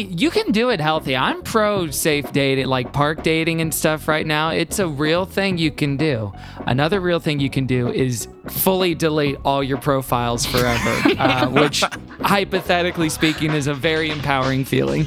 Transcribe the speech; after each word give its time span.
you 0.00 0.30
can 0.30 0.52
do 0.52 0.70
it 0.70 0.80
healthy. 0.80 1.16
I'm 1.16 1.42
pro 1.42 1.90
safe 1.90 2.32
dating, 2.32 2.66
like 2.66 2.92
park 2.92 3.22
dating 3.22 3.60
and 3.60 3.74
stuff 3.74 4.08
right 4.08 4.26
now. 4.26 4.50
It's 4.50 4.78
a 4.78 4.88
real 4.88 5.24
thing 5.24 5.58
you 5.58 5.70
can 5.70 5.96
do. 5.96 6.32
Another 6.66 7.00
real 7.00 7.20
thing 7.20 7.40
you 7.40 7.50
can 7.50 7.66
do 7.66 7.88
is 7.88 8.28
fully 8.48 8.94
delete 8.94 9.38
all 9.44 9.62
your 9.62 9.78
profiles 9.78 10.46
forever, 10.46 11.14
uh, 11.18 11.48
which 11.48 11.82
hypothetically 12.22 13.08
speaking 13.08 13.52
is 13.52 13.66
a 13.66 13.74
very 13.74 14.10
empowering 14.10 14.64
feeling. 14.64 15.06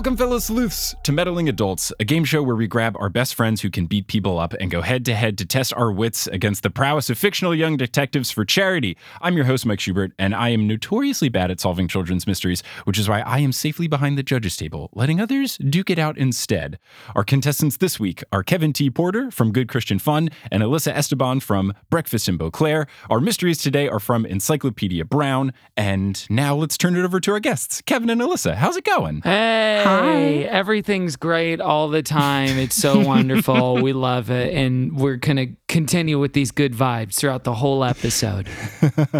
Welcome, 0.00 0.16
fellow 0.16 0.38
sleuths, 0.38 0.94
to 1.02 1.12
Meddling 1.12 1.50
Adults, 1.50 1.92
a 2.00 2.06
game 2.06 2.24
show 2.24 2.42
where 2.42 2.56
we 2.56 2.66
grab 2.66 2.96
our 2.98 3.10
best 3.10 3.34
friends 3.34 3.60
who 3.60 3.68
can 3.68 3.84
beat 3.84 4.06
people 4.06 4.38
up 4.38 4.54
and 4.58 4.70
go 4.70 4.80
head 4.80 5.04
to 5.04 5.14
head 5.14 5.36
to 5.36 5.44
test 5.44 5.74
our 5.74 5.92
wits 5.92 6.26
against 6.26 6.62
the 6.62 6.70
prowess 6.70 7.10
of 7.10 7.18
fictional 7.18 7.54
young 7.54 7.76
detectives 7.76 8.30
for 8.30 8.46
charity. 8.46 8.96
I'm 9.20 9.36
your 9.36 9.44
host, 9.44 9.66
Mike 9.66 9.78
Schubert, 9.78 10.12
and 10.18 10.34
I 10.34 10.48
am 10.48 10.66
notoriously 10.66 11.28
bad 11.28 11.50
at 11.50 11.60
solving 11.60 11.86
children's 11.86 12.26
mysteries, 12.26 12.62
which 12.84 12.98
is 12.98 13.10
why 13.10 13.20
I 13.20 13.40
am 13.40 13.52
safely 13.52 13.88
behind 13.88 14.16
the 14.16 14.22
judges' 14.22 14.56
table, 14.56 14.88
letting 14.94 15.20
others 15.20 15.58
duke 15.58 15.90
it 15.90 15.98
out 15.98 16.16
instead. 16.16 16.78
Our 17.14 17.22
contestants 17.22 17.76
this 17.76 18.00
week 18.00 18.24
are 18.32 18.42
Kevin 18.42 18.72
T. 18.72 18.88
Porter 18.88 19.30
from 19.30 19.52
Good 19.52 19.68
Christian 19.68 19.98
Fun 19.98 20.30
and 20.50 20.62
Alyssa 20.62 20.92
Esteban 20.92 21.40
from 21.40 21.74
Breakfast 21.90 22.26
in 22.26 22.38
Beauclair. 22.38 22.86
Our 23.10 23.20
mysteries 23.20 23.58
today 23.58 23.86
are 23.86 24.00
from 24.00 24.24
Encyclopedia 24.24 25.04
Brown, 25.04 25.52
and 25.76 26.26
now 26.30 26.56
let's 26.56 26.78
turn 26.78 26.96
it 26.96 27.04
over 27.04 27.20
to 27.20 27.32
our 27.32 27.40
guests, 27.40 27.82
Kevin 27.82 28.08
and 28.08 28.22
Alyssa. 28.22 28.54
How's 28.54 28.78
it 28.78 28.84
going? 28.84 29.20
Hey, 29.20 29.89
Hi. 29.90 30.20
everything's 30.50 31.16
great 31.16 31.60
all 31.60 31.88
the 31.88 32.02
time. 32.02 32.58
It's 32.58 32.76
so 32.76 33.00
wonderful. 33.00 33.76
we 33.82 33.92
love 33.92 34.30
it. 34.30 34.54
And 34.54 34.96
we're 34.96 35.16
going 35.16 35.36
to 35.36 35.48
continue 35.68 36.18
with 36.18 36.32
these 36.32 36.50
good 36.50 36.72
vibes 36.74 37.14
throughout 37.16 37.44
the 37.44 37.54
whole 37.54 37.84
episode. 37.84 38.48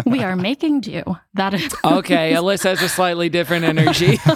we 0.05 0.23
are 0.23 0.35
making 0.35 0.81
do. 0.81 1.03
That 1.33 1.53
is 1.53 1.73
Okay, 1.85 2.33
Alyssa 2.33 2.63
has 2.71 2.81
a 2.81 2.89
slightly 2.89 3.29
different 3.29 3.63
energy. 3.65 4.17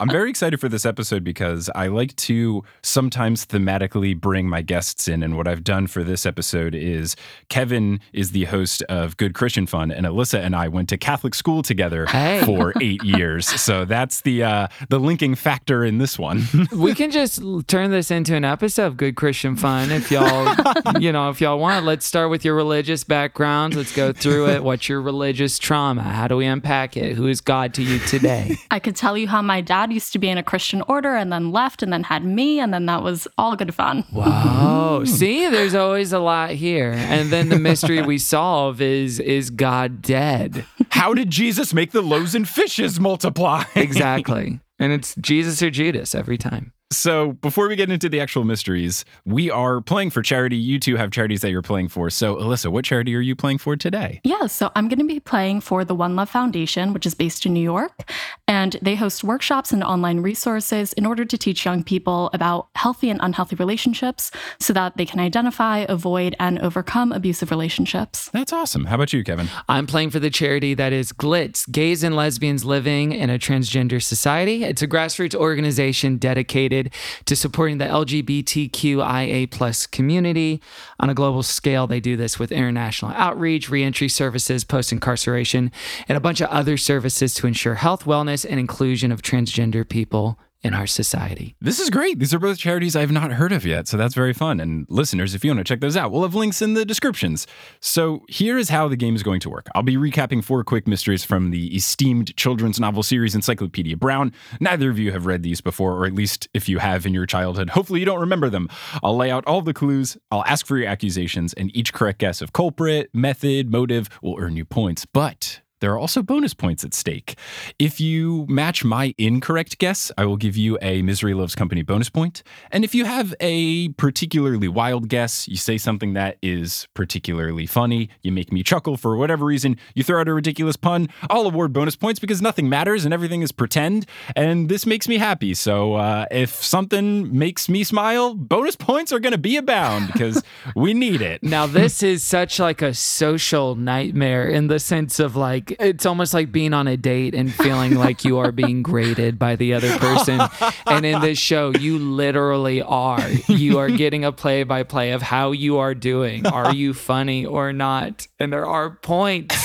I'm 0.00 0.08
very 0.08 0.30
excited 0.30 0.60
for 0.60 0.68
this 0.68 0.86
episode 0.86 1.24
because 1.24 1.68
I 1.74 1.88
like 1.88 2.14
to 2.16 2.62
sometimes 2.82 3.46
thematically 3.46 4.18
bring 4.18 4.48
my 4.48 4.62
guests 4.62 5.08
in. 5.08 5.22
And 5.22 5.36
what 5.36 5.48
I've 5.48 5.64
done 5.64 5.86
for 5.86 6.04
this 6.04 6.24
episode 6.26 6.74
is 6.74 7.16
Kevin 7.48 8.00
is 8.12 8.30
the 8.30 8.44
host 8.44 8.82
of 8.84 9.16
Good 9.16 9.34
Christian 9.34 9.66
Fun, 9.66 9.90
and 9.90 10.06
Alyssa 10.06 10.38
and 10.40 10.54
I 10.54 10.68
went 10.68 10.88
to 10.90 10.96
Catholic 10.96 11.34
school 11.34 11.62
together 11.62 12.06
Hey. 12.06 12.42
for 12.44 12.72
eight 12.80 13.02
years. 13.02 13.46
So 13.48 13.84
that's 13.84 14.20
the 14.22 14.42
uh, 14.44 14.68
the 14.88 14.98
linking 15.12 15.34
factor 15.34 15.84
in 15.84 15.98
this 15.98 16.18
one. 16.18 16.42
we 16.72 16.94
can 16.94 17.10
just 17.10 17.42
turn 17.68 17.90
this 17.90 18.10
into 18.10 18.34
an 18.34 18.46
episode 18.46 18.86
of 18.86 18.96
good 18.96 19.14
Christian 19.14 19.56
fun 19.56 19.90
if 19.90 20.10
y'all, 20.10 20.56
you 20.98 21.12
know, 21.12 21.28
if 21.28 21.38
y'all 21.38 21.58
want. 21.58 21.84
Let's 21.84 22.06
start 22.06 22.30
with 22.30 22.46
your 22.46 22.54
religious 22.54 23.04
backgrounds. 23.04 23.76
Let's 23.76 23.94
go 23.94 24.10
through 24.14 24.48
it. 24.48 24.64
What's 24.64 24.88
your 24.88 25.02
religious 25.02 25.58
trauma? 25.58 26.02
How 26.02 26.28
do 26.28 26.38
we 26.38 26.46
unpack 26.46 26.96
it? 26.96 27.14
Who 27.14 27.26
is 27.26 27.42
God 27.42 27.74
to 27.74 27.82
you 27.82 27.98
today? 27.98 28.56
I 28.70 28.78
could 28.78 28.96
tell 28.96 29.18
you 29.18 29.28
how 29.28 29.42
my 29.42 29.60
dad 29.60 29.92
used 29.92 30.14
to 30.14 30.18
be 30.18 30.30
in 30.30 30.38
a 30.38 30.42
Christian 30.42 30.80
order 30.88 31.14
and 31.14 31.30
then 31.30 31.52
left 31.52 31.82
and 31.82 31.92
then 31.92 32.04
had 32.04 32.24
me 32.24 32.58
and 32.58 32.72
then 32.72 32.86
that 32.86 33.02
was 33.02 33.28
all 33.36 33.54
good 33.54 33.74
fun. 33.74 34.06
Wow. 34.12 35.00
Mm-hmm. 35.02 35.04
See, 35.04 35.46
there's 35.50 35.74
always 35.74 36.14
a 36.14 36.20
lot 36.20 36.52
here. 36.52 36.92
And 36.92 37.30
then 37.30 37.50
the 37.50 37.58
mystery 37.58 38.00
we 38.00 38.16
solve 38.16 38.80
is 38.80 39.20
is 39.20 39.50
God 39.50 40.00
dead? 40.00 40.64
How 40.88 41.12
did 41.12 41.28
Jesus 41.28 41.74
make 41.74 41.90
the 41.90 42.00
loaves 42.00 42.34
and 42.34 42.48
fishes 42.48 42.98
multiply? 42.98 43.64
Exactly. 43.74 44.61
And 44.82 44.92
it's 44.92 45.14
Jesus 45.14 45.62
or 45.62 45.70
Judas 45.70 46.12
every 46.12 46.36
time. 46.36 46.72
So, 46.92 47.32
before 47.32 47.68
we 47.68 47.76
get 47.76 47.90
into 47.90 48.08
the 48.08 48.20
actual 48.20 48.44
mysteries, 48.44 49.04
we 49.24 49.50
are 49.50 49.80
playing 49.80 50.10
for 50.10 50.20
charity. 50.20 50.56
You 50.56 50.78
two 50.78 50.96
have 50.96 51.10
charities 51.10 51.40
that 51.40 51.50
you're 51.50 51.62
playing 51.62 51.88
for. 51.88 52.10
So, 52.10 52.36
Alyssa, 52.36 52.70
what 52.70 52.84
charity 52.84 53.16
are 53.16 53.20
you 53.20 53.34
playing 53.34 53.58
for 53.58 53.76
today? 53.76 54.20
Yeah, 54.24 54.46
so 54.46 54.70
I'm 54.76 54.88
going 54.88 54.98
to 54.98 55.06
be 55.06 55.18
playing 55.18 55.62
for 55.62 55.84
the 55.84 55.94
One 55.94 56.16
Love 56.16 56.28
Foundation, 56.28 56.92
which 56.92 57.06
is 57.06 57.14
based 57.14 57.46
in 57.46 57.54
New 57.54 57.62
York. 57.62 58.10
And 58.46 58.76
they 58.82 58.94
host 58.94 59.24
workshops 59.24 59.72
and 59.72 59.82
online 59.82 60.20
resources 60.20 60.92
in 60.92 61.06
order 61.06 61.24
to 61.24 61.38
teach 61.38 61.64
young 61.64 61.82
people 61.82 62.28
about 62.34 62.68
healthy 62.76 63.08
and 63.08 63.18
unhealthy 63.22 63.56
relationships 63.56 64.30
so 64.60 64.74
that 64.74 64.96
they 64.98 65.06
can 65.06 65.18
identify, 65.18 65.86
avoid, 65.88 66.36
and 66.38 66.58
overcome 66.58 67.12
abusive 67.12 67.50
relationships. 67.50 68.28
That's 68.34 68.52
awesome. 68.52 68.84
How 68.84 68.96
about 68.96 69.12
you, 69.14 69.24
Kevin? 69.24 69.48
I'm 69.68 69.86
playing 69.86 70.10
for 70.10 70.18
the 70.18 70.30
charity 70.30 70.74
that 70.74 70.92
is 70.92 71.12
GLITS, 71.12 71.66
Gays 71.66 72.02
and 72.02 72.14
Lesbians 72.14 72.64
Living 72.66 73.12
in 73.12 73.30
a 73.30 73.38
Transgender 73.38 74.02
Society. 74.02 74.64
It's 74.64 74.82
a 74.82 74.88
grassroots 74.88 75.34
organization 75.34 76.18
dedicated 76.18 76.81
to 77.26 77.36
supporting 77.36 77.78
the 77.78 77.84
LGBTQIA 77.84 79.50
plus 79.50 79.86
community. 79.86 80.60
On 80.98 81.10
a 81.10 81.14
global 81.14 81.42
scale, 81.42 81.86
they 81.86 82.00
do 82.00 82.16
this 82.16 82.38
with 82.38 82.50
international 82.50 83.12
outreach, 83.12 83.68
reentry 83.68 84.08
services, 84.08 84.64
post 84.64 84.92
incarceration, 84.92 85.70
and 86.08 86.16
a 86.16 86.20
bunch 86.20 86.40
of 86.40 86.48
other 86.48 86.76
services 86.76 87.34
to 87.34 87.46
ensure 87.46 87.74
health, 87.76 88.04
wellness, 88.04 88.46
and 88.48 88.58
inclusion 88.58 89.12
of 89.12 89.22
transgender 89.22 89.88
people 89.88 90.38
in 90.62 90.74
our 90.74 90.86
society. 90.86 91.56
This 91.60 91.80
is 91.80 91.90
great. 91.90 92.18
These 92.18 92.32
are 92.32 92.38
both 92.38 92.58
charities 92.58 92.94
I've 92.94 93.10
not 93.10 93.32
heard 93.32 93.52
of 93.52 93.66
yet, 93.66 93.88
so 93.88 93.96
that's 93.96 94.14
very 94.14 94.32
fun. 94.32 94.60
And 94.60 94.86
listeners, 94.88 95.34
if 95.34 95.44
you 95.44 95.50
want 95.50 95.58
to 95.58 95.64
check 95.64 95.80
those 95.80 95.96
out, 95.96 96.12
we'll 96.12 96.22
have 96.22 96.34
links 96.34 96.62
in 96.62 96.74
the 96.74 96.84
descriptions. 96.84 97.46
So 97.80 98.24
here 98.28 98.58
is 98.58 98.68
how 98.68 98.88
the 98.88 98.96
game 98.96 99.16
is 99.16 99.22
going 99.22 99.40
to 99.40 99.50
work. 99.50 99.68
I'll 99.74 99.82
be 99.82 99.96
recapping 99.96 100.44
four 100.44 100.62
quick 100.62 100.86
mysteries 100.86 101.24
from 101.24 101.50
the 101.50 101.74
esteemed 101.74 102.36
children's 102.36 102.78
novel 102.78 103.02
series 103.02 103.34
Encyclopedia 103.34 103.96
Brown. 103.96 104.32
Neither 104.60 104.90
of 104.90 104.98
you 104.98 105.12
have 105.12 105.26
read 105.26 105.42
these 105.42 105.60
before, 105.60 105.94
or 105.94 106.06
at 106.06 106.12
least 106.12 106.48
if 106.54 106.68
you 106.68 106.78
have 106.78 107.06
in 107.06 107.14
your 107.14 107.26
childhood, 107.26 107.70
hopefully 107.70 108.00
you 108.00 108.06
don't 108.06 108.20
remember 108.20 108.48
them. 108.48 108.68
I'll 109.02 109.16
lay 109.16 109.30
out 109.30 109.44
all 109.46 109.62
the 109.62 109.74
clues, 109.74 110.16
I'll 110.30 110.44
ask 110.44 110.66
for 110.66 110.76
your 110.76 110.88
accusations, 110.88 111.52
and 111.54 111.74
each 111.76 111.92
correct 111.92 112.18
guess 112.18 112.40
of 112.40 112.52
culprit, 112.52 113.10
method, 113.12 113.70
motive 113.70 114.08
will 114.22 114.36
earn 114.38 114.56
you 114.56 114.64
points. 114.64 115.06
But 115.06 115.61
there 115.82 115.92
are 115.92 115.98
also 115.98 116.22
bonus 116.22 116.54
points 116.54 116.84
at 116.84 116.94
stake. 116.94 117.36
If 117.76 118.00
you 118.00 118.46
match 118.48 118.84
my 118.84 119.14
incorrect 119.18 119.78
guess, 119.78 120.12
I 120.16 120.24
will 120.24 120.36
give 120.36 120.56
you 120.56 120.78
a 120.80 121.02
Misery 121.02 121.34
Loves 121.34 121.56
Company 121.56 121.82
bonus 121.82 122.08
point. 122.08 122.44
And 122.70 122.84
if 122.84 122.94
you 122.94 123.04
have 123.04 123.34
a 123.40 123.88
particularly 123.90 124.68
wild 124.68 125.08
guess, 125.08 125.48
you 125.48 125.56
say 125.56 125.78
something 125.78 126.12
that 126.12 126.38
is 126.40 126.86
particularly 126.94 127.66
funny, 127.66 128.10
you 128.22 128.30
make 128.30 128.52
me 128.52 128.62
chuckle 128.62 128.96
for 128.96 129.16
whatever 129.16 129.44
reason, 129.44 129.76
you 129.96 130.04
throw 130.04 130.20
out 130.20 130.28
a 130.28 130.32
ridiculous 130.32 130.76
pun, 130.76 131.08
I'll 131.28 131.46
award 131.46 131.72
bonus 131.72 131.96
points 131.96 132.20
because 132.20 132.40
nothing 132.40 132.68
matters 132.68 133.04
and 133.04 133.12
everything 133.12 133.42
is 133.42 133.50
pretend. 133.50 134.06
And 134.36 134.68
this 134.68 134.86
makes 134.86 135.08
me 135.08 135.18
happy. 135.18 135.52
So 135.52 135.94
uh, 135.94 136.26
if 136.30 136.50
something 136.62 137.36
makes 137.36 137.68
me 137.68 137.82
smile, 137.82 138.34
bonus 138.34 138.76
points 138.76 139.12
are 139.12 139.18
going 139.18 139.32
to 139.32 139.38
be 139.38 139.56
abound 139.56 140.12
because 140.12 140.44
we 140.76 140.94
need 140.94 141.22
it. 141.22 141.42
Now 141.42 141.66
this 141.66 142.04
is 142.04 142.22
such 142.22 142.60
like 142.60 142.82
a 142.82 142.94
social 142.94 143.74
nightmare 143.74 144.48
in 144.48 144.68
the 144.68 144.78
sense 144.78 145.18
of 145.18 145.34
like 145.34 145.71
it's 145.78 146.06
almost 146.06 146.34
like 146.34 146.52
being 146.52 146.72
on 146.74 146.86
a 146.86 146.96
date 146.96 147.34
and 147.34 147.52
feeling 147.52 147.94
like 147.94 148.24
you 148.24 148.38
are 148.38 148.52
being 148.52 148.82
graded 148.82 149.38
by 149.38 149.56
the 149.56 149.74
other 149.74 149.96
person. 149.98 150.40
And 150.86 151.04
in 151.04 151.20
this 151.20 151.38
show, 151.38 151.70
you 151.70 151.98
literally 151.98 152.82
are. 152.82 153.26
You 153.48 153.78
are 153.78 153.88
getting 153.88 154.24
a 154.24 154.32
play 154.32 154.62
by 154.64 154.82
play 154.82 155.12
of 155.12 155.22
how 155.22 155.52
you 155.52 155.78
are 155.78 155.94
doing. 155.94 156.46
Are 156.46 156.74
you 156.74 156.94
funny 156.94 157.46
or 157.46 157.72
not? 157.72 158.26
And 158.38 158.52
there 158.52 158.66
are 158.66 158.90
points. 158.90 159.56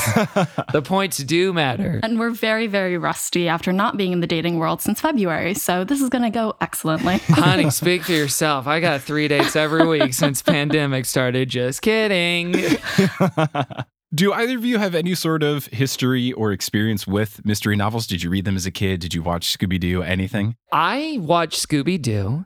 The 0.71 0.81
points 0.83 1.17
do 1.17 1.53
matter. 1.53 1.99
And 2.03 2.19
we're 2.19 2.29
very, 2.31 2.67
very 2.67 2.97
rusty 2.97 3.47
after 3.47 3.71
not 3.71 3.97
being 3.97 4.11
in 4.11 4.19
the 4.19 4.27
dating 4.27 4.57
world 4.57 4.81
since 4.81 5.01
February. 5.01 5.53
So 5.53 5.83
this 5.83 6.01
is 6.01 6.09
going 6.09 6.23
to 6.23 6.29
go 6.29 6.55
excellently. 6.61 7.17
Honey, 7.29 7.69
speak 7.69 8.03
for 8.03 8.11
yourself. 8.11 8.67
I 8.67 8.79
got 8.79 9.01
three 9.01 9.27
dates 9.27 9.55
every 9.55 9.87
week 9.87 10.13
since 10.13 10.41
pandemic 10.41 11.05
started. 11.05 11.49
Just 11.49 11.81
kidding. 11.81 12.55
Do 14.13 14.31
either 14.31 14.55
of 14.55 14.63
you 14.63 14.77
have 14.77 14.95
any 14.95 15.15
sort 15.15 15.43
of 15.43 15.65
history 15.67 16.31
or 16.31 16.53
experience 16.53 17.05
with 17.05 17.45
mystery 17.45 17.75
novels? 17.75 18.07
Did 18.07 18.23
you 18.23 18.29
read 18.29 18.45
them 18.45 18.55
as 18.55 18.65
a 18.65 18.71
kid? 18.71 19.01
Did 19.01 19.13
you 19.13 19.21
watch 19.21 19.57
Scooby 19.57 19.79
Doo? 19.79 20.01
Anything? 20.01 20.55
I 20.71 21.17
watched 21.19 21.67
Scooby 21.67 22.01
Doo 22.01 22.45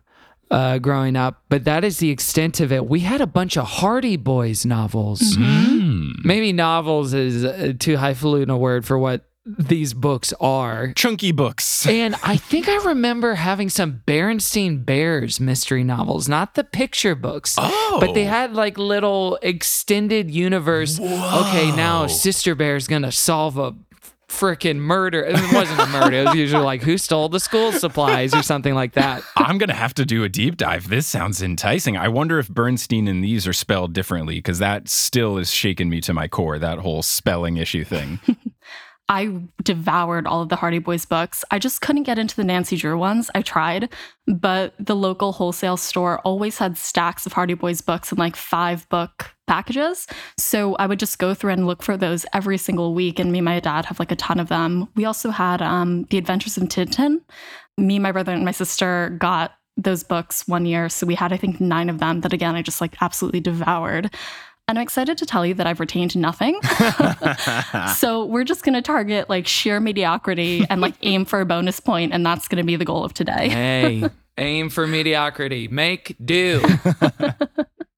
uh, 0.49 0.79
growing 0.79 1.15
up, 1.15 1.43
but 1.49 1.63
that 1.65 1.83
is 1.83 1.99
the 1.99 2.09
extent 2.09 2.59
of 2.59 2.71
it. 2.71 2.87
We 2.87 3.01
had 3.01 3.21
a 3.21 3.27
bunch 3.27 3.57
of 3.57 3.65
Hardy 3.65 4.17
Boys 4.17 4.65
novels. 4.65 5.21
Mm. 5.37 6.25
Maybe 6.25 6.51
novels 6.51 7.13
is 7.13 7.45
uh, 7.45 7.73
too 7.77 7.97
highfalutin 7.97 8.49
a 8.49 8.57
word 8.57 8.83
for 8.83 8.97
what 8.97 9.29
these 9.45 9.93
books 9.93 10.33
are. 10.39 10.93
Chunky 10.93 11.31
books. 11.31 11.85
And 11.91 12.15
I 12.23 12.37
think 12.37 12.67
I 12.69 12.77
remember 12.77 13.35
having 13.35 13.69
some 13.69 14.01
Berenstein 14.05 14.85
Bears 14.85 15.39
mystery 15.39 15.83
novels, 15.83 16.29
not 16.29 16.55
the 16.55 16.63
picture 16.63 17.15
books, 17.15 17.55
Oh. 17.57 17.97
but 17.99 18.13
they 18.13 18.25
oh. 18.25 18.29
had 18.29 18.53
like 18.53 18.77
little 18.77 19.37
extended 19.41 20.31
universe. 20.31 20.99
Okay, 20.99 21.71
now 21.75 22.07
Sister 22.07 22.55
Bear's 22.55 22.87
gonna 22.87 23.11
solve 23.11 23.57
a 23.57 23.75
freaking 24.31 24.77
murder. 24.77 25.23
It 25.23 25.53
wasn't 25.53 25.79
a 25.79 25.85
murder. 25.87 26.17
It 26.17 26.25
was 26.27 26.35
usually 26.35 26.63
like 26.63 26.81
who 26.81 26.97
stole 26.97 27.29
the 27.29 27.39
school 27.39 27.71
supplies 27.71 28.33
or 28.33 28.41
something 28.41 28.73
like 28.73 28.93
that. 28.93 29.23
I'm 29.35 29.57
going 29.57 29.69
to 29.69 29.75
have 29.75 29.93
to 29.95 30.05
do 30.05 30.23
a 30.23 30.29
deep 30.29 30.57
dive. 30.57 30.89
This 30.89 31.05
sounds 31.05 31.41
enticing. 31.41 31.97
I 31.97 32.07
wonder 32.07 32.39
if 32.39 32.47
Bernstein 32.49 33.07
and 33.07 33.23
these 33.23 33.45
are 33.45 33.53
spelled 33.53 33.93
differently 33.93 34.35
because 34.35 34.59
that 34.59 34.87
still 34.87 35.37
is 35.37 35.51
shaking 35.51 35.89
me 35.89 35.99
to 36.01 36.13
my 36.13 36.27
core, 36.27 36.57
that 36.59 36.79
whole 36.79 37.03
spelling 37.03 37.57
issue 37.57 37.83
thing. 37.83 38.19
I 39.11 39.41
devoured 39.61 40.25
all 40.25 40.41
of 40.41 40.47
the 40.47 40.55
Hardy 40.55 40.79
Boys 40.79 41.03
books. 41.03 41.43
I 41.51 41.59
just 41.59 41.81
couldn't 41.81 42.03
get 42.03 42.17
into 42.17 42.33
the 42.33 42.45
Nancy 42.45 42.77
Drew 42.77 42.97
ones. 42.97 43.29
I 43.35 43.41
tried, 43.41 43.89
but 44.25 44.73
the 44.79 44.95
local 44.95 45.33
wholesale 45.33 45.75
store 45.75 46.19
always 46.19 46.57
had 46.59 46.77
stacks 46.77 47.25
of 47.25 47.33
Hardy 47.33 47.55
Boys 47.55 47.81
books 47.81 48.13
in 48.13 48.17
like 48.17 48.37
five 48.37 48.87
book 48.87 49.35
packages. 49.47 50.07
So 50.37 50.75
I 50.75 50.87
would 50.87 50.97
just 50.97 51.19
go 51.19 51.33
through 51.33 51.51
and 51.51 51.67
look 51.67 51.83
for 51.83 51.97
those 51.97 52.25
every 52.31 52.57
single 52.57 52.93
week. 52.93 53.19
And 53.19 53.33
me 53.33 53.39
and 53.39 53.45
my 53.45 53.59
dad 53.59 53.83
have 53.87 53.99
like 53.99 54.13
a 54.13 54.15
ton 54.15 54.39
of 54.39 54.47
them. 54.47 54.87
We 54.95 55.03
also 55.03 55.29
had 55.29 55.61
um, 55.61 56.03
The 56.03 56.17
Adventures 56.17 56.55
of 56.55 56.63
Tintin. 56.69 57.19
Me, 57.77 57.99
my 57.99 58.13
brother, 58.13 58.31
and 58.31 58.45
my 58.45 58.51
sister 58.51 59.13
got 59.19 59.51
those 59.75 60.05
books 60.05 60.47
one 60.47 60.65
year. 60.65 60.87
So 60.87 61.05
we 61.05 61.15
had, 61.15 61.33
I 61.33 61.37
think, 61.37 61.59
nine 61.59 61.89
of 61.89 61.99
them 61.99 62.21
that, 62.21 62.31
again, 62.31 62.55
I 62.55 62.61
just 62.61 62.79
like 62.79 62.95
absolutely 63.01 63.41
devoured. 63.41 64.13
And 64.71 64.79
I'm 64.79 64.83
excited 64.83 65.17
to 65.17 65.25
tell 65.25 65.45
you 65.45 65.53
that 65.55 65.67
I've 65.67 65.81
retained 65.81 66.15
nothing. 66.15 66.57
so 67.97 68.23
we're 68.23 68.45
just 68.45 68.63
going 68.63 68.75
to 68.75 68.81
target 68.81 69.29
like 69.29 69.45
sheer 69.45 69.81
mediocrity 69.81 70.63
and 70.69 70.79
like 70.79 70.93
aim 71.01 71.25
for 71.25 71.41
a 71.41 71.45
bonus 71.45 71.81
point, 71.81 72.13
and 72.13 72.25
that's 72.25 72.47
going 72.47 72.55
to 72.55 72.63
be 72.63 72.77
the 72.77 72.85
goal 72.85 73.03
of 73.03 73.13
today. 73.13 73.49
Hey, 73.49 74.09
aim 74.37 74.69
for 74.69 74.87
mediocrity. 74.87 75.67
Make 75.67 76.15
do. 76.23 76.63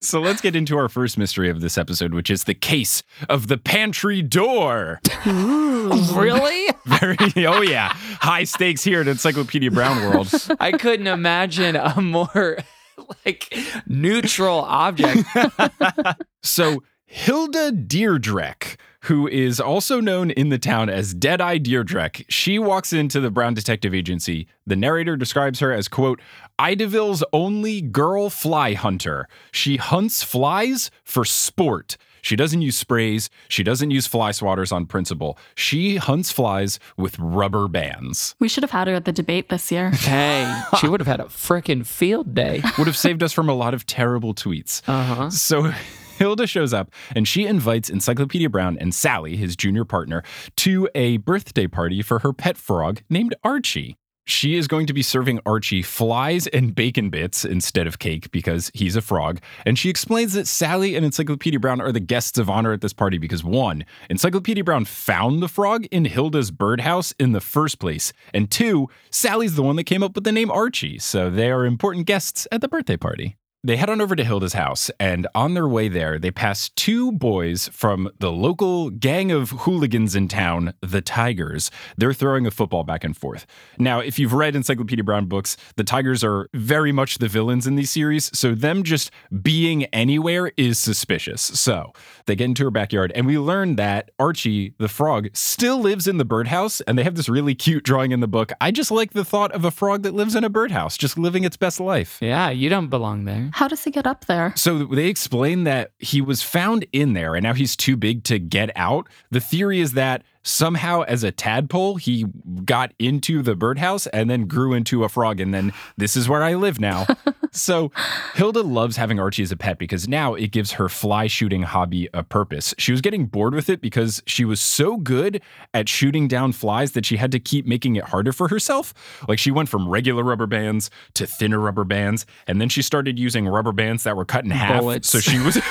So 0.01 0.19
let's 0.19 0.41
get 0.41 0.55
into 0.55 0.75
our 0.75 0.89
first 0.89 1.15
mystery 1.15 1.47
of 1.51 1.61
this 1.61 1.77
episode, 1.77 2.15
which 2.15 2.31
is 2.31 2.45
the 2.45 2.55
case 2.55 3.03
of 3.29 3.49
the 3.49 3.57
pantry 3.59 4.23
door. 4.23 4.99
really? 5.27 6.69
Very, 6.85 7.45
oh 7.45 7.61
yeah, 7.61 7.93
high 8.19 8.45
stakes 8.45 8.83
here 8.83 9.01
at 9.01 9.07
Encyclopedia 9.07 9.69
Brown 9.69 10.09
World. 10.09 10.33
I 10.59 10.71
couldn't 10.71 11.07
imagine 11.07 11.75
a 11.75 12.01
more 12.01 12.57
like 13.25 13.53
neutral 13.87 14.59
object. 14.59 15.27
So 16.45 16.83
Hilda 17.05 17.71
Deerdreck, 17.71 18.75
who 19.03 19.27
is 19.27 19.59
also 19.59 20.01
known 20.01 20.29
in 20.31 20.49
the 20.49 20.57
town 20.57 20.89
as 20.89 21.13
Deadeye 21.13 21.57
Deerdreck, 21.57 22.25
she 22.27 22.59
walks 22.59 22.91
into 22.91 23.21
the 23.21 23.31
Brown 23.31 23.53
Detective 23.53 23.93
Agency. 23.93 24.47
The 24.67 24.75
narrator 24.75 25.15
describes 25.15 25.59
her 25.61 25.71
as, 25.71 25.87
quote, 25.87 26.19
Idaville's 26.59 27.23
only 27.31 27.81
girl 27.81 28.29
fly 28.29 28.73
hunter. 28.73 29.29
She 29.51 29.77
hunts 29.77 30.21
flies 30.21 30.91
for 31.03 31.23
sport. 31.23 31.95
She 32.23 32.35
doesn't 32.35 32.61
use 32.61 32.75
sprays. 32.77 33.29
She 33.49 33.63
doesn't 33.63 33.91
use 33.91 34.07
fly 34.07 34.31
swatters 34.31 34.71
on 34.71 34.87
principle. 34.87 35.37
She 35.55 35.97
hunts 35.97 36.31
flies 36.31 36.79
with 36.97 37.19
rubber 37.19 37.67
bands. 37.67 38.33
We 38.39 38.47
should 38.47 38.63
have 38.63 38.71
had 38.71 38.87
her 38.87 38.95
at 38.95 39.05
the 39.05 39.11
debate 39.11 39.49
this 39.49 39.71
year. 39.71 39.91
Hey, 40.13 40.61
she 40.79 40.87
would 40.87 40.99
have 40.99 41.07
had 41.07 41.19
a 41.19 41.25
frickin' 41.25 41.85
field 41.85 42.33
day. 42.33 42.61
Would 42.77 42.87
have 42.87 42.97
saved 42.97 43.23
us 43.23 43.33
from 43.33 43.49
a 43.49 43.53
lot 43.53 43.73
of 43.73 43.85
terrible 43.85 44.33
tweets. 44.33 44.81
Uh 44.87 45.03
huh. 45.03 45.29
So 45.29 45.71
Hilda 46.17 46.47
shows 46.47 46.73
up 46.73 46.91
and 47.15 47.27
she 47.27 47.45
invites 47.45 47.89
Encyclopedia 47.89 48.49
Brown 48.49 48.77
and 48.79 48.93
Sally, 48.93 49.35
his 49.35 49.55
junior 49.55 49.83
partner, 49.83 50.23
to 50.57 50.87
a 50.95 51.17
birthday 51.17 51.67
party 51.67 52.01
for 52.01 52.19
her 52.19 52.31
pet 52.31 52.57
frog 52.57 53.01
named 53.09 53.35
Archie. 53.43 53.97
She 54.25 54.55
is 54.55 54.67
going 54.67 54.87
to 54.87 54.93
be 54.93 55.01
serving 55.01 55.41
Archie 55.45 55.81
flies 55.81 56.47
and 56.47 56.73
bacon 56.73 57.09
bits 57.09 57.43
instead 57.43 57.87
of 57.87 57.99
cake 57.99 58.31
because 58.31 58.71
he's 58.73 58.95
a 58.95 59.01
frog. 59.01 59.41
And 59.65 59.77
she 59.77 59.89
explains 59.89 60.33
that 60.33 60.47
Sally 60.47 60.95
and 60.95 61.05
Encyclopedia 61.05 61.59
Brown 61.59 61.81
are 61.81 61.91
the 61.91 61.99
guests 61.99 62.37
of 62.37 62.49
honor 62.49 62.71
at 62.71 62.79
this 62.79 62.93
party 62.93 63.17
because 63.17 63.43
one, 63.43 63.83
Encyclopedia 64.09 64.63
Brown 64.63 64.85
found 64.85 65.41
the 65.41 65.49
frog 65.49 65.85
in 65.91 66.05
Hilda's 66.05 66.51
birdhouse 66.51 67.11
in 67.19 67.33
the 67.33 67.41
first 67.41 67.79
place. 67.79 68.13
And 68.33 68.49
two, 68.49 68.87
Sally's 69.09 69.55
the 69.55 69.63
one 69.63 69.75
that 69.75 69.83
came 69.83 70.03
up 70.03 70.15
with 70.15 70.23
the 70.23 70.31
name 70.31 70.51
Archie. 70.51 70.99
So 70.99 71.29
they 71.29 71.51
are 71.51 71.65
important 71.65 72.07
guests 72.07 72.47
at 72.51 72.61
the 72.61 72.69
birthday 72.69 72.97
party. 72.97 73.35
They 73.65 73.77
head 73.77 73.89
on 73.89 74.01
over 74.01 74.13
to 74.13 74.25
Hilda's 74.25 74.51
house, 74.51 74.91
and 74.99 75.25
on 75.33 75.53
their 75.53 75.69
way 75.69 75.87
there, 75.87 76.19
they 76.19 76.31
pass 76.31 76.67
two 76.75 77.13
boys 77.13 77.69
from 77.69 78.11
the 78.19 78.29
local 78.29 78.89
gang 78.89 79.31
of 79.31 79.51
hooligans 79.51 80.15
in 80.15 80.27
town, 80.27 80.73
the 80.81 80.99
Tigers. 80.99 81.71
They're 81.95 82.11
throwing 82.11 82.45
a 82.45 82.51
football 82.51 82.83
back 82.83 83.05
and 83.05 83.15
forth. 83.15 83.45
Now, 83.77 84.01
if 84.01 84.19
you've 84.19 84.33
read 84.33 84.57
Encyclopedia 84.57 85.05
Brown 85.05 85.27
books, 85.27 85.55
the 85.77 85.85
Tigers 85.85 86.25
are 86.25 86.49
very 86.53 86.91
much 86.91 87.19
the 87.19 87.29
villains 87.29 87.65
in 87.65 87.75
these 87.75 87.89
series, 87.89 88.37
so 88.37 88.53
them 88.53 88.83
just 88.83 89.11
being 89.41 89.85
anywhere 89.85 90.51
is 90.57 90.77
suspicious. 90.77 91.41
So 91.41 91.93
they 92.25 92.35
get 92.35 92.43
into 92.43 92.65
her 92.65 92.69
backyard, 92.69 93.13
and 93.15 93.25
we 93.25 93.37
learn 93.37 93.77
that 93.77 94.11
Archie, 94.19 94.73
the 94.77 94.89
frog, 94.89 95.29
still 95.31 95.79
lives 95.79 96.05
in 96.05 96.17
the 96.17 96.25
birdhouse, 96.25 96.81
and 96.81 96.99
they 96.99 97.03
have 97.03 97.15
this 97.15 97.29
really 97.29 97.55
cute 97.55 97.85
drawing 97.85 98.11
in 98.11 98.19
the 98.19 98.27
book. 98.27 98.51
I 98.59 98.71
just 98.71 98.91
like 98.91 99.13
the 99.13 99.23
thought 99.23 99.53
of 99.53 99.63
a 99.63 99.71
frog 99.71 100.03
that 100.03 100.13
lives 100.13 100.35
in 100.35 100.43
a 100.43 100.49
birdhouse, 100.49 100.97
just 100.97 101.17
living 101.17 101.45
its 101.45 101.55
best 101.55 101.79
life. 101.79 102.17
Yeah, 102.19 102.49
you 102.49 102.67
don't 102.67 102.89
belong 102.89 103.23
there. 103.23 103.51
How 103.53 103.67
does 103.67 103.83
he 103.83 103.91
get 103.91 104.07
up 104.07 104.25
there? 104.25 104.53
So 104.55 104.85
they 104.85 105.07
explain 105.07 105.63
that 105.63 105.91
he 105.99 106.21
was 106.21 106.41
found 106.41 106.85
in 106.91 107.13
there 107.13 107.35
and 107.35 107.43
now 107.43 107.53
he's 107.53 107.75
too 107.75 107.95
big 107.95 108.23
to 108.25 108.39
get 108.39 108.71
out. 108.75 109.07
The 109.29 109.39
theory 109.39 109.79
is 109.79 109.93
that 109.93 110.23
somehow 110.43 111.01
as 111.03 111.23
a 111.23 111.31
tadpole 111.31 111.95
he 111.95 112.25
got 112.65 112.93
into 112.99 113.41
the 113.41 113.55
birdhouse 113.55 114.07
and 114.07 114.29
then 114.29 114.45
grew 114.45 114.73
into 114.73 115.03
a 115.03 115.09
frog 115.09 115.39
and 115.39 115.53
then 115.53 115.71
this 115.97 116.17
is 116.17 116.27
where 116.27 116.43
I 116.43 116.55
live 116.55 116.79
now. 116.79 117.07
so 117.51 117.91
Hilda 118.35 118.61
loves 118.61 118.97
having 118.97 119.19
Archie 119.19 119.43
as 119.43 119.51
a 119.51 119.57
pet 119.57 119.77
because 119.77 120.07
now 120.07 120.33
it 120.33 120.51
gives 120.51 120.73
her 120.73 120.89
fly 120.89 121.27
shooting 121.27 121.63
hobby 121.63 122.09
a 122.13 122.23
purpose. 122.23 122.73
She 122.77 122.91
was 122.91 122.99
getting 123.01 123.25
bored 123.25 123.55
with 123.55 123.69
it 123.69 123.79
because 123.81 124.21
she 124.25 124.43
was 124.43 124.59
so 124.59 124.97
good 124.97 125.41
at 125.73 125.87
shooting 125.87 126.27
down 126.27 126.51
flies 126.51 126.91
that 126.91 127.05
she 127.05 127.17
had 127.17 127.31
to 127.31 127.39
keep 127.39 127.65
making 127.65 127.95
it 127.95 128.05
harder 128.05 128.33
for 128.33 128.49
herself. 128.49 128.93
Like 129.27 129.39
she 129.39 129.51
went 129.51 129.69
from 129.69 129.87
regular 129.87 130.23
rubber 130.23 130.47
bands 130.47 130.89
to 131.13 131.25
thinner 131.25 131.59
rubber 131.59 131.85
bands 131.85 132.25
and 132.47 132.59
then 132.59 132.69
she 132.69 132.81
started 132.81 133.17
using 133.17 133.47
rubber 133.47 133.71
bands 133.71 134.03
that 134.03 134.17
were 134.17 134.25
cut 134.25 134.43
in 134.43 134.51
half. 134.51 134.81
Bullets. 134.81 135.09
So 135.09 135.19
she 135.19 135.39
was 135.39 135.55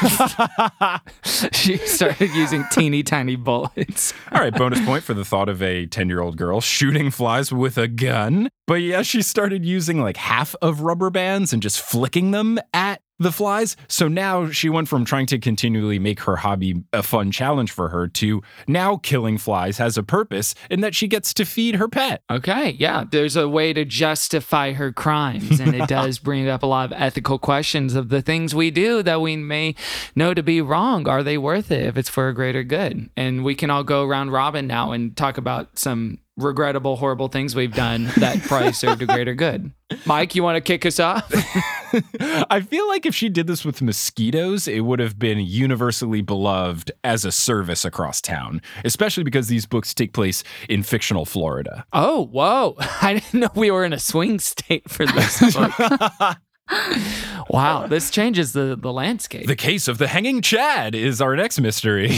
she 1.53 1.77
started 1.79 2.31
using 2.31 2.65
teeny 2.71 3.03
tiny 3.03 3.37
bullets. 3.37 4.15
All 4.33 4.41
right, 4.41 4.55
bonus 4.63 4.85
point 4.85 5.03
for 5.03 5.13
the 5.13 5.25
thought 5.25 5.49
of 5.49 5.61
a 5.61 5.87
10 5.87 6.09
year 6.09 6.21
old 6.21 6.37
girl 6.37 6.61
shooting 6.61 7.11
flies 7.11 7.51
with 7.51 7.77
a 7.77 7.89
gun. 7.89 8.49
But 8.69 8.75
yeah, 8.75 9.03
she 9.03 9.21
started 9.21 9.65
using 9.65 10.01
like 10.01 10.17
half 10.17 10.55
of 10.63 10.83
rubber 10.83 11.11
bands 11.11 11.53
and 11.53 11.61
just 11.61 11.81
flicking 11.81 12.31
them 12.31 12.61
at 12.73 13.02
the 13.23 13.33
flies. 13.33 13.77
So 13.89 14.09
now 14.09 14.51
she 14.51 14.69
went 14.69 14.89
from 14.89 15.05
trying 15.05 15.27
to 15.27 15.39
continually 15.39 15.99
make 15.99 16.21
her 16.21 16.37
hobby 16.37 16.83
a 16.93 17.03
fun 17.03 17.31
challenge 17.31 17.71
for 17.71 17.89
her 17.89 18.09
to 18.09 18.43
now 18.67 18.97
killing 18.97 19.39
flies 19.39 19.79
has 19.79 19.97
a 19.97 20.03
purpose 20.03 20.55
in 20.71 20.81
that 20.81 20.95
she 20.95 21.09
gets 21.09 21.33
to 21.35 21.45
feed 21.45 21.77
her 21.77 21.89
pet. 21.89 22.23
Okay, 22.31 22.71
yeah, 22.71 23.05
there's 23.11 23.37
a 23.37 23.49
way 23.49 23.73
to 23.73 23.85
justify 23.85 24.73
her 24.73 24.93
crimes, 24.93 25.61
and 25.61 25.75
it 25.75 25.89
does 25.89 26.19
bring 26.21 26.49
up 26.49 26.63
a 26.63 26.67
lot 26.67 26.93
of 26.93 27.01
ethical 27.01 27.39
questions 27.39 27.95
of 27.95 28.09
the 28.09 28.23
things 28.23 28.55
we 28.55 28.71
do 28.71 29.03
that 29.03 29.21
we 29.21 29.37
may 29.37 29.75
know 30.15 30.35
to 30.35 30.43
be 30.43 30.61
wrong. 30.61 31.09
Are 31.09 31.23
they 31.23 31.39
worth 31.39 31.71
it 31.71 31.85
if 31.85 31.97
it's 31.97 32.09
for 32.09 32.29
a 32.29 32.35
greater 32.35 32.63
good? 32.63 33.11
And 33.17 33.45
we 33.45 33.55
can 33.55 33.71
all 33.71 33.85
go 33.85 34.05
round 34.05 34.33
robin 34.33 34.67
now 34.67 34.93
and 34.93 35.17
talk 35.17 35.39
about 35.39 35.79
some 35.79 36.19
regrettable, 36.37 36.97
horrible 36.97 37.29
things 37.29 37.55
we've 37.55 37.75
done 37.75 38.09
that 38.17 38.41
probably 38.43 38.73
served 38.73 39.03
a 39.03 39.07
greater 39.07 39.35
good. 39.35 39.71
Mike, 40.07 40.35
you 40.35 40.43
want 40.43 40.57
to 40.57 40.61
kick 40.61 40.87
us 40.87 40.99
off? 40.99 41.31
I 42.51 42.63
feel 42.63 42.89
like 42.89 43.05
if 43.05 43.15
she 43.15 43.29
did 43.29 43.47
this 43.47 43.65
with 43.65 43.83
mosquitoes, 43.83 44.67
it 44.67 44.81
would 44.81 44.99
have 44.99 45.19
been 45.19 45.39
universally 45.39 46.23
beloved 46.23 46.91
as 47.05 47.25
a 47.25 47.33
service 47.33 47.85
across 47.85 48.21
town, 48.21 48.63
especially 48.85 49.25
because 49.25 49.49
these 49.49 49.67
books 49.67 49.93
take 49.93 50.15
place 50.15 50.43
in 50.69 50.83
fictional 50.83 51.25
Florida. 51.27 51.85
Oh, 51.93 52.27
whoa. 52.27 52.77
I 53.03 53.15
didn't 53.15 53.41
know 53.41 53.51
we 53.55 53.71
were 53.71 53.85
in 53.85 53.93
a 53.93 53.99
swing 53.99 54.39
state 54.39 54.91
for 54.91 55.05
this 55.07 55.55
book. 55.55 56.37
wow, 57.49 57.87
this 57.87 58.11
changes 58.11 58.53
the, 58.53 58.77
the 58.81 58.93
landscape. 58.93 59.47
The 59.47 59.57
case 59.57 59.89
of 59.89 59.99
the 59.99 60.09
hanging 60.09 60.43
Chad 60.43 60.95
is 60.95 61.21
our 61.21 61.37
next 61.37 61.61
mystery. 61.61 62.11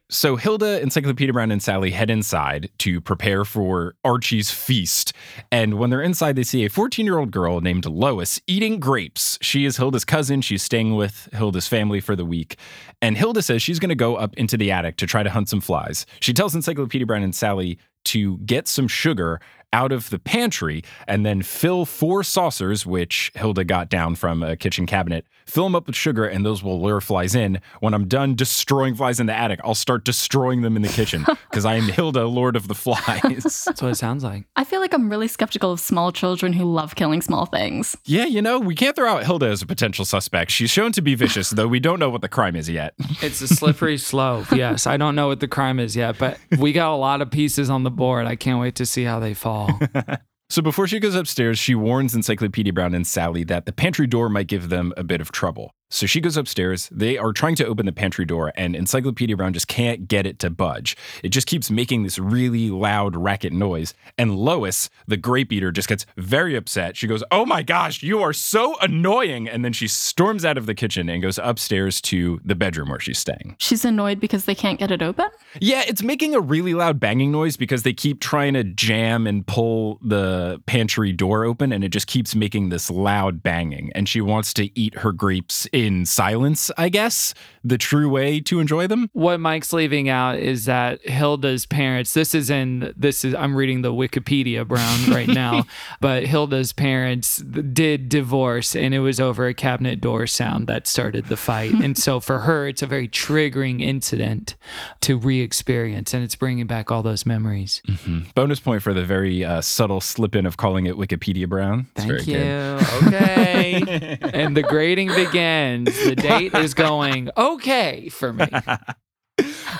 so 0.10 0.36
Hilda, 0.36 0.80
Encyclopedia 0.80 1.32
Brown, 1.32 1.50
and 1.50 1.62
Sally 1.62 1.90
head 1.90 2.10
inside 2.10 2.70
to 2.78 3.00
prepare 3.00 3.44
for 3.44 3.94
Archie's 4.04 4.50
feast. 4.50 5.12
And 5.50 5.74
when 5.74 5.90
they're 5.90 6.02
inside, 6.02 6.36
they 6.36 6.42
see 6.42 6.64
a 6.64 6.70
14 6.70 7.04
year 7.04 7.18
old 7.18 7.30
girl 7.30 7.60
named 7.60 7.86
Lois 7.86 8.40
eating 8.46 8.80
grapes. 8.80 9.38
She 9.40 9.64
is 9.64 9.76
Hilda's 9.76 10.04
cousin. 10.04 10.40
She's 10.40 10.62
staying 10.62 10.96
with 10.96 11.28
Hilda's 11.32 11.68
family 11.68 12.00
for 12.00 12.16
the 12.16 12.24
week. 12.24 12.56
And 13.02 13.16
Hilda 13.16 13.42
says 13.42 13.62
she's 13.62 13.78
going 13.78 13.90
to 13.90 13.94
go 13.94 14.16
up 14.16 14.34
into 14.36 14.56
the 14.56 14.70
attic 14.70 14.96
to 14.96 15.06
try 15.06 15.22
to 15.22 15.30
hunt 15.30 15.48
some 15.48 15.60
flies. 15.60 16.06
She 16.20 16.32
tells 16.32 16.54
Encyclopedia 16.54 17.06
Brown 17.06 17.22
and 17.22 17.34
Sally 17.34 17.78
to 18.04 18.38
get 18.38 18.66
some 18.66 18.88
sugar 18.88 19.40
out 19.72 19.92
of 19.92 20.10
the 20.10 20.18
pantry 20.18 20.82
and 21.06 21.24
then 21.24 21.42
fill 21.42 21.84
four 21.84 22.22
saucers, 22.24 22.84
which 22.84 23.30
Hilda 23.34 23.64
got 23.64 23.88
down 23.88 24.14
from 24.16 24.42
a 24.42 24.56
kitchen 24.56 24.86
cabinet, 24.86 25.26
fill 25.46 25.64
them 25.64 25.74
up 25.74 25.86
with 25.86 25.96
sugar, 25.96 26.24
and 26.26 26.44
those 26.44 26.62
will 26.62 26.80
lure 26.82 27.00
flies 27.00 27.34
in. 27.34 27.60
When 27.80 27.94
I'm 27.94 28.08
done 28.08 28.34
destroying 28.34 28.94
flies 28.94 29.20
in 29.20 29.26
the 29.26 29.34
attic, 29.34 29.60
I'll 29.64 29.74
start 29.74 30.04
destroying 30.04 30.62
them 30.62 30.76
in 30.76 30.82
the 30.82 30.88
kitchen 30.88 31.24
because 31.50 31.64
I 31.64 31.74
am 31.74 31.84
Hilda, 31.84 32.26
Lord 32.26 32.56
of 32.56 32.68
the 32.68 32.74
Flies. 32.74 33.42
That's 33.64 33.82
what 33.82 33.92
it 33.92 33.96
sounds 33.96 34.24
like. 34.24 34.44
I 34.56 34.64
feel 34.64 34.80
like 34.80 34.92
I'm 34.94 35.08
really 35.10 35.28
skeptical 35.28 35.72
of 35.72 35.80
small 35.80 36.12
children 36.12 36.52
who 36.52 36.64
love 36.64 36.94
killing 36.94 37.22
small 37.22 37.46
things. 37.46 37.96
yeah, 38.04 38.24
you 38.26 38.42
know, 38.42 38.58
we 38.58 38.74
can't 38.74 38.96
throw 38.96 39.08
out 39.08 39.24
Hilda 39.24 39.46
as 39.46 39.62
a 39.62 39.66
potential 39.66 40.04
suspect. 40.04 40.50
She's 40.50 40.70
shown 40.70 40.92
to 40.92 41.02
be 41.02 41.14
vicious, 41.14 41.50
though 41.50 41.68
we 41.68 41.80
don't 41.80 41.98
know 41.98 42.10
what 42.10 42.22
the 42.22 42.28
crime 42.28 42.56
is 42.56 42.68
yet. 42.68 42.94
It's 43.22 43.40
a 43.42 43.48
slippery 43.48 43.98
slope. 43.98 44.50
Yes, 44.50 44.86
I 44.86 44.96
don't 44.96 45.14
know 45.14 45.28
what 45.28 45.40
the 45.40 45.48
crime 45.48 45.78
is 45.78 45.94
yet, 45.94 46.16
but 46.18 46.38
we 46.58 46.72
got 46.72 46.94
a 46.94 46.96
lot 46.96 47.20
of 47.20 47.30
pieces 47.30 47.68
on 47.68 47.82
the 47.82 47.90
board. 47.90 48.26
I 48.26 48.34
can't 48.34 48.58
wait 48.58 48.76
to 48.76 48.86
see 48.86 49.04
how 49.04 49.20
they 49.20 49.34
fall. 49.34 49.59
So 50.50 50.62
before 50.62 50.88
she 50.88 50.98
goes 50.98 51.14
upstairs, 51.14 51.60
she 51.60 51.76
warns 51.76 52.12
Encyclopedia 52.12 52.72
Brown 52.72 52.92
and 52.92 53.06
Sally 53.06 53.44
that 53.44 53.66
the 53.66 53.72
pantry 53.72 54.08
door 54.08 54.28
might 54.28 54.48
give 54.48 54.68
them 54.68 54.92
a 54.96 55.04
bit 55.04 55.20
of 55.20 55.30
trouble. 55.30 55.76
So 55.90 56.06
she 56.06 56.20
goes 56.20 56.36
upstairs. 56.36 56.88
They 56.90 57.18
are 57.18 57.32
trying 57.32 57.56
to 57.56 57.66
open 57.66 57.84
the 57.84 57.92
pantry 57.92 58.24
door, 58.24 58.52
and 58.56 58.74
Encyclopedia 58.74 59.36
Brown 59.36 59.52
just 59.52 59.68
can't 59.68 60.08
get 60.08 60.26
it 60.26 60.38
to 60.38 60.48
budge. 60.48 60.96
It 61.22 61.30
just 61.30 61.46
keeps 61.46 61.70
making 61.70 62.04
this 62.04 62.18
really 62.18 62.70
loud 62.70 63.16
racket 63.16 63.52
noise. 63.52 63.92
And 64.16 64.36
Lois, 64.36 64.88
the 65.08 65.16
grape 65.16 65.52
eater, 65.52 65.72
just 65.72 65.88
gets 65.88 66.06
very 66.16 66.54
upset. 66.54 66.96
She 66.96 67.06
goes, 67.06 67.24
Oh 67.30 67.44
my 67.44 67.62
gosh, 67.62 68.02
you 68.02 68.22
are 68.22 68.32
so 68.32 68.78
annoying. 68.78 69.48
And 69.48 69.64
then 69.64 69.72
she 69.72 69.88
storms 69.88 70.44
out 70.44 70.56
of 70.56 70.66
the 70.66 70.74
kitchen 70.74 71.08
and 71.08 71.20
goes 71.20 71.38
upstairs 71.38 72.00
to 72.02 72.40
the 72.44 72.54
bedroom 72.54 72.88
where 72.88 73.00
she's 73.00 73.18
staying. 73.18 73.56
She's 73.58 73.84
annoyed 73.84 74.20
because 74.20 74.44
they 74.44 74.54
can't 74.54 74.78
get 74.78 74.90
it 74.90 75.02
open? 75.02 75.26
Yeah, 75.60 75.82
it's 75.86 76.02
making 76.02 76.34
a 76.34 76.40
really 76.40 76.74
loud 76.74 77.00
banging 77.00 77.32
noise 77.32 77.56
because 77.56 77.82
they 77.82 77.92
keep 77.92 78.20
trying 78.20 78.54
to 78.54 78.62
jam 78.62 79.26
and 79.26 79.46
pull 79.46 79.98
the 80.02 80.62
pantry 80.66 81.12
door 81.12 81.44
open, 81.44 81.72
and 81.72 81.82
it 81.82 81.88
just 81.88 82.06
keeps 82.06 82.34
making 82.34 82.68
this 82.68 82.90
loud 82.90 83.42
banging. 83.42 83.90
And 83.94 84.08
she 84.08 84.20
wants 84.20 84.54
to 84.54 84.78
eat 84.78 84.98
her 84.98 85.12
grapes 85.12 85.66
in 85.86 86.04
silence, 86.04 86.70
I 86.76 86.88
guess, 86.90 87.32
the 87.62 87.78
true 87.78 88.08
way 88.08 88.40
to 88.40 88.60
enjoy 88.60 88.86
them. 88.86 89.10
What 89.12 89.40
Mike's 89.40 89.72
leaving 89.72 90.08
out 90.08 90.38
is 90.38 90.64
that 90.64 91.06
Hilda's 91.06 91.66
parents, 91.66 92.14
this 92.14 92.34
is 92.34 92.50
in, 92.50 92.92
this 92.96 93.24
is, 93.24 93.34
I'm 93.34 93.54
reading 93.54 93.82
the 93.82 93.92
Wikipedia 93.92 94.66
Brown 94.66 95.10
right 95.10 95.28
now, 95.28 95.64
but 96.00 96.26
Hilda's 96.26 96.72
parents 96.72 97.38
did 97.38 98.08
divorce 98.08 98.74
and 98.74 98.94
it 98.94 99.00
was 99.00 99.20
over 99.20 99.46
a 99.46 99.54
cabinet 99.54 100.00
door 100.00 100.26
sound 100.26 100.66
that 100.68 100.86
started 100.86 101.26
the 101.26 101.36
fight. 101.36 101.72
and 101.72 101.96
so 101.98 102.20
for 102.20 102.40
her, 102.40 102.66
it's 102.66 102.82
a 102.82 102.86
very 102.86 103.08
triggering 103.08 103.82
incident 103.82 104.56
to 105.00 105.18
re 105.18 105.40
experience 105.40 106.14
and 106.14 106.24
it's 106.24 106.36
bringing 106.36 106.66
back 106.66 106.90
all 106.90 107.02
those 107.02 107.26
memories. 107.26 107.82
Mm-hmm. 107.86 108.30
Bonus 108.34 108.60
point 108.60 108.82
for 108.82 108.94
the 108.94 109.04
very 109.04 109.44
uh, 109.44 109.60
subtle 109.60 110.00
slip 110.00 110.34
in 110.34 110.46
of 110.46 110.56
calling 110.56 110.86
it 110.86 110.96
Wikipedia 110.96 111.48
Brown. 111.48 111.86
It's 111.96 112.04
Thank 112.04 112.26
you. 112.26 112.34
good. 112.34 113.04
Okay. 113.06 114.18
and 114.32 114.56
the 114.56 114.62
grading 114.62 115.08
begins. 115.08 115.92
The 116.04 116.16
date 116.16 116.54
is 116.54 116.74
going 116.74 117.28
okay 117.54 118.08
for 118.08 118.32
me. 118.32 118.46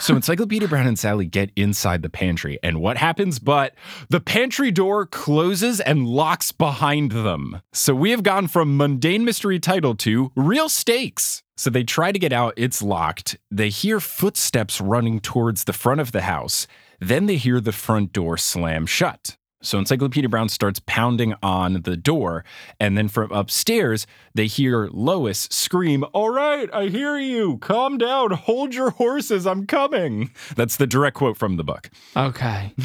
So 0.01 0.17
Encyclopedia 0.17 0.67
Brown 0.67 0.87
and 0.87 0.99
Sally 0.99 1.27
get 1.27 1.51
inside 1.57 2.01
the 2.01 2.09
pantry, 2.09 2.59
and 2.63 2.81
what 2.81 2.97
happens? 2.97 3.39
But 3.39 3.75
the 4.09 4.21
pantry 4.21 4.71
door 4.71 5.05
closes 5.05 5.79
and 5.81 6.09
locks 6.09 6.53
behind 6.53 7.13
them. 7.13 7.61
So 7.75 7.95
we 7.95 8.11
have 8.11 8.23
gone 8.23 8.49
from 8.49 8.79
mundane 8.79 9.27
mystery 9.27 9.59
title 9.59 9.95
to 9.97 10.33
real 10.35 10.71
stakes. 10.71 11.43
So 11.59 11.69
they 11.69 11.85
try 11.85 12.13
to 12.13 12.19
get 12.19 12.33
out, 12.33 12.55
it's 12.57 12.81
locked. 12.81 13.37
They 13.51 13.69
hear 13.69 14.01
footsteps 14.01 14.81
running 14.81 15.21
towards 15.21 15.65
the 15.65 15.75
front 15.75 16.01
of 16.01 16.13
the 16.13 16.23
house. 16.23 16.67
Then 16.99 17.27
they 17.27 17.37
hear 17.37 17.61
the 17.61 17.73
front 17.73 18.15
door 18.15 18.39
slam 18.39 18.87
shut. 18.87 19.37
So 19.63 19.79
Encyclopedia 19.79 20.29
Brown 20.29 20.49
starts 20.49 20.81
pounding 20.87 21.35
on 21.43 21.83
the 21.83 21.97
door, 21.97 22.45
and 22.79 22.97
then 22.97 23.09
from 23.09 23.31
upstairs, 23.31 24.07
they 24.35 24.47
hear 24.47 24.89
Lois 24.91 25.49
scream, 25.51 26.05
All 26.13 26.31
right, 26.31 26.73
I 26.73 26.87
hear 26.87 27.19
you. 27.19 27.59
Calm 27.59 27.99
down. 27.99 28.31
Hold 28.31 28.75
your 28.75 28.91
horses. 28.91 29.47
I'm 29.47 29.67
coming. 29.67 30.31
That's 30.57 30.77
the 30.77 30.87
direct 30.87 31.17
quote 31.17 31.37
from 31.37 31.57
the 31.57 31.65
book. 31.65 31.91
Okay. 32.17 32.73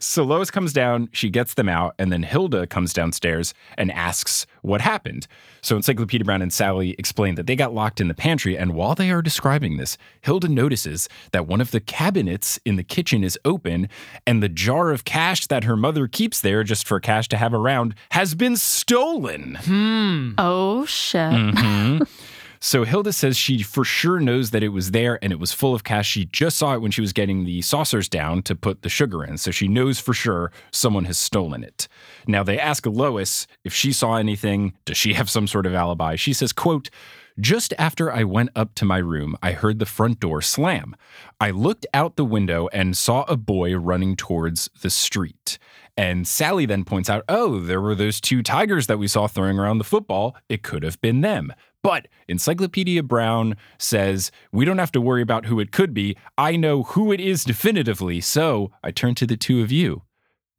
So 0.00 0.24
Lois 0.24 0.50
comes 0.50 0.72
down, 0.72 1.08
she 1.12 1.28
gets 1.28 1.54
them 1.54 1.68
out, 1.68 1.94
and 1.98 2.10
then 2.10 2.22
Hilda 2.22 2.66
comes 2.66 2.94
downstairs 2.94 3.52
and 3.76 3.92
asks 3.92 4.46
what 4.66 4.80
happened. 4.80 5.26
So 5.62 5.76
Encyclopedia 5.76 6.24
Brown 6.24 6.42
and 6.42 6.52
Sally 6.52 6.94
explain 6.98 7.36
that 7.36 7.46
they 7.46 7.56
got 7.56 7.72
locked 7.72 8.00
in 8.00 8.08
the 8.08 8.14
pantry, 8.14 8.58
and 8.58 8.74
while 8.74 8.94
they 8.94 9.10
are 9.10 9.22
describing 9.22 9.76
this, 9.76 9.96
Hilda 10.22 10.48
notices 10.48 11.08
that 11.32 11.46
one 11.46 11.60
of 11.60 11.70
the 11.70 11.80
cabinets 11.80 12.58
in 12.64 12.76
the 12.76 12.82
kitchen 12.84 13.22
is 13.24 13.38
open, 13.44 13.88
and 14.26 14.42
the 14.42 14.48
jar 14.48 14.90
of 14.90 15.04
cash 15.04 15.46
that 15.46 15.64
her 15.64 15.76
mother 15.76 16.06
keeps 16.08 16.40
there 16.40 16.64
just 16.64 16.86
for 16.86 17.00
cash 17.00 17.28
to 17.28 17.36
have 17.36 17.54
around 17.54 17.94
has 18.10 18.34
been 18.34 18.56
stolen. 18.56 19.54
Hmm. 19.62 20.32
Oh, 20.38 20.84
shit. 20.86 21.20
Mhm. 21.32 22.06
So 22.60 22.84
Hilda 22.84 23.12
says 23.12 23.36
she 23.36 23.62
for 23.62 23.84
sure 23.84 24.20
knows 24.20 24.50
that 24.50 24.62
it 24.62 24.68
was 24.68 24.90
there 24.90 25.18
and 25.22 25.32
it 25.32 25.38
was 25.38 25.52
full 25.52 25.74
of 25.74 25.84
cash. 25.84 26.08
She 26.08 26.26
just 26.26 26.56
saw 26.56 26.74
it 26.74 26.80
when 26.80 26.90
she 26.90 27.00
was 27.00 27.12
getting 27.12 27.44
the 27.44 27.62
saucers 27.62 28.08
down 28.08 28.42
to 28.42 28.54
put 28.54 28.82
the 28.82 28.88
sugar 28.88 29.24
in. 29.24 29.38
So 29.38 29.50
she 29.50 29.68
knows 29.68 29.98
for 29.98 30.14
sure 30.14 30.52
someone 30.72 31.04
has 31.04 31.18
stolen 31.18 31.62
it. 31.62 31.88
Now 32.26 32.42
they 32.42 32.58
ask 32.58 32.86
Lois 32.86 33.46
if 33.64 33.74
she 33.74 33.92
saw 33.92 34.16
anything. 34.16 34.74
Does 34.84 34.96
she 34.96 35.14
have 35.14 35.30
some 35.30 35.46
sort 35.46 35.66
of 35.66 35.74
alibi? 35.74 36.16
She 36.16 36.32
says, 36.32 36.52
quote, 36.52 36.90
just 37.38 37.74
after 37.78 38.10
I 38.10 38.24
went 38.24 38.50
up 38.56 38.74
to 38.76 38.86
my 38.86 38.96
room, 38.96 39.36
I 39.42 39.52
heard 39.52 39.78
the 39.78 39.84
front 39.84 40.20
door 40.20 40.40
slam. 40.40 40.96
I 41.38 41.50
looked 41.50 41.86
out 41.92 42.16
the 42.16 42.24
window 42.24 42.68
and 42.72 42.96
saw 42.96 43.24
a 43.24 43.36
boy 43.36 43.76
running 43.76 44.16
towards 44.16 44.70
the 44.80 44.88
street. 44.88 45.58
And 45.98 46.26
Sally 46.26 46.66
then 46.66 46.84
points 46.84 47.08
out, 47.10 47.24
oh, 47.28 47.60
there 47.60 47.80
were 47.80 47.94
those 47.94 48.20
two 48.20 48.42
tigers 48.42 48.86
that 48.86 48.98
we 48.98 49.08
saw 49.08 49.26
throwing 49.26 49.58
around 49.58 49.78
the 49.78 49.84
football. 49.84 50.36
It 50.48 50.62
could 50.62 50.82
have 50.82 51.00
been 51.00 51.22
them. 51.22 51.52
But 51.86 52.08
Encyclopedia 52.26 53.04
Brown 53.04 53.56
says, 53.78 54.32
we 54.50 54.64
don't 54.64 54.78
have 54.78 54.90
to 54.90 55.00
worry 55.00 55.22
about 55.22 55.46
who 55.46 55.60
it 55.60 55.70
could 55.70 55.94
be. 55.94 56.16
I 56.36 56.56
know 56.56 56.82
who 56.82 57.12
it 57.12 57.20
is 57.20 57.44
definitively. 57.44 58.20
So 58.20 58.72
I 58.82 58.90
turn 58.90 59.14
to 59.14 59.24
the 59.24 59.36
two 59.36 59.62
of 59.62 59.70
you. 59.70 60.02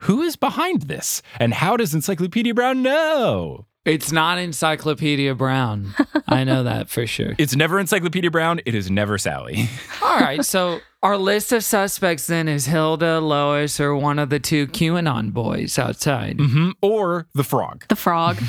Who 0.04 0.22
is 0.22 0.38
behind 0.38 0.84
this? 0.84 1.22
And 1.38 1.54
how 1.54 1.76
does 1.76 1.94
Encyclopedia 1.94 2.54
Brown 2.54 2.82
know? 2.82 3.66
It's 3.84 4.10
not 4.10 4.38
Encyclopedia 4.38 5.36
Brown. 5.36 5.94
I 6.30 6.46
know 6.46 6.64
that 6.64 6.90
for 6.90 7.06
sure. 7.06 7.34
It's 7.38 7.58
never 7.58 7.78
Encyclopedia 7.78 8.32
Brown. 8.32 8.62
It 8.66 8.74
is 8.74 8.90
never 8.90 9.18
Sally. 9.18 9.68
All 10.02 10.20
right. 10.20 10.46
So 10.46 10.80
our 11.04 11.16
list 11.18 11.52
of 11.52 11.64
suspects 11.64 12.26
then 12.28 12.48
is 12.48 12.66
Hilda, 12.66 13.20
Lois, 13.20 13.80
or 13.80 13.96
one 13.96 14.18
of 14.18 14.30
the 14.30 14.40
two 14.40 14.66
QAnon 14.68 15.32
boys 15.32 15.78
outside. 15.78 16.38
hmm 16.40 16.72
Or 16.82 17.28
the 17.36 17.44
frog. 17.44 17.86
The 17.88 17.96
frog. 17.96 18.42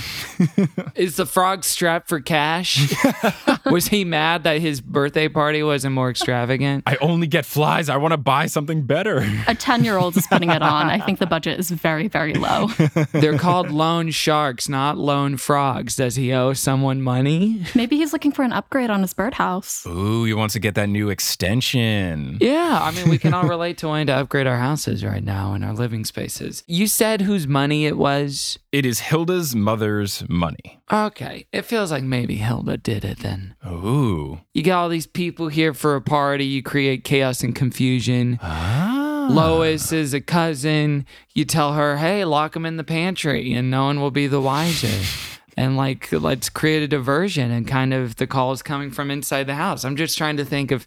Is 0.95 1.17
the 1.17 1.27
frog 1.27 1.63
strapped 1.65 2.09
for 2.09 2.21
cash? 2.21 2.95
Was 3.67 3.89
he 3.89 4.05
mad 4.05 4.45
that 4.45 4.61
his 4.61 4.81
birthday 4.81 5.29
party 5.29 5.63
wasn't 5.63 5.95
more 5.95 6.09
extravagant? 6.11 6.85
I 6.87 6.97
only 6.97 7.27
get 7.27 7.45
flies. 7.45 7.89
I 7.91 7.97
want 7.99 8.13
to 8.13 8.17
buy 8.19 8.47
something 8.47 8.83
better. 8.87 9.25
A 9.47 9.55
10 9.55 9.85
year 9.85 9.99
old 9.99 10.17
is 10.17 10.27
putting 10.27 10.49
it 10.51 10.63
on. 10.63 10.89
I 10.89 10.99
think 11.01 11.19
the 11.19 11.27
budget 11.27 11.59
is 11.61 11.71
very, 11.71 12.09
very 12.09 12.33
low. 12.35 12.69
They're 13.13 13.39
called 13.39 13.71
loan 13.71 14.11
sharks, 14.11 14.69
not 14.69 14.97
loan 14.97 15.37
frogs. 15.37 15.97
Does 15.97 16.17
he 16.17 16.33
owe 16.33 16.55
someone 16.55 17.03
money? 17.03 17.63
Maybe 17.75 17.97
he's 17.99 18.13
looking 18.15 18.33
for 18.33 18.43
an 18.43 18.53
upgrade 18.53 18.89
on 18.91 19.03
his 19.03 19.13
birdhouse. 19.13 19.85
Ooh, 19.87 20.25
he 20.25 20.33
wants 20.33 20.55
to 20.55 20.61
get 20.61 20.75
that 20.77 20.89
new 20.89 21.11
extension. 21.11 22.38
Yeah, 22.49 22.79
I 22.81 22.91
mean, 22.93 23.09
we 23.09 23.19
can 23.19 23.35
all 23.35 23.47
relate 23.47 23.79
to 23.79 23.89
wanting 23.89 24.07
to 24.09 24.15
upgrade 24.15 24.47
our 24.47 24.59
houses 24.59 25.05
right 25.05 25.23
now 25.23 25.53
and 25.53 25.65
our 25.65 25.73
living 25.75 26.05
spaces. 26.05 26.63
You 26.67 26.87
said 26.87 27.23
whose 27.23 27.47
money 27.47 27.87
it 27.87 27.97
was? 27.97 28.59
It 28.73 28.87
is 28.87 29.01
Hilda's 29.01 29.55
mother's 29.55 30.27
money. 30.29 30.81
Okay, 30.91 31.47
it 31.53 31.63
feels 31.63 31.91
like 31.91 32.03
maybe 32.05 32.37
Hilda 32.37 32.77
did 32.77 33.05
it 33.05 33.19
then. 33.21 33.55
Ooh. 33.67 34.41
You 34.55 34.63
get 34.63 34.73
all 34.73 34.89
these 34.89 35.07
people 35.07 35.49
here 35.49 35.75
for 35.75 35.97
a 35.97 36.01
party, 36.01 36.45
you 36.45 36.63
create 36.63 37.05
chaos 37.05 37.43
and 37.43 37.55
confusion. 37.55 38.39
Ah. 38.43 39.29
Lois 39.31 39.93
is 39.93 40.15
a 40.15 40.21
cousin. 40.21 41.05
You 41.35 41.45
tell 41.45 41.75
her, 41.75 41.99
hey, 41.99 42.25
lock 42.25 42.57
him 42.57 42.65
in 42.65 42.77
the 42.79 42.85
pantry, 42.85 43.53
and 43.53 43.71
no 43.71 43.85
one 43.85 44.01
will 44.01 44.11
be 44.11 44.27
the 44.27 44.41
wiser. 44.41 44.89
And 45.59 45.77
like, 45.77 46.13
let's 46.13 46.49
create 46.49 46.85
a 46.85 46.87
diversion, 46.87 47.51
and 47.51 47.67
kind 47.67 47.93
of 47.93 48.15
the 48.15 48.29
call 48.29 48.53
is 48.53 48.63
coming 48.63 48.93
from 48.93 49.11
inside 49.11 49.49
the 49.49 49.57
house. 49.57 49.85
I'm 49.85 49.97
just 49.97 50.17
trying 50.17 50.37
to 50.37 50.45
think 50.45 50.71
of, 50.71 50.87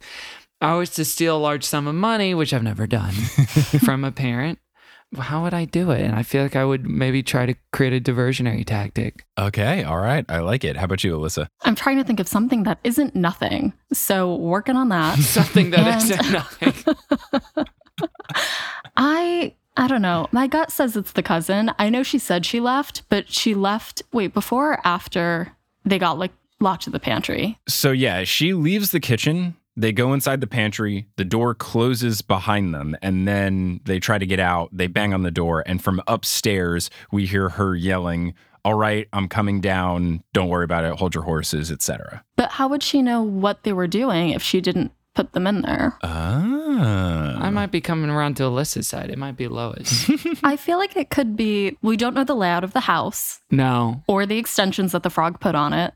I 0.62 0.76
was 0.76 0.90
to 0.92 1.06
steal 1.06 1.38
a 1.38 1.40
large 1.40 1.64
sum 1.64 1.88
of 1.88 1.96
money, 1.96 2.34
which 2.34 2.54
I've 2.54 2.64
never 2.64 2.86
done, 2.88 3.12
from 3.84 4.04
a 4.04 4.12
parent. 4.12 4.60
How 5.18 5.44
would 5.44 5.54
I 5.54 5.66
do 5.66 5.92
it? 5.92 6.02
And 6.02 6.16
I 6.16 6.24
feel 6.24 6.42
like 6.44 6.56
I 6.56 6.64
would 6.64 6.88
maybe 6.88 7.22
try 7.22 7.46
to 7.46 7.54
create 7.74 7.92
a 7.92 8.00
diversionary 8.00 8.66
tactic. 8.66 9.26
Okay, 9.38 9.84
all 9.84 9.98
right. 9.98 10.24
I 10.30 10.40
like 10.40 10.64
it. 10.64 10.78
How 10.78 10.86
about 10.86 11.04
you, 11.04 11.18
Alyssa? 11.18 11.48
I'm 11.64 11.76
trying 11.76 11.98
to 11.98 12.04
think 12.06 12.22
of 12.22 12.30
something 12.30 12.64
that 12.64 12.80
isn't 12.86 13.14
nothing. 13.14 13.74
So, 13.92 14.36
working 14.36 14.78
on 14.78 14.88
that. 14.90 15.18
Something 15.20 15.72
that 15.72 15.80
And- 15.80 16.04
isn't 16.12 16.32
nothing. 16.32 16.96
I 18.98 19.56
I 19.78 19.88
don't 19.88 20.02
know. 20.02 20.28
My 20.32 20.48
gut 20.48 20.72
says 20.72 20.96
it's 20.96 21.14
the 21.14 21.24
cousin. 21.24 21.72
I 21.80 21.90
know 21.90 22.04
she 22.04 22.20
said 22.20 22.46
she 22.46 22.60
left, 22.60 23.04
but 23.10 23.30
she 23.32 23.54
left 23.56 24.02
wait, 24.14 24.34
before 24.34 24.74
or 24.74 24.88
after 24.88 25.54
they 25.86 25.98
got 26.00 26.20
like 26.20 26.32
locked 26.60 26.88
in 26.88 26.94
the 26.94 27.00
pantry. 27.00 27.58
So, 27.68 27.92
yeah, 27.92 28.24
she 28.24 28.54
leaves 28.54 28.92
the 28.92 29.00
kitchen. 29.00 29.56
They 29.76 29.92
go 29.92 30.14
inside 30.14 30.42
the 30.42 30.48
pantry. 30.48 31.08
The 31.16 31.26
door 31.26 31.56
closes 31.56 32.22
behind 32.22 32.74
them. 32.74 32.96
And 33.02 33.28
then 33.28 33.80
they 33.86 34.00
try 34.00 34.18
to 34.18 34.26
get 34.26 34.40
out. 34.40 34.70
They 34.72 34.88
bang 34.88 35.14
on 35.14 35.24
the 35.24 35.32
door. 35.32 35.64
And 35.66 35.82
from 35.82 36.02
upstairs, 36.08 36.90
we 37.12 37.26
hear 37.26 37.50
her 37.50 37.76
yelling, 37.76 38.34
All 38.66 38.74
right, 38.74 39.08
I'm 39.14 39.28
coming 39.28 39.62
down. 39.62 40.24
Don't 40.34 40.50
worry 40.50 40.66
about 40.66 40.84
it. 40.84 40.98
Hold 40.98 41.16
your 41.16 41.24
horses, 41.24 41.72
etc. 41.72 42.24
But 42.36 42.52
how 42.52 42.68
would 42.68 42.84
she 42.84 43.02
know 43.02 43.22
what 43.22 43.64
they 43.64 43.74
were 43.74 43.88
doing 43.88 44.30
if 44.30 44.44
she 44.44 44.62
didn't 44.62 44.92
put 45.16 45.34
them 45.34 45.48
in 45.48 45.62
there? 45.62 45.98
Ah. 46.04 47.38
I 47.42 47.50
might 47.50 47.72
be 47.72 47.82
coming 47.82 48.10
around 48.10 48.36
to 48.38 48.44
Alyssa's 48.44 48.88
side. 48.88 49.10
It 49.10 49.18
might 49.18 49.38
be 49.38 49.48
Lois. 49.48 50.10
I 50.44 50.58
feel 50.58 50.78
like 50.78 50.96
it 50.96 51.10
could 51.10 51.36
be 51.36 51.78
we 51.82 51.98
don't 51.98 52.14
know 52.14 52.24
the 52.24 52.36
layout 52.36 52.64
of 52.64 52.74
the 52.74 52.82
house 52.82 53.40
no. 53.50 54.04
or 54.08 54.26
the 54.26 54.38
extensions 54.38 54.92
that 54.92 55.04
the 55.04 55.10
frog 55.10 55.40
put 55.40 55.56
on 55.56 55.74
it. 55.74 55.94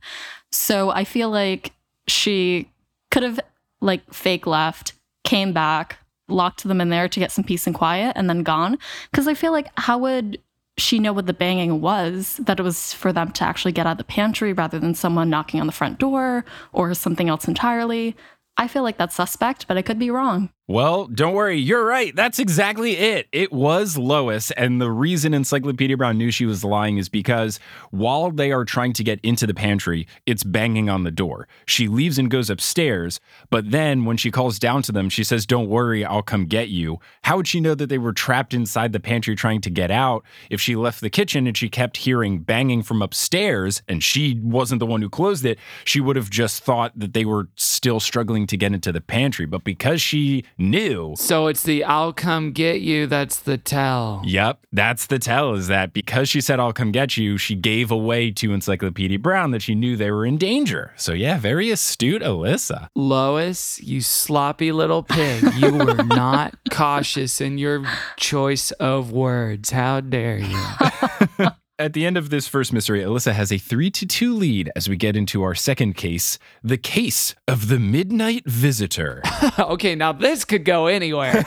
So 0.51 0.89
I 0.89 1.03
feel 1.03 1.29
like 1.29 1.72
she 2.08 2.70
could 3.12 3.24
have 3.24 3.39
like 3.86 4.13
fake 4.13 4.46
left, 4.46 4.94
came 5.24 5.54
back, 5.54 5.98
locked 6.27 6.63
them 6.63 6.82
in 6.82 6.89
there 6.89 7.08
to 7.08 7.20
get 7.20 7.32
some 7.32 7.44
peace 7.44 7.68
and 7.68 7.75
quiet 7.75 8.13
and 8.15 8.30
then 8.30 8.44
gone. 8.44 8.77
Cause 9.13 9.27
I 9.27 9.34
feel 9.34 9.51
like 9.51 9.70
how 9.77 9.98
would 10.00 10.39
she 10.77 11.00
know 11.00 11.13
what 11.13 11.25
the 11.25 11.34
banging 11.34 11.80
was, 11.80 12.38
that 12.44 12.60
it 12.60 12.63
was 12.63 12.94
for 12.94 13.13
them 13.13 13.32
to 13.32 13.44
actually 13.46 13.72
get 13.72 13.88
out 13.88 13.94
of 13.94 13.98
the 13.98 14.04
pantry 14.04 14.51
rather 14.51 14.80
than 14.80 14.94
someone 14.94 15.30
knocking 15.30 15.62
on 15.62 15.68
the 15.68 15.74
front 15.74 16.00
door 16.00 16.44
or 16.74 16.94
something 16.94 17.30
else 17.30 17.48
entirely. 17.48 18.15
I 18.58 18.68
feel 18.68 18.84
like 18.84 18.98
that's 18.98 19.15
suspect, 19.15 19.68
but 19.68 19.77
I 19.77 19.82
could 19.82 20.00
be 20.00 20.12
wrong. 20.12 20.50
Well, 20.68 21.06
don't 21.06 21.36
worry, 21.36 21.60
you're 21.60 21.86
right. 21.86 22.16
That's 22.16 22.40
exactly 22.40 22.98
it. 22.98 23.28
It 23.32 23.54
was 23.54 24.00
Lois. 24.00 24.50
And 24.50 24.82
the 24.82 24.90
reason 24.90 25.36
Encyclopedia 25.36 25.96
Brown 25.96 26.18
knew 26.18 26.32
she 26.32 26.48
was 26.48 26.64
lying 26.64 26.98
is 26.98 27.08
because 27.08 27.60
while 27.92 28.32
they 28.32 28.52
are 28.52 28.66
trying 28.66 28.94
to 28.94 29.04
get 29.04 29.20
into 29.22 29.46
the 29.46 29.54
pantry, 29.54 30.08
it's 30.26 30.44
banging 30.44 30.90
on 30.90 31.04
the 31.04 31.12
door. 31.12 31.48
She 31.68 31.88
leaves 31.88 32.18
and 32.18 32.32
goes 32.32 32.50
upstairs, 32.50 33.20
but 33.52 33.70
then 33.70 34.06
when 34.06 34.18
she 34.18 34.32
calls 34.32 34.58
down 34.58 34.82
to 34.84 34.92
them, 34.92 35.08
she 35.08 35.24
says, 35.24 35.46
Don't 35.46 35.70
worry, 35.70 36.04
I'll 36.04 36.24
come 36.24 36.48
get 36.48 36.70
you. 36.70 36.98
How 37.22 37.38
would 37.38 37.48
she 37.48 37.62
know 37.62 37.76
that 37.76 37.90
they 37.90 38.00
were 38.00 38.14
trapped 38.14 38.56
inside 38.56 38.92
the 38.92 39.00
pantry 39.00 39.36
trying 39.36 39.62
to 39.62 39.70
get 39.70 39.92
out 39.92 40.24
if 40.50 40.60
she 40.60 40.76
left 40.76 41.00
the 41.02 41.12
kitchen 41.12 41.46
and 41.46 41.56
she 41.56 41.70
kept 41.70 41.98
hearing 41.98 42.40
banging 42.40 42.82
from 42.82 43.04
upstairs 43.04 43.84
and 43.88 44.04
she 44.04 44.40
wasn't 44.42 44.80
the 44.80 44.88
one 44.88 45.04
who 45.04 45.10
closed 45.12 45.46
it? 45.46 45.60
She 45.84 46.02
would 46.02 46.16
have 46.16 46.32
just 46.32 46.64
thought 46.64 46.92
that 46.98 47.14
they 47.14 47.24
were 47.24 47.50
still 47.56 48.00
struggling 48.00 48.48
to 48.48 48.58
get 48.58 48.74
into 48.74 48.92
the 48.92 49.02
pantry. 49.02 49.46
But 49.46 49.64
because 49.64 50.02
she 50.02 50.44
knew. 50.58 51.16
So 51.18 51.48
it's 51.48 51.64
the 51.64 51.84
I'll 51.84 52.14
come 52.14 52.52
get 52.52 52.82
you 52.82 53.08
that's 53.08 53.40
the 53.40 53.58
tell. 53.58 54.22
Yep, 54.26 54.60
that's 54.72 55.08
the 55.08 55.20
tell 55.20 55.54
is 55.54 55.68
that 55.68 55.94
because 55.94 56.30
she 56.30 56.42
said 56.42 56.60
I'll 56.60 56.74
come 56.74 56.92
get 56.92 57.18
you, 57.18 57.38
she 57.38 57.56
gave 57.56 57.92
away 57.92 58.32
to 58.32 58.54
Encyclopedia 58.54 59.20
Brown 59.20 59.52
that 59.52 59.62
she 59.62 59.76
knew 59.76 59.96
they 59.96 60.12
were 60.12 60.26
in 60.26 60.38
danger. 60.38 60.94
So 60.96 61.14
yeah, 61.14 61.38
very 61.38 61.72
astute 61.72 62.22
Alyssa. 62.22 62.90
Lois, 62.96 63.80
you 63.82 64.02
sloppy 64.02 64.72
little 64.72 65.04
pig. 65.04 65.44
You 65.56 65.74
were 65.74 66.04
not 66.04 66.56
cautious 66.72 67.42
in 67.42 67.58
your 67.58 67.86
choice 68.18 68.72
of 68.72 69.12
words. 69.12 69.72
How 69.72 70.02
dare 70.02 70.38
you? 70.40 71.48
At 71.77 71.91
the 71.91 72.05
end 72.05 72.15
of 72.15 72.29
this 72.29 72.48
first 72.48 72.72
mystery, 72.72 73.01
Alyssa 73.01 73.34
has 73.34 73.51
a 73.51 73.58
3 73.58 73.91
to 73.91 74.05
2 74.05 74.34
lead 74.34 74.72
as 74.77 74.88
we 74.88 74.96
get 74.96 75.17
into 75.17 75.44
our 75.44 75.53
second 75.53 75.98
case, 75.98 76.39
the 76.63 76.77
case 76.77 77.36
of 77.50 77.67
the 77.67 77.79
Midnight 77.79 78.44
Visitor. 78.46 79.22
okay, 79.60 79.94
now 79.94 80.13
this 80.13 80.46
could 80.46 80.63
go 80.63 80.88
anywhere. 80.88 81.44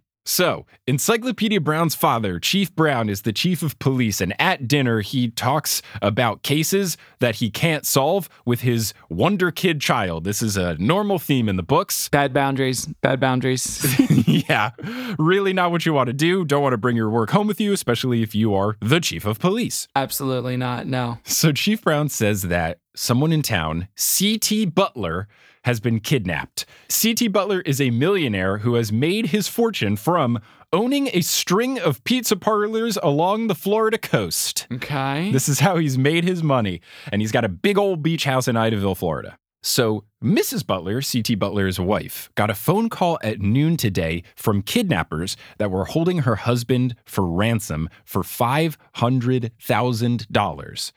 So, 0.28 0.66
Encyclopedia 0.86 1.58
Brown's 1.58 1.94
father, 1.94 2.38
Chief 2.38 2.76
Brown, 2.76 3.08
is 3.08 3.22
the 3.22 3.32
chief 3.32 3.62
of 3.62 3.78
police, 3.78 4.20
and 4.20 4.38
at 4.38 4.68
dinner, 4.68 5.00
he 5.00 5.30
talks 5.30 5.80
about 6.02 6.42
cases 6.42 6.98
that 7.20 7.36
he 7.36 7.48
can't 7.48 7.86
solve 7.86 8.28
with 8.44 8.60
his 8.60 8.92
Wonder 9.08 9.50
Kid 9.50 9.80
child. 9.80 10.24
This 10.24 10.42
is 10.42 10.58
a 10.58 10.74
normal 10.74 11.18
theme 11.18 11.48
in 11.48 11.56
the 11.56 11.62
books. 11.62 12.08
Bad 12.12 12.34
boundaries, 12.34 12.84
bad 13.00 13.20
boundaries. 13.20 13.82
yeah, 14.26 14.72
really 15.18 15.54
not 15.54 15.70
what 15.70 15.86
you 15.86 15.94
want 15.94 16.08
to 16.08 16.12
do. 16.12 16.44
Don't 16.44 16.62
want 16.62 16.74
to 16.74 16.78
bring 16.78 16.94
your 16.94 17.08
work 17.08 17.30
home 17.30 17.46
with 17.46 17.58
you, 17.58 17.72
especially 17.72 18.22
if 18.22 18.34
you 18.34 18.54
are 18.54 18.76
the 18.80 19.00
chief 19.00 19.24
of 19.24 19.38
police. 19.38 19.88
Absolutely 19.96 20.58
not, 20.58 20.86
no. 20.86 21.20
So, 21.24 21.52
Chief 21.52 21.80
Brown 21.80 22.10
says 22.10 22.42
that 22.42 22.80
someone 22.94 23.32
in 23.32 23.40
town, 23.40 23.88
C.T. 23.96 24.66
Butler, 24.66 25.26
has 25.68 25.78
been 25.80 26.00
kidnapped. 26.00 26.64
C.T. 26.88 27.28
Butler 27.28 27.60
is 27.60 27.78
a 27.78 27.90
millionaire 27.90 28.56
who 28.56 28.76
has 28.76 28.90
made 28.90 29.26
his 29.26 29.48
fortune 29.48 29.96
from 29.96 30.40
owning 30.72 31.10
a 31.12 31.20
string 31.20 31.78
of 31.78 32.02
pizza 32.04 32.36
parlors 32.36 32.96
along 33.02 33.48
the 33.48 33.54
Florida 33.54 33.98
coast. 33.98 34.66
Okay. 34.72 35.30
This 35.30 35.46
is 35.46 35.60
how 35.60 35.76
he's 35.76 35.98
made 35.98 36.24
his 36.24 36.42
money. 36.42 36.80
And 37.12 37.20
he's 37.20 37.32
got 37.32 37.44
a 37.44 37.50
big 37.50 37.76
old 37.76 38.02
beach 38.02 38.24
house 38.24 38.48
in 38.48 38.56
Idaville, 38.56 38.96
Florida. 38.96 39.36
So, 39.62 40.04
Mrs. 40.24 40.66
Butler, 40.66 41.02
C.T. 41.02 41.34
Butler's 41.34 41.78
wife, 41.78 42.30
got 42.34 42.48
a 42.48 42.54
phone 42.54 42.88
call 42.88 43.18
at 43.22 43.38
noon 43.38 43.76
today 43.76 44.22
from 44.36 44.62
kidnappers 44.62 45.36
that 45.58 45.70
were 45.70 45.84
holding 45.84 46.20
her 46.20 46.36
husband 46.36 46.94
for 47.04 47.26
ransom 47.26 47.90
for 48.06 48.22
$500,000. 48.22 50.92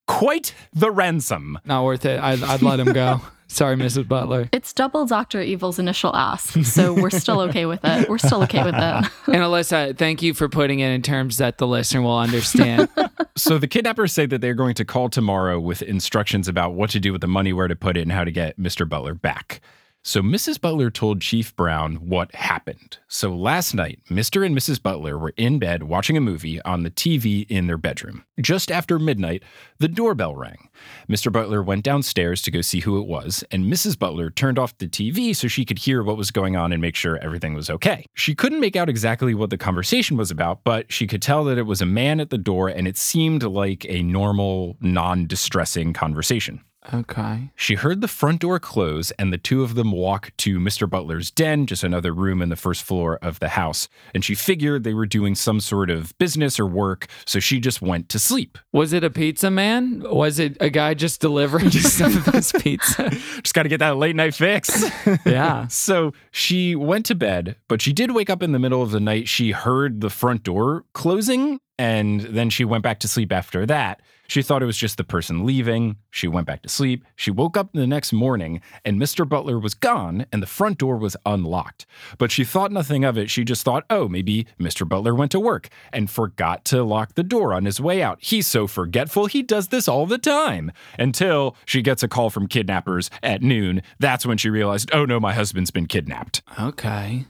Quite 0.06 0.54
the 0.72 0.92
ransom. 0.92 1.58
Not 1.64 1.84
worth 1.84 2.04
it. 2.04 2.20
I'd, 2.20 2.44
I'd 2.44 2.62
let 2.62 2.78
him 2.78 2.92
go. 2.92 3.22
Sorry, 3.48 3.76
Mrs. 3.76 4.08
Butler. 4.08 4.48
It's 4.52 4.72
double 4.72 5.06
Dr. 5.06 5.40
Evil's 5.40 5.78
initial 5.78 6.14
ask, 6.14 6.64
so 6.64 6.92
we're 6.92 7.10
still 7.10 7.40
okay 7.42 7.64
with 7.64 7.80
it. 7.84 8.08
We're 8.08 8.18
still 8.18 8.42
okay 8.42 8.64
with 8.64 8.74
it. 8.74 8.80
and 8.80 9.36
Alyssa, 9.36 9.96
thank 9.96 10.20
you 10.20 10.34
for 10.34 10.48
putting 10.48 10.80
it 10.80 10.90
in 10.90 11.02
terms 11.02 11.38
that 11.38 11.58
the 11.58 11.66
listener 11.66 12.02
will 12.02 12.18
understand. 12.18 12.88
so 13.36 13.58
the 13.58 13.68
kidnappers 13.68 14.12
say 14.12 14.26
that 14.26 14.40
they're 14.40 14.54
going 14.54 14.74
to 14.74 14.84
call 14.84 15.08
tomorrow 15.08 15.60
with 15.60 15.82
instructions 15.82 16.48
about 16.48 16.74
what 16.74 16.90
to 16.90 17.00
do 17.00 17.12
with 17.12 17.20
the 17.20 17.28
money, 17.28 17.52
where 17.52 17.68
to 17.68 17.76
put 17.76 17.96
it, 17.96 18.02
and 18.02 18.12
how 18.12 18.24
to 18.24 18.32
get 18.32 18.58
Mr. 18.58 18.88
Butler 18.88 19.14
back. 19.14 19.60
So 20.06 20.22
Mrs. 20.22 20.60
Butler 20.60 20.88
told 20.88 21.20
Chief 21.20 21.54
Brown 21.56 21.96
what 21.96 22.32
happened. 22.32 22.98
So 23.08 23.34
last 23.34 23.74
night, 23.74 23.98
Mr. 24.08 24.46
and 24.46 24.56
Mrs. 24.56 24.80
Butler 24.80 25.18
were 25.18 25.34
in 25.36 25.58
bed 25.58 25.82
watching 25.82 26.16
a 26.16 26.20
movie 26.20 26.62
on 26.62 26.84
the 26.84 26.92
TV 26.92 27.44
in 27.48 27.66
their 27.66 27.76
bedroom. 27.76 28.24
Just 28.40 28.70
after 28.70 29.00
midnight, 29.00 29.42
the 29.80 29.88
doorbell 29.88 30.36
rang. 30.36 30.68
Mr. 31.08 31.32
Butler 31.32 31.60
went 31.60 31.82
downstairs 31.82 32.40
to 32.42 32.52
go 32.52 32.60
see 32.60 32.78
who 32.78 33.00
it 33.00 33.08
was, 33.08 33.42
and 33.50 33.64
Mrs. 33.64 33.98
Butler 33.98 34.30
turned 34.30 34.60
off 34.60 34.78
the 34.78 34.86
TV 34.86 35.34
so 35.34 35.48
she 35.48 35.64
could 35.64 35.80
hear 35.80 36.04
what 36.04 36.16
was 36.16 36.30
going 36.30 36.54
on 36.54 36.72
and 36.72 36.80
make 36.80 36.94
sure 36.94 37.18
everything 37.18 37.54
was 37.54 37.68
okay. 37.68 38.06
She 38.14 38.36
couldn't 38.36 38.60
make 38.60 38.76
out 38.76 38.88
exactly 38.88 39.34
what 39.34 39.50
the 39.50 39.58
conversation 39.58 40.16
was 40.16 40.30
about, 40.30 40.62
but 40.62 40.92
she 40.92 41.08
could 41.08 41.20
tell 41.20 41.42
that 41.46 41.58
it 41.58 41.66
was 41.66 41.80
a 41.80 41.86
man 41.86 42.20
at 42.20 42.30
the 42.30 42.38
door 42.38 42.68
and 42.68 42.86
it 42.86 42.96
seemed 42.96 43.42
like 43.42 43.84
a 43.88 44.04
normal, 44.04 44.76
non 44.80 45.26
distressing 45.26 45.92
conversation. 45.92 46.60
Okay. 46.92 47.50
She 47.56 47.74
heard 47.74 48.00
the 48.00 48.08
front 48.08 48.40
door 48.40 48.58
close 48.58 49.10
and 49.12 49.32
the 49.32 49.38
two 49.38 49.62
of 49.62 49.74
them 49.74 49.92
walk 49.92 50.32
to 50.38 50.58
Mr. 50.58 50.88
Butler's 50.88 51.30
den, 51.30 51.66
just 51.66 51.82
another 51.82 52.12
room 52.12 52.40
in 52.40 52.48
the 52.48 52.56
first 52.56 52.82
floor 52.82 53.18
of 53.22 53.40
the 53.40 53.48
house. 53.48 53.88
And 54.14 54.24
she 54.24 54.34
figured 54.34 54.84
they 54.84 54.94
were 54.94 55.06
doing 55.06 55.34
some 55.34 55.60
sort 55.60 55.90
of 55.90 56.16
business 56.18 56.60
or 56.60 56.66
work, 56.66 57.06
so 57.24 57.40
she 57.40 57.60
just 57.60 57.82
went 57.82 58.08
to 58.10 58.18
sleep. 58.18 58.58
Was 58.72 58.92
it 58.92 59.04
a 59.04 59.10
pizza 59.10 59.50
man? 59.50 60.04
Was 60.06 60.38
it 60.38 60.56
a 60.60 60.70
guy 60.70 60.94
just 60.94 61.20
delivering 61.20 61.70
some 61.70 62.16
of 62.16 62.26
his 62.26 62.52
pizza? 62.52 63.10
just 63.42 63.54
got 63.54 63.64
to 63.64 63.68
get 63.68 63.78
that 63.78 63.96
late 63.96 64.16
night 64.16 64.34
fix. 64.34 64.84
yeah. 65.26 65.66
So 65.68 66.12
she 66.30 66.76
went 66.76 67.06
to 67.06 67.14
bed, 67.14 67.56
but 67.68 67.82
she 67.82 67.92
did 67.92 68.12
wake 68.12 68.30
up 68.30 68.42
in 68.42 68.52
the 68.52 68.58
middle 68.58 68.82
of 68.82 68.90
the 68.90 69.00
night. 69.00 69.28
She 69.28 69.50
heard 69.50 70.00
the 70.00 70.10
front 70.10 70.42
door 70.42 70.84
closing, 70.92 71.58
and 71.78 72.20
then 72.20 72.50
she 72.50 72.64
went 72.64 72.82
back 72.82 73.00
to 73.00 73.08
sleep 73.08 73.32
after 73.32 73.66
that. 73.66 74.00
She 74.28 74.42
thought 74.42 74.62
it 74.62 74.66
was 74.66 74.76
just 74.76 74.96
the 74.96 75.04
person 75.04 75.46
leaving. 75.46 75.96
She 76.10 76.28
went 76.28 76.46
back 76.46 76.62
to 76.62 76.68
sleep. 76.68 77.04
She 77.14 77.30
woke 77.30 77.56
up 77.56 77.70
the 77.72 77.86
next 77.86 78.12
morning 78.12 78.60
and 78.84 79.00
Mr. 79.00 79.28
Butler 79.28 79.58
was 79.58 79.74
gone 79.74 80.26
and 80.32 80.42
the 80.42 80.46
front 80.46 80.78
door 80.78 80.96
was 80.96 81.16
unlocked. 81.24 81.86
But 82.18 82.30
she 82.30 82.44
thought 82.44 82.72
nothing 82.72 83.04
of 83.04 83.16
it. 83.18 83.30
She 83.30 83.44
just 83.44 83.64
thought, 83.64 83.84
oh, 83.90 84.08
maybe 84.08 84.46
Mr. 84.60 84.88
Butler 84.88 85.14
went 85.14 85.32
to 85.32 85.40
work 85.40 85.68
and 85.92 86.10
forgot 86.10 86.64
to 86.66 86.82
lock 86.82 87.14
the 87.14 87.22
door 87.22 87.52
on 87.52 87.64
his 87.64 87.80
way 87.80 88.02
out. 88.02 88.18
He's 88.20 88.46
so 88.46 88.66
forgetful. 88.66 89.26
He 89.26 89.42
does 89.42 89.68
this 89.68 89.88
all 89.88 90.06
the 90.06 90.18
time. 90.18 90.72
Until 90.98 91.56
she 91.64 91.82
gets 91.82 92.02
a 92.02 92.08
call 92.08 92.30
from 92.30 92.48
kidnappers 92.48 93.10
at 93.22 93.42
noon. 93.42 93.82
That's 93.98 94.26
when 94.26 94.38
she 94.38 94.50
realized, 94.50 94.90
oh 94.92 95.04
no, 95.04 95.20
my 95.20 95.32
husband's 95.34 95.70
been 95.70 95.86
kidnapped. 95.86 96.42
Okay. 96.58 97.26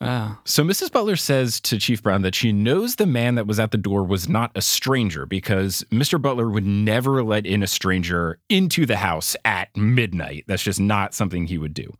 Wow. 0.00 0.38
So 0.44 0.64
Mrs. 0.64 0.90
Butler 0.90 1.16
says 1.16 1.60
to 1.60 1.78
Chief 1.78 2.02
Brown 2.02 2.22
that 2.22 2.34
she 2.34 2.52
knows 2.52 2.96
the 2.96 3.04
man 3.04 3.34
that 3.34 3.46
was 3.46 3.60
at 3.60 3.70
the 3.70 3.76
door 3.76 4.02
was 4.02 4.28
not 4.28 4.50
a 4.54 4.62
stranger 4.62 5.26
because 5.26 5.84
Mr. 5.90 6.20
Butler 6.20 6.48
would 6.48 6.64
never 6.64 7.22
let 7.22 7.44
in 7.44 7.62
a 7.62 7.66
stranger 7.66 8.38
into 8.48 8.86
the 8.86 8.96
house 8.96 9.36
at 9.44 9.76
midnight. 9.76 10.44
That's 10.46 10.62
just 10.62 10.80
not 10.80 11.12
something 11.12 11.46
he 11.46 11.58
would 11.58 11.74
do. 11.74 11.92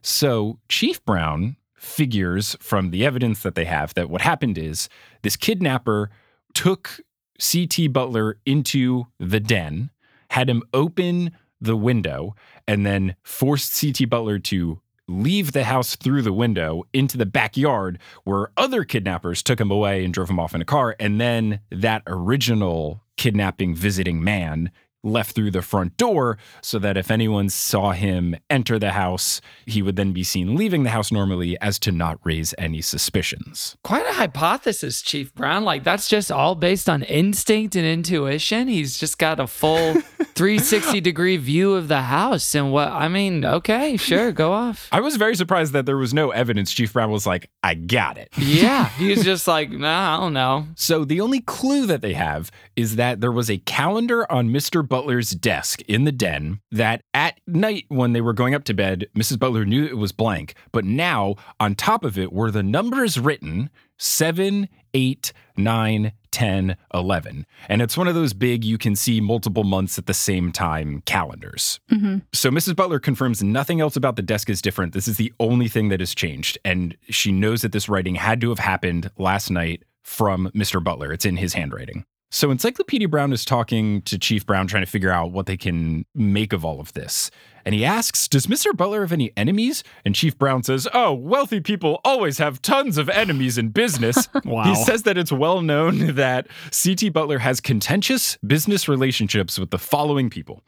So 0.00 0.58
Chief 0.70 1.04
Brown 1.04 1.56
figures 1.74 2.56
from 2.60 2.90
the 2.90 3.04
evidence 3.04 3.42
that 3.42 3.54
they 3.54 3.66
have 3.66 3.92
that 3.92 4.08
what 4.08 4.22
happened 4.22 4.56
is 4.56 4.88
this 5.22 5.36
kidnapper 5.36 6.10
took 6.54 7.00
C.T. 7.38 7.88
Butler 7.88 8.38
into 8.46 9.06
the 9.18 9.40
den, 9.40 9.90
had 10.30 10.48
him 10.48 10.62
open 10.72 11.32
the 11.60 11.76
window, 11.76 12.34
and 12.66 12.86
then 12.86 13.16
forced 13.22 13.74
C.T. 13.74 14.06
Butler 14.06 14.38
to 14.38 14.80
leave 15.08 15.52
the 15.52 15.64
house 15.64 15.96
through 15.96 16.22
the 16.22 16.32
window 16.32 16.84
into 16.92 17.16
the 17.18 17.26
backyard 17.26 17.98
where 18.24 18.50
other 18.56 18.84
kidnappers 18.84 19.42
took 19.42 19.60
him 19.60 19.70
away 19.70 20.04
and 20.04 20.14
drove 20.14 20.30
him 20.30 20.40
off 20.40 20.54
in 20.54 20.60
a 20.60 20.64
car. 20.64 20.96
And 20.98 21.20
then 21.20 21.60
that 21.70 22.02
original 22.06 23.02
kidnapping 23.16 23.74
visiting 23.74 24.22
man 24.22 24.70
left 25.04 25.34
through 25.34 25.50
the 25.50 25.62
front 25.62 25.96
door 25.96 26.38
so 26.62 26.78
that 26.78 26.96
if 26.96 27.10
anyone 27.10 27.48
saw 27.48 27.92
him 27.92 28.34
enter 28.50 28.78
the 28.78 28.92
house, 28.92 29.40
he 29.66 29.82
would 29.82 29.96
then 29.96 30.12
be 30.12 30.24
seen 30.24 30.56
leaving 30.56 30.82
the 30.82 30.90
house 30.90 31.12
normally 31.12 31.56
as 31.60 31.78
to 31.80 31.92
not 31.92 32.18
raise 32.24 32.54
any 32.58 32.80
suspicions. 32.80 33.76
Quite 33.84 34.06
a 34.06 34.12
hypothesis, 34.14 35.02
Chief 35.02 35.34
Brown. 35.34 35.64
Like, 35.64 35.84
that's 35.84 36.08
just 36.08 36.32
all 36.32 36.54
based 36.54 36.88
on 36.88 37.02
instinct 37.02 37.76
and 37.76 37.86
intuition. 37.86 38.68
He's 38.68 38.98
just 38.98 39.18
got 39.18 39.38
a 39.38 39.46
full 39.46 39.94
360 40.34 41.00
degree 41.00 41.36
view 41.36 41.74
of 41.74 41.88
the 41.88 42.02
house. 42.02 42.54
And 42.54 42.72
what, 42.72 42.88
I 42.88 43.08
mean, 43.08 43.44
okay, 43.44 43.96
sure, 43.96 44.32
go 44.32 44.52
off. 44.52 44.88
I 44.90 45.00
was 45.00 45.16
very 45.16 45.36
surprised 45.36 45.72
that 45.74 45.86
there 45.86 45.96
was 45.96 46.12
no 46.14 46.30
evidence. 46.30 46.72
Chief 46.72 46.92
Brown 46.92 47.10
was 47.10 47.26
like, 47.26 47.50
I 47.62 47.74
got 47.74 48.18
it. 48.18 48.30
Yeah, 48.36 48.88
he's 48.90 49.24
just 49.30 49.46
like, 49.46 49.70
nah, 49.70 50.16
I 50.16 50.20
don't 50.20 50.32
know. 50.32 50.66
So 50.76 51.04
the 51.04 51.20
only 51.20 51.40
clue 51.40 51.86
that 51.86 52.02
they 52.02 52.14
have 52.14 52.50
is 52.76 52.96
that 52.96 53.20
there 53.20 53.32
was 53.32 53.50
a 53.50 53.58
calendar 53.58 54.30
on 54.30 54.48
Mr. 54.48 54.86
Butler's 54.94 55.30
desk 55.30 55.82
in 55.88 56.04
the 56.04 56.12
den 56.12 56.60
that 56.70 57.02
at 57.12 57.40
night 57.48 57.84
when 57.88 58.12
they 58.12 58.20
were 58.20 58.32
going 58.32 58.54
up 58.54 58.62
to 58.62 58.72
bed, 58.72 59.08
Mrs. 59.18 59.40
Butler 59.40 59.64
knew 59.64 59.84
it 59.84 59.96
was 59.96 60.12
blank. 60.12 60.54
But 60.70 60.84
now 60.84 61.34
on 61.58 61.74
top 61.74 62.04
of 62.04 62.16
it 62.16 62.32
were 62.32 62.52
the 62.52 62.62
numbers 62.62 63.18
written 63.18 63.70
7, 63.98 64.68
8, 64.94 65.32
9, 65.56 66.12
10, 66.30 66.76
11. 66.94 67.46
And 67.68 67.82
it's 67.82 67.96
one 67.96 68.06
of 68.06 68.14
those 68.14 68.34
big, 68.34 68.64
you 68.64 68.78
can 68.78 68.94
see 68.94 69.20
multiple 69.20 69.64
months 69.64 69.98
at 69.98 70.06
the 70.06 70.14
same 70.14 70.52
time 70.52 71.02
calendars. 71.06 71.80
hmm 71.90 72.18
So 72.32 72.52
Mrs. 72.52 72.76
Butler 72.76 73.00
confirms 73.00 73.42
nothing 73.42 73.80
else 73.80 73.96
about 73.96 74.14
the 74.14 74.22
desk 74.22 74.48
is 74.48 74.62
different. 74.62 74.92
This 74.92 75.08
is 75.08 75.16
the 75.16 75.32
only 75.40 75.66
thing 75.66 75.88
that 75.88 75.98
has 75.98 76.14
changed. 76.14 76.56
And 76.64 76.96
she 77.08 77.32
knows 77.32 77.62
that 77.62 77.72
this 77.72 77.88
writing 77.88 78.14
had 78.14 78.40
to 78.42 78.50
have 78.50 78.60
happened 78.60 79.10
last 79.18 79.50
night 79.50 79.82
from 80.04 80.52
Mr. 80.54 80.80
Butler. 80.80 81.12
It's 81.12 81.24
in 81.24 81.36
his 81.36 81.54
handwriting. 81.54 82.04
So 82.34 82.50
Encyclopedia 82.50 83.08
Brown 83.08 83.32
is 83.32 83.44
talking 83.44 84.02
to 84.02 84.18
Chief 84.18 84.44
Brown, 84.44 84.66
trying 84.66 84.84
to 84.84 84.90
figure 84.90 85.12
out 85.12 85.30
what 85.30 85.46
they 85.46 85.56
can 85.56 86.04
make 86.16 86.52
of 86.52 86.64
all 86.64 86.80
of 86.80 86.92
this. 86.92 87.30
And 87.64 87.76
he 87.76 87.84
asks, 87.84 88.26
Does 88.26 88.48
Mr. 88.48 88.76
Butler 88.76 89.02
have 89.02 89.12
any 89.12 89.32
enemies? 89.36 89.84
And 90.04 90.16
Chief 90.16 90.36
Brown 90.36 90.64
says, 90.64 90.88
Oh, 90.92 91.12
wealthy 91.14 91.60
people 91.60 92.00
always 92.04 92.38
have 92.38 92.60
tons 92.60 92.98
of 92.98 93.08
enemies 93.08 93.56
in 93.56 93.68
business. 93.68 94.28
Wow. 94.44 94.64
He 94.64 94.74
says 94.74 95.04
that 95.04 95.16
it's 95.16 95.30
well 95.30 95.62
known 95.62 96.16
that 96.16 96.48
C.T. 96.70 97.08
Butler 97.10 97.38
has 97.38 97.60
contentious 97.60 98.36
business 98.38 98.88
relationships 98.88 99.58
with 99.58 99.70
the 99.70 99.78
following 99.78 100.28
people 100.28 100.62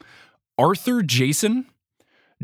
Arthur 0.57 1.03
Jason, 1.03 1.67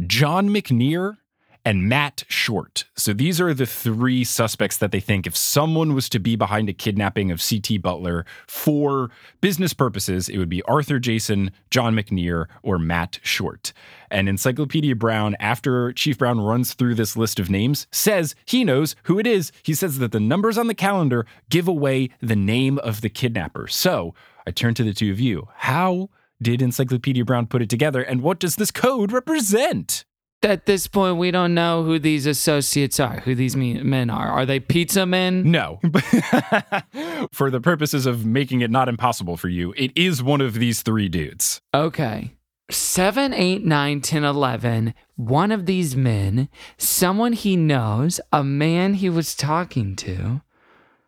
John 0.07 0.49
McNear, 0.51 1.19
and 1.65 1.89
Matt 1.89 2.25
Short. 2.29 2.85
So 2.97 3.13
these 3.13 3.41
are 3.41 3.55
the 3.55 3.67
three 3.67 4.25
suspects 4.25 4.77
that 4.79 4.91
they 4.91 5.01
think 5.01 5.27
if 5.27 5.37
someone 5.37 5.95
was 5.95 6.09
to 6.11 6.19
be 6.19 6.37
behind 6.37 6.69
a 6.69 6.73
kidnapping 6.73 7.31
of 7.31 7.41
C.T. 7.41 7.79
Butler 7.79 8.27
for 8.47 9.11
business 9.41 9.73
purposes, 9.73 10.29
it 10.29 10.39
would 10.39 10.49
be 10.49 10.63
Arthur 10.63 10.99
Jason, 10.99 11.51
John 11.71 11.95
McNear, 11.95 12.47
or 12.63 12.79
Matt 12.79 13.21
Short. 13.23 13.73
And 14.11 14.29
Encyclopedia 14.29 14.95
Brown, 14.97 15.37
after 15.41 15.93
Chief 15.93 16.19
Brown 16.19 16.41
runs 16.41 16.75
through 16.75 16.97
this 16.97 17.17
list 17.17 17.39
of 17.39 17.49
names, 17.49 17.87
says 17.91 18.35
he 18.45 18.65
knows 18.65 18.95
who 19.05 19.19
it 19.19 19.27
is. 19.27 19.53
He 19.63 19.75
says 19.75 19.99
that 19.99 20.13
the 20.13 20.21
numbers 20.21 20.59
on 20.59 20.67
the 20.67 20.75
calendar 20.75 21.27
give 21.49 21.69
away 21.69 22.11
the 22.21 22.37
name 22.37 22.79
of 22.79 23.01
the 23.01 23.09
kidnapper. 23.09 23.69
So 23.69 24.15
I 24.47 24.51
turn 24.51 24.75
to 24.75 24.85
the 24.85 24.93
two 24.93 25.11
of 25.11 25.21
you. 25.21 25.49
How 25.57 26.11
did 26.43 26.61
Encyclopedia 26.61 27.25
Brown 27.25 27.47
put 27.47 27.63
it 27.63 27.71
together, 27.71 28.03
and 28.03 28.21
what 28.21 28.41
does 28.41 28.57
this 28.57 28.73
code 28.73 29.13
represent? 29.13 30.05
At 30.45 30.67
this 30.67 30.89
point, 30.89 31.19
we 31.19 31.31
don't 31.31 31.55
know 31.55 31.85
who 31.85 31.99
these 31.99 32.27
associates 32.27 32.99
are, 32.99 33.21
who 33.21 33.35
these 33.35 33.55
men 33.55 34.11
are. 34.11 34.29
Are 34.29 34.45
they 34.45 34.59
pizza 34.59 35.07
men? 35.07 35.51
No. 35.51 35.79
for 37.33 37.51
the 37.51 37.61
purposes 37.63 38.07
of 38.07 38.27
making 38.27 38.61
it 38.61 38.71
not 38.71 38.89
impossible 38.89 39.37
for 39.37 39.49
you, 39.49 39.73
it 39.77 39.93
is 39.95 40.23
one 40.23 40.41
of 40.41 40.55
these 40.55 40.83
three 40.83 41.09
dudes. 41.09 41.61
Okay. 41.73 42.35
7, 42.71 43.33
8, 43.33 43.65
9, 43.65 44.01
10, 44.01 44.25
11. 44.25 44.95
One 45.17 45.53
of 45.53 45.67
these 45.67 45.95
men, 45.95 46.49
someone 46.77 47.35
he 47.35 47.55
knows, 47.55 48.21
a 48.33 48.43
man 48.43 48.95
he 48.95 49.09
was 49.09 49.35
talking 49.37 49.95
to, 49.97 50.41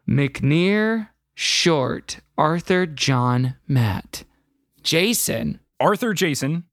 McNear, 0.08 1.08
Short, 1.34 2.20
Arthur, 2.38 2.86
John, 2.86 3.56
Matt. 3.66 4.24
Jason. 4.82 5.58
Arthur 5.80 6.14
Jason, 6.14 6.64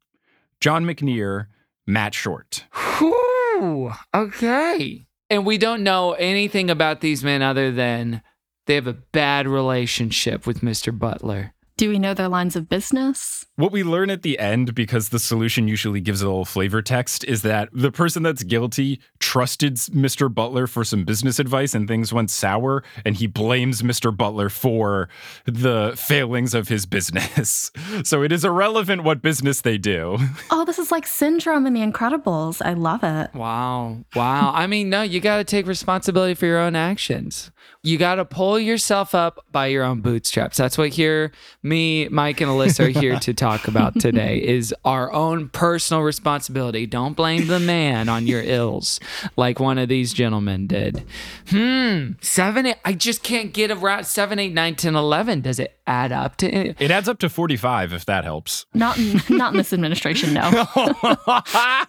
John 0.60 0.86
McNear, 0.86 1.48
Matt 1.88 2.14
Short. 2.14 2.66
Whew, 2.98 3.92
okay. 4.14 5.08
And 5.30 5.46
we 5.46 5.58
don't 5.58 5.84
know 5.84 6.14
anything 6.14 6.70
about 6.70 7.02
these 7.02 7.24
men 7.24 7.42
other 7.42 7.72
than 7.72 8.22
they 8.68 8.76
have 8.76 8.88
a 8.88 8.94
bad 8.94 9.48
relationship 9.48 10.46
with 10.46 10.62
Mr. 10.62 10.98
Butler. 10.98 11.54
Do 11.82 11.90
we 11.90 11.98
know 11.98 12.14
their 12.14 12.30
lines 12.30 12.56
of 12.56 12.70
business? 12.70 13.48
What 13.56 13.72
we 13.72 13.82
learn 13.84 14.12
at 14.12 14.22
the 14.22 14.38
end, 14.38 14.76
because 14.76 15.10
the 15.10 15.18
solution 15.18 15.68
usually 15.68 16.00
gives 16.00 16.22
a 16.22 16.28
little 16.28 16.46
flavor 16.46 16.84
text, 16.84 17.24
is 17.24 17.42
that 17.42 17.70
the 17.74 17.92
person 17.92 18.22
that's 18.22 18.44
guilty 18.44 19.02
trusted 19.18 19.78
Mr. 19.78 20.32
Butler 20.32 20.68
for 20.68 20.84
some 20.84 21.06
business 21.06 21.40
advice 21.40 21.74
and 21.74 21.88
things 21.88 22.14
went 22.14 22.30
sour, 22.30 22.84
and 23.04 23.16
he 23.16 23.26
blames 23.26 23.82
Mr. 23.82 24.16
Butler 24.16 24.50
for 24.50 25.10
the 25.46 25.94
failings 25.98 26.54
of 26.54 26.68
his 26.68 26.86
business. 26.86 27.72
so 28.04 28.22
it 28.22 28.32
is 28.32 28.46
irrelevant 28.46 29.04
what 29.04 29.24
business 29.24 29.62
they 29.62 29.80
do. 29.80 30.20
Oh, 30.54 30.66
this 30.66 30.80
is 30.80 30.92
like 30.92 31.08
Syndrome 31.08 31.66
in 31.66 31.74
The 31.74 31.80
Incredibles. 31.80 32.62
I 32.64 32.74
love 32.74 33.04
it. 33.04 33.34
Wow. 33.34 34.04
Wow. 34.16 34.52
I 34.54 34.68
mean, 34.68 34.90
no, 34.90 35.02
you 35.02 35.22
got 35.22 35.38
to 35.38 35.44
take 35.44 35.66
responsibility 35.66 36.34
for 36.34 36.46
your 36.46 36.60
own 36.60 36.76
actions. 36.76 37.52
You 37.82 37.98
got 37.98 38.16
to 38.16 38.26
pull 38.26 38.60
yourself 38.60 39.16
up 39.16 39.46
by 39.52 39.68
your 39.68 39.84
own 39.84 40.02
bootstraps. 40.02 40.58
That's 40.58 40.78
what 40.78 40.90
here 40.90 41.32
me, 41.72 42.08
Mike 42.10 42.42
and 42.42 42.52
Alyssa 42.52 42.88
are 42.94 43.00
here 43.00 43.18
to 43.20 43.34
talk 43.34 43.68
about 43.70 43.98
today 44.00 44.38
is 44.44 44.76
our 44.84 45.12
own 45.14 45.48
personal 45.50 46.04
responsibility. 46.04 46.86
Don't 46.86 47.14
blame 47.16 47.48
the 47.48 47.60
man 47.62 48.10
on 48.10 48.28
your 48.28 48.42
ills 48.44 49.00
like 49.38 49.60
one 49.60 49.78
of 49.78 49.88
these 49.88 50.12
gentlemen 50.14 50.68
did. 50.68 51.06
Hmm. 51.50 52.12
7 52.22 52.66
eight, 52.66 52.76
I 52.84 52.92
just 52.94 53.24
can't 53.24 53.54
get 53.54 53.72
around 53.72 54.04
7 54.06 54.38
8 54.38 54.54
9 54.54 54.76
10 54.76 54.96
11. 54.96 55.42
Does 55.42 55.60
it 55.60 55.80
add 55.88 56.12
up 56.12 56.36
to 56.38 56.50
any- 56.50 56.76
It 56.78 56.92
adds 56.92 57.08
up 57.08 57.20
to 57.20 57.30
45 57.30 57.94
if 57.94 58.06
that 58.06 58.26
helps. 58.26 58.66
Not 58.74 58.98
in, 59.00 59.22
not 59.30 59.54
in 59.54 59.58
this 59.58 59.72
administration, 59.72 60.34
no. 60.34 60.66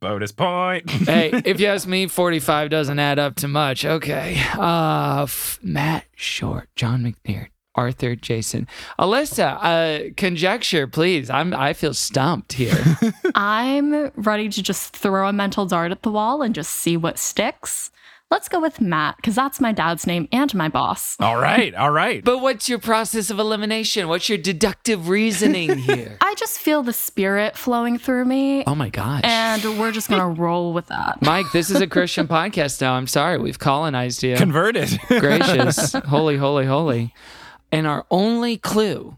Bonus 0.00 0.32
point. 0.32 0.90
hey, 0.90 1.30
if 1.46 1.58
you 1.58 1.66
ask 1.68 1.88
me, 1.88 2.06
45 2.06 2.68
doesn't 2.68 2.98
add 2.98 3.18
up 3.18 3.36
to 3.36 3.48
much. 3.48 3.86
Okay. 3.86 4.38
Uh, 4.58 5.22
f- 5.22 5.58
Matt 5.62 6.04
Short, 6.14 6.68
John 6.76 7.02
McNair, 7.02 7.46
Arthur 7.74 8.14
Jason. 8.14 8.66
Alyssa, 8.98 9.58
uh, 9.60 10.12
conjecture, 10.16 10.86
please. 10.86 11.28
I'm, 11.30 11.52
I 11.54 11.72
feel 11.72 11.94
stumped 11.94 12.54
here. 12.54 12.76
I'm 13.34 14.10
ready 14.16 14.48
to 14.48 14.62
just 14.62 14.96
throw 14.96 15.28
a 15.28 15.32
mental 15.32 15.66
dart 15.66 15.90
at 15.92 16.02
the 16.02 16.10
wall 16.10 16.42
and 16.42 16.54
just 16.54 16.70
see 16.70 16.96
what 16.96 17.18
sticks. 17.18 17.90
Let's 18.30 18.48
go 18.48 18.58
with 18.58 18.80
Matt, 18.80 19.16
because 19.16 19.34
that's 19.36 19.60
my 19.60 19.70
dad's 19.70 20.06
name 20.06 20.28
and 20.32 20.52
my 20.54 20.68
boss. 20.68 21.16
all 21.20 21.36
right, 21.36 21.72
all 21.74 21.90
right. 21.90 22.24
but 22.24 22.38
what's 22.38 22.68
your 22.68 22.78
process 22.78 23.30
of 23.30 23.38
elimination? 23.38 24.08
What's 24.08 24.28
your 24.28 24.38
deductive 24.38 25.08
reasoning 25.08 25.76
here? 25.78 26.16
I 26.20 26.34
just 26.34 26.58
feel 26.58 26.82
the 26.82 26.92
spirit 26.92 27.56
flowing 27.56 27.98
through 27.98 28.24
me, 28.24 28.64
oh 28.66 28.74
my 28.74 28.88
gosh. 28.88 29.20
and 29.24 29.62
we're 29.78 29.92
just 29.92 30.08
gonna 30.08 30.28
roll 30.28 30.72
with 30.72 30.86
that. 30.86 31.18
Mike, 31.22 31.46
this 31.52 31.70
is 31.70 31.80
a 31.80 31.86
Christian 31.86 32.26
podcast 32.26 32.80
now. 32.80 32.94
I'm 32.94 33.06
sorry. 33.06 33.38
We've 33.38 33.58
colonized 33.58 34.22
you. 34.22 34.36
Converted. 34.36 34.98
gracious, 35.06 35.92
holy, 35.92 36.36
holy, 36.36 36.66
holy. 36.66 37.14
And 37.74 37.86
our 37.86 38.06
only 38.10 38.56
clue, 38.56 39.16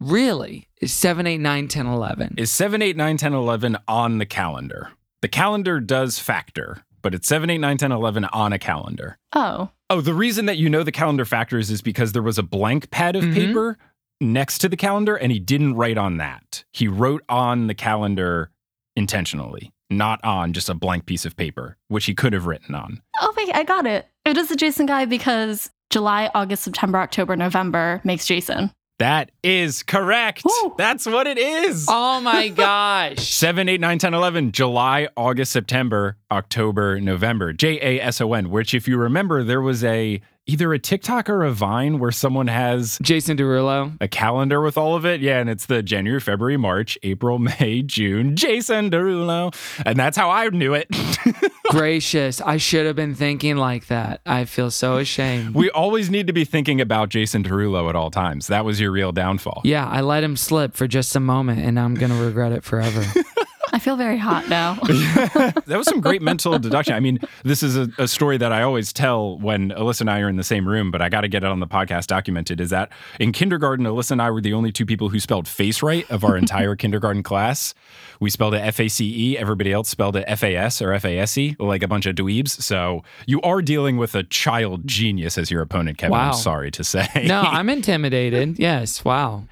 really, 0.00 0.68
is 0.80 0.92
7, 0.92 1.26
8, 1.26 1.38
9, 1.38 1.68
10, 1.68 1.86
11. 1.86 2.34
is 2.38 2.50
7, 2.50 2.82
8, 2.82 2.96
9, 2.96 3.16
10, 3.16 3.32
11 3.32 3.76
on 3.88 4.18
the 4.18 4.26
calendar. 4.26 4.90
The 5.22 5.28
calendar 5.28 5.80
does 5.80 6.18
factor, 6.18 6.84
but 7.02 7.14
it's 7.14 7.28
7, 7.28 7.48
8, 7.50 7.58
9, 7.58 7.76
10, 7.78 7.92
11 7.92 8.24
on 8.26 8.52
a 8.52 8.58
calendar. 8.58 9.18
Oh, 9.32 9.70
Oh, 9.90 10.00
the 10.00 10.14
reason 10.14 10.46
that 10.46 10.56
you 10.56 10.68
know 10.70 10.82
the 10.82 10.90
calendar 10.90 11.24
factors 11.26 11.70
is 11.70 11.82
because 11.82 12.12
there 12.12 12.22
was 12.22 12.38
a 12.38 12.42
blank 12.42 12.90
pad 12.90 13.14
of 13.16 13.22
Mhm. 13.24 13.34
paper 13.34 13.78
next 14.20 14.58
to 14.58 14.68
the 14.68 14.78
calendar 14.78 15.14
and 15.14 15.30
he 15.30 15.38
didn't 15.38 15.74
write 15.74 15.98
on 15.98 16.16
that. 16.16 16.64
He 16.72 16.88
wrote 16.88 17.22
on 17.28 17.66
the 17.66 17.74
calendar 17.74 18.50
intentionally, 18.96 19.72
not 19.90 20.24
on 20.24 20.52
just 20.54 20.68
a 20.70 20.74
blank 20.74 21.04
piece 21.06 21.26
of 21.26 21.36
paper, 21.36 21.76
which 21.88 22.06
he 22.06 22.14
could 22.14 22.32
have 22.32 22.46
written 22.46 22.74
on. 22.74 23.02
oh 23.20 23.32
wait, 23.36 23.54
I 23.54 23.62
got 23.62 23.86
it. 23.86 24.08
It 24.24 24.36
is 24.38 24.50
a 24.50 24.56
Jason 24.56 24.86
guy 24.86 25.04
because 25.04 25.70
July, 25.94 26.28
August, 26.34 26.64
September, 26.64 26.98
October, 26.98 27.36
November 27.36 28.00
makes 28.02 28.26
Jason. 28.26 28.72
That 28.98 29.30
is 29.44 29.84
correct. 29.84 30.42
Woo. 30.44 30.74
That's 30.76 31.06
what 31.06 31.28
it 31.28 31.38
is. 31.38 31.86
Oh 31.88 32.20
my 32.20 32.48
gosh. 32.64 33.32
7, 33.32 33.68
8, 33.68 33.80
9, 33.80 33.98
10, 34.00 34.12
11, 34.12 34.50
July, 34.50 35.06
August, 35.16 35.52
September, 35.52 36.16
October, 36.32 37.00
November, 37.00 37.52
J 37.52 37.78
A 37.80 38.02
S 38.02 38.20
O 38.20 38.32
N, 38.32 38.50
which, 38.50 38.74
if 38.74 38.88
you 38.88 38.96
remember, 38.96 39.44
there 39.44 39.60
was 39.60 39.84
a 39.84 40.20
either 40.46 40.72
a 40.74 40.78
TikTok 40.78 41.30
or 41.30 41.42
a 41.42 41.52
Vine 41.52 41.98
where 41.98 42.10
someone 42.10 42.48
has 42.48 42.98
Jason 43.00 43.36
Derulo. 43.36 43.96
a 44.00 44.08
calendar 44.08 44.60
with 44.60 44.76
all 44.76 44.94
of 44.94 45.06
it. 45.06 45.20
Yeah, 45.20 45.38
and 45.40 45.48
it's 45.48 45.66
the 45.66 45.82
January, 45.82 46.20
February, 46.20 46.56
March, 46.56 46.98
April, 47.02 47.38
May, 47.60 47.82
June, 47.82 48.36
Jason 48.36 48.90
Derulo. 48.90 49.54
And 49.86 49.98
that's 49.98 50.16
how 50.16 50.30
I 50.30 50.48
knew 50.50 50.74
it. 50.74 50.88
Gracious. 51.70 52.40
I 52.40 52.58
should 52.58 52.86
have 52.86 52.96
been 52.96 53.14
thinking 53.14 53.56
like 53.56 53.86
that. 53.86 54.20
I 54.26 54.44
feel 54.44 54.70
so 54.70 54.98
ashamed. 54.98 55.54
we 55.54 55.70
always 55.70 56.10
need 56.10 56.26
to 56.26 56.32
be 56.32 56.44
thinking 56.44 56.80
about 56.80 57.08
Jason 57.08 57.42
Derulo 57.42 57.88
at 57.88 57.96
all 57.96 58.10
times. 58.10 58.48
That 58.48 58.64
was 58.64 58.78
your 58.80 58.90
real 58.90 59.12
downfall. 59.12 59.62
Yeah, 59.64 59.88
I 59.88 60.02
let 60.02 60.22
him 60.22 60.36
slip 60.36 60.74
for 60.74 60.86
just 60.86 61.16
a 61.16 61.20
moment 61.20 61.60
and 61.60 61.80
I'm 61.80 61.94
going 61.94 62.10
to 62.12 62.22
regret 62.22 62.52
it 62.52 62.64
forever. 62.64 63.02
I 63.74 63.80
feel 63.80 63.96
very 63.96 64.18
hot 64.18 64.48
now. 64.48 64.74
that 64.84 65.64
was 65.66 65.88
some 65.88 66.00
great 66.00 66.22
mental 66.22 66.56
deduction. 66.60 66.94
I 66.94 67.00
mean, 67.00 67.18
this 67.42 67.60
is 67.60 67.76
a, 67.76 67.90
a, 67.98 68.06
story 68.06 68.36
that 68.36 68.52
I 68.52 68.62
always 68.62 68.92
tell 68.92 69.36
when 69.40 69.70
Alyssa 69.70 70.02
and 70.02 70.10
I 70.10 70.20
are 70.20 70.28
in 70.28 70.36
the 70.36 70.44
same 70.44 70.68
room, 70.68 70.92
but 70.92 71.02
I 71.02 71.08
got 71.08 71.22
to 71.22 71.28
get 71.28 71.42
it 71.42 71.50
on 71.50 71.58
the 71.58 71.66
podcast 71.66 72.06
documented. 72.06 72.60
Is 72.60 72.70
that 72.70 72.92
in 73.18 73.32
kindergarten, 73.32 73.84
Alyssa 73.84 74.12
and 74.12 74.22
I 74.22 74.30
were 74.30 74.40
the 74.40 74.52
only 74.52 74.70
two 74.70 74.86
people 74.86 75.08
who 75.08 75.18
spelled 75.18 75.48
face 75.48 75.82
right 75.82 76.08
of 76.08 76.22
our 76.22 76.36
entire 76.44 76.76
kindergarten 76.76 77.24
class. 77.24 77.74
We 78.20 78.30
spelled 78.30 78.54
it 78.54 78.58
F 78.58 78.78
A 78.78 78.86
C 78.86 79.32
E. 79.32 79.38
Everybody 79.38 79.72
else 79.72 79.88
spelled 79.88 80.14
it 80.14 80.24
F 80.28 80.44
A 80.44 80.54
S 80.54 80.80
or 80.80 80.92
F 80.92 81.04
A 81.04 81.18
S 81.18 81.36
E, 81.36 81.56
like 81.58 81.82
a 81.82 81.88
bunch 81.88 82.06
of 82.06 82.14
dweebs. 82.14 82.50
So 82.50 83.02
you 83.26 83.40
are 83.40 83.60
dealing 83.60 83.96
with 83.96 84.14
a 84.14 84.22
child 84.22 84.86
genius 84.86 85.36
as 85.36 85.50
your 85.50 85.62
opponent, 85.62 85.98
Kevin. 85.98 86.12
Wow. 86.12 86.28
I'm 86.28 86.34
sorry 86.34 86.70
to 86.70 86.84
say. 86.84 87.08
no, 87.26 87.40
I'm 87.40 87.68
intimidated. 87.68 88.56
Yes. 88.56 89.04
Wow. 89.04 89.48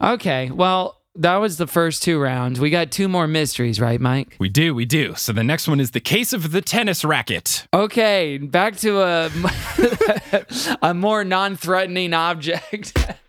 Okay. 0.00 0.52
Well, 0.52 1.00
that 1.16 1.36
was 1.36 1.56
the 1.56 1.66
first 1.66 2.02
two 2.02 2.18
rounds. 2.18 2.58
We 2.58 2.70
got 2.70 2.90
two 2.90 3.08
more 3.08 3.26
mysteries, 3.26 3.80
right, 3.80 4.00
Mike? 4.00 4.36
We 4.38 4.48
do, 4.48 4.74
we 4.74 4.84
do. 4.84 5.14
So 5.14 5.32
the 5.32 5.44
next 5.44 5.68
one 5.68 5.80
is 5.80 5.92
the 5.92 6.00
case 6.00 6.32
of 6.32 6.50
the 6.50 6.60
tennis 6.60 7.04
racket. 7.04 7.66
Okay, 7.72 8.38
back 8.38 8.76
to 8.78 9.00
a 9.00 9.30
a 10.82 10.94
more 10.94 11.24
non-threatening 11.24 12.14
object. 12.14 12.96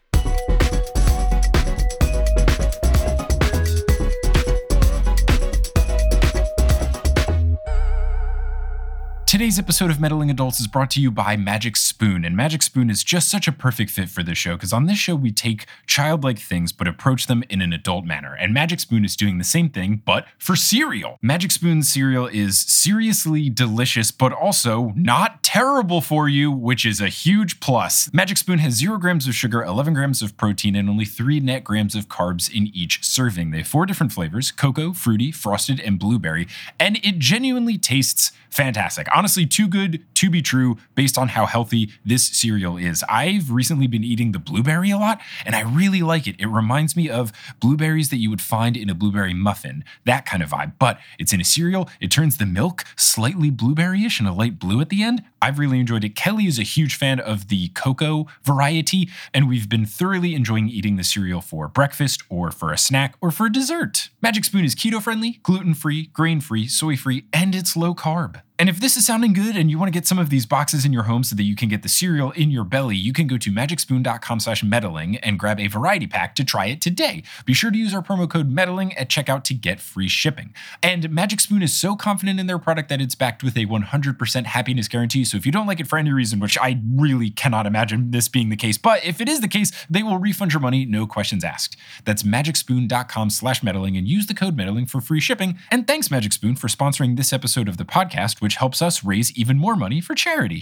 Today's 9.35 9.59
episode 9.59 9.91
of 9.91 9.99
Meddling 9.99 10.31
Adults 10.31 10.61
is 10.61 10.67
brought 10.67 10.89
to 10.91 11.01
you 11.01 11.11
by 11.11 11.35
Magic 11.35 11.75
Spoon, 11.75 12.23
and 12.23 12.37
Magic 12.37 12.63
Spoon 12.63 12.89
is 12.89 13.03
just 13.03 13.27
such 13.27 13.49
a 13.49 13.51
perfect 13.51 13.91
fit 13.91 14.07
for 14.07 14.23
this 14.23 14.37
show 14.37 14.55
because 14.55 14.71
on 14.71 14.85
this 14.85 14.97
show 14.97 15.13
we 15.13 15.29
take 15.29 15.65
childlike 15.85 16.39
things 16.39 16.71
but 16.71 16.87
approach 16.87 17.27
them 17.27 17.43
in 17.49 17.61
an 17.61 17.73
adult 17.73 18.05
manner, 18.05 18.33
and 18.33 18.53
Magic 18.53 18.79
Spoon 18.79 19.03
is 19.03 19.17
doing 19.17 19.37
the 19.37 19.43
same 19.43 19.67
thing 19.67 20.01
but 20.05 20.25
for 20.37 20.55
cereal. 20.55 21.19
Magic 21.21 21.51
Spoon 21.51 21.83
cereal 21.83 22.27
is 22.27 22.57
seriously 22.57 23.49
delicious 23.49 24.09
but 24.09 24.31
also 24.31 24.93
not 24.95 25.43
terrible 25.43 25.99
for 25.99 26.29
you, 26.29 26.49
which 26.49 26.85
is 26.85 27.01
a 27.01 27.09
huge 27.09 27.59
plus. 27.59 28.09
Magic 28.13 28.37
Spoon 28.37 28.59
has 28.59 28.75
0 28.75 28.97
grams 28.99 29.27
of 29.27 29.35
sugar, 29.35 29.61
11 29.61 29.95
grams 29.95 30.21
of 30.21 30.37
protein, 30.37 30.77
and 30.77 30.89
only 30.89 31.03
3 31.03 31.41
net 31.41 31.65
grams 31.65 31.93
of 31.93 32.07
carbs 32.07 32.49
in 32.49 32.67
each 32.73 33.03
serving. 33.03 33.51
They 33.51 33.57
have 33.57 33.67
four 33.67 33.85
different 33.85 34.13
flavors 34.13 34.49
cocoa, 34.51 34.93
fruity, 34.93 35.33
frosted, 35.33 35.81
and 35.81 35.99
blueberry, 35.99 36.47
and 36.79 36.95
it 37.03 37.19
genuinely 37.19 37.77
tastes 37.77 38.31
fantastic. 38.49 39.07
Honestly, 39.13 39.24
too 39.27 39.67
good 39.67 40.03
to 40.15 40.29
be 40.29 40.41
true 40.41 40.77
based 40.93 41.17
on 41.17 41.29
how 41.29 41.45
healthy 41.45 41.91
this 42.05 42.27
cereal 42.27 42.77
is. 42.77 43.03
I've 43.09 43.51
recently 43.51 43.87
been 43.87 44.03
eating 44.03 44.31
the 44.31 44.39
blueberry 44.39 44.91
a 44.91 44.97
lot, 44.97 45.19
and 45.45 45.55
I 45.55 45.61
really 45.61 46.01
like 46.01 46.27
it. 46.27 46.35
It 46.39 46.47
reminds 46.47 46.95
me 46.95 47.09
of 47.09 47.31
blueberries 47.59 48.09
that 48.09 48.17
you 48.17 48.29
would 48.29 48.41
find 48.41 48.77
in 48.77 48.89
a 48.89 48.93
blueberry 48.93 49.33
muffin, 49.33 49.83
that 50.05 50.25
kind 50.25 50.43
of 50.43 50.51
vibe. 50.51 50.73
But 50.79 50.99
it's 51.17 51.33
in 51.33 51.41
a 51.41 51.45
cereal, 51.45 51.89
it 51.99 52.11
turns 52.11 52.37
the 52.37 52.45
milk 52.45 52.83
slightly 52.95 53.51
blueberryish 53.51 54.19
and 54.19 54.27
a 54.27 54.33
light 54.33 54.59
blue 54.59 54.81
at 54.81 54.89
the 54.89 55.03
end. 55.03 55.23
I've 55.41 55.59
really 55.59 55.79
enjoyed 55.79 56.03
it. 56.03 56.15
Kelly 56.15 56.45
is 56.47 56.59
a 56.59 56.63
huge 56.63 56.95
fan 56.95 57.19
of 57.19 57.47
the 57.47 57.69
cocoa 57.69 58.27
variety, 58.43 59.09
and 59.33 59.47
we've 59.47 59.69
been 59.69 59.85
thoroughly 59.85 60.35
enjoying 60.35 60.69
eating 60.69 60.95
the 60.95 61.03
cereal 61.03 61.41
for 61.41 61.67
breakfast 61.67 62.23
or 62.29 62.51
for 62.51 62.71
a 62.71 62.77
snack 62.77 63.15
or 63.21 63.31
for 63.31 63.49
dessert. 63.49 64.09
Magic 64.21 64.45
Spoon 64.45 64.65
is 64.65 64.75
keto 64.75 65.01
friendly, 65.01 65.39
gluten 65.43 65.73
free, 65.73 66.07
grain 66.07 66.41
free, 66.41 66.67
soy 66.67 66.95
free, 66.95 67.25
and 67.33 67.55
it's 67.55 67.75
low 67.75 67.93
carb. 67.93 68.41
And 68.57 68.69
if 68.69 68.79
this 68.79 68.95
is 68.95 69.05
sounding 69.05 69.33
good 69.33 69.57
and 69.57 69.69
you 69.69 69.77
want 69.77 69.91
to 69.91 69.97
get 69.97 70.07
some 70.07 70.17
of 70.17 70.29
these 70.29 70.45
boxes 70.45 70.85
in 70.85 70.93
your 70.93 71.03
home 71.03 71.25
so 71.25 71.35
that 71.35 71.43
you 71.43 71.57
can 71.57 71.67
get 71.67 71.83
the 71.83 71.89
cereal 71.89 72.31
in 72.31 72.51
your 72.51 72.63
belly, 72.63 72.95
you 72.95 73.11
can 73.11 73.27
go 73.27 73.37
to 73.37 73.51
magicspoon.com 73.51 74.39
slash 74.39 74.63
meddling 74.63 75.17
and 75.17 75.37
grab 75.37 75.59
a 75.59 75.67
variety 75.67 76.07
pack 76.07 76.35
to 76.35 76.45
try 76.45 76.67
it 76.67 76.79
today. 76.79 77.21
Be 77.45 77.53
sure 77.53 77.69
to 77.69 77.77
use 77.77 77.93
our 77.93 78.01
promo 78.01 78.29
code 78.29 78.49
meddling 78.49 78.93
at 78.97 79.09
checkout 79.09 79.43
to 79.45 79.53
get 79.53 79.81
free 79.81 80.07
shipping. 80.07 80.53
And 80.81 81.09
Magic 81.09 81.41
Spoon 81.41 81.61
is 81.63 81.73
so 81.73 81.97
confident 81.97 82.39
in 82.39 82.47
their 82.47 82.57
product 82.57 82.87
that 82.87 83.01
it's 83.01 83.13
backed 83.13 83.43
with 83.43 83.57
a 83.57 83.65
100% 83.65 84.45
happiness 84.45 84.87
guarantee. 84.87 85.25
So 85.25 85.35
if 85.35 85.45
you 85.45 85.51
don't 85.51 85.67
like 85.67 85.81
it 85.81 85.87
for 85.87 85.99
any 85.99 86.13
reason, 86.13 86.39
which 86.39 86.57
I 86.57 86.81
really 86.89 87.31
cannot 87.31 87.65
imagine 87.65 88.11
this 88.11 88.29
being 88.29 88.47
the 88.47 88.55
case, 88.55 88.77
but 88.77 89.03
if 89.03 89.19
it 89.19 89.27
is 89.27 89.41
the 89.41 89.49
case, 89.49 89.73
they 89.89 90.01
will 90.01 90.17
refund 90.17 90.53
your 90.53 90.61
money, 90.61 90.85
no 90.85 91.05
questions 91.05 91.43
asked. 91.43 91.75
That's 92.05 92.23
magicspoon.com 92.23 93.31
slash 93.31 93.61
meddling 93.63 93.97
and 93.97 94.07
use 94.07 94.27
the 94.27 94.33
code 94.33 94.55
meddling 94.55 94.85
for 94.85 95.01
free 95.01 95.19
shipping. 95.19 95.59
And 95.69 95.85
thanks, 95.85 96.09
Magic 96.09 96.31
Spoon, 96.31 96.55
for 96.55 96.69
sponsoring 96.69 97.17
this 97.17 97.33
episode 97.33 97.67
of 97.67 97.75
the 97.75 97.83
podcast, 97.83 98.44
which 98.45 98.57
helps 98.57 98.79
us 98.79 99.03
raise 99.03 99.35
even 99.35 99.57
more 99.57 99.75
money 99.75 99.99
for 99.99 100.13
charity. 100.13 100.61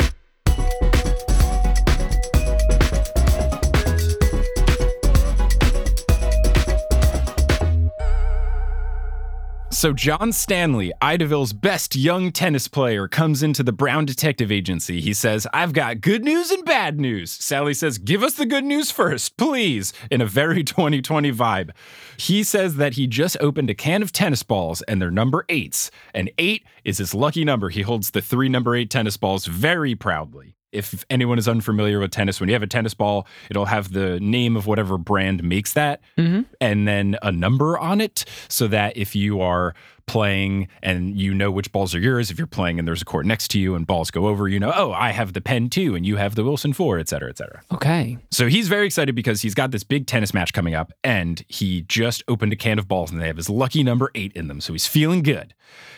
So, 9.73 9.91
John 9.91 10.31
Stanley, 10.31 10.93
Idaville's 11.01 11.51
best 11.51 11.95
young 11.95 12.31
tennis 12.31 12.67
player, 12.67 13.07
comes 13.07 13.41
into 13.41 13.63
the 13.63 13.71
Brown 13.71 14.05
Detective 14.05 14.51
Agency. 14.51 15.01
He 15.01 15.13
says, 15.13 15.47
I've 15.51 15.73
got 15.73 15.99
good 15.99 16.23
news 16.23 16.51
and 16.51 16.63
bad 16.63 16.99
news. 16.99 17.31
Sally 17.31 17.73
says, 17.73 17.97
Give 17.97 18.21
us 18.21 18.35
the 18.35 18.45
good 18.45 18.63
news 18.63 18.91
first, 18.91 19.35
please, 19.35 19.91
in 20.11 20.21
a 20.21 20.27
very 20.27 20.63
2020 20.63 21.31
vibe. 21.31 21.71
He 22.17 22.43
says 22.43 22.75
that 22.75 22.93
he 22.93 23.07
just 23.07 23.35
opened 23.41 23.71
a 23.71 23.73
can 23.73 24.03
of 24.03 24.11
tennis 24.11 24.43
balls 24.43 24.83
and 24.83 25.01
they're 25.01 25.09
number 25.09 25.43
eights. 25.49 25.89
And 26.13 26.29
eight 26.37 26.63
is 26.85 26.99
his 26.99 27.15
lucky 27.15 27.43
number. 27.43 27.69
He 27.69 27.81
holds 27.81 28.11
the 28.11 28.21
three 28.21 28.49
number 28.49 28.75
eight 28.75 28.91
tennis 28.91 29.17
balls 29.17 29.47
very 29.47 29.95
proudly 29.95 30.55
if 30.73 31.05
anyone 31.09 31.37
is 31.37 31.47
unfamiliar 31.47 31.99
with 31.99 32.11
tennis, 32.11 32.39
when 32.39 32.49
you 32.49 32.53
have 32.53 32.63
a 32.63 32.67
tennis 32.67 32.93
ball, 32.93 33.27
it'll 33.49 33.65
have 33.65 33.93
the 33.93 34.19
name 34.19 34.57
of 34.57 34.67
whatever 34.67 34.97
brand 34.97 35.43
makes 35.43 35.73
that 35.73 36.01
mm-hmm. 36.17 36.41
and 36.59 36.87
then 36.87 37.17
a 37.21 37.31
number 37.31 37.77
on 37.77 38.01
it 38.01 38.25
so 38.49 38.67
that 38.67 38.97
if 38.97 39.15
you 39.15 39.41
are 39.41 39.73
playing 40.05 40.67
and 40.81 41.17
you 41.17 41.33
know 41.33 41.49
which 41.51 41.71
balls 41.71 41.95
are 41.95 41.99
yours, 41.99 42.29
if 42.29 42.37
you're 42.37 42.47
playing 42.47 42.79
and 42.79 42.87
there's 42.87 43.01
a 43.01 43.05
court 43.05 43.25
next 43.25 43.49
to 43.49 43.59
you 43.59 43.75
and 43.75 43.87
balls 43.87 44.11
go 44.11 44.27
over, 44.27 44.47
you 44.47 44.59
know, 44.59 44.71
oh, 44.75 44.91
I 44.91 45.11
have 45.11 45.33
the 45.33 45.41
Penn 45.41 45.69
2 45.69 45.95
and 45.95 46.05
you 46.05 46.17
have 46.17 46.35
the 46.35 46.43
Wilson 46.43 46.73
4, 46.73 46.99
et 46.99 47.09
cetera, 47.09 47.29
et 47.29 47.37
cetera. 47.37 47.61
Okay. 47.73 48.17
So 48.31 48.47
he's 48.47 48.67
very 48.67 48.85
excited 48.85 49.15
because 49.15 49.41
he's 49.41 49.53
got 49.53 49.71
this 49.71 49.83
big 49.83 50.07
tennis 50.07 50.33
match 50.33 50.53
coming 50.53 50.75
up 50.75 50.91
and 51.03 51.43
he 51.47 51.83
just 51.83 52.23
opened 52.27 52.53
a 52.53 52.57
can 52.57 52.79
of 52.79 52.87
balls 52.87 53.11
and 53.11 53.21
they 53.21 53.27
have 53.27 53.37
his 53.37 53.49
lucky 53.49 53.83
number 53.83 54.11
eight 54.15 54.33
in 54.33 54.47
them. 54.47 54.59
So 54.59 54.73
he's 54.73 54.87
feeling 54.87 55.23
good. 55.23 55.53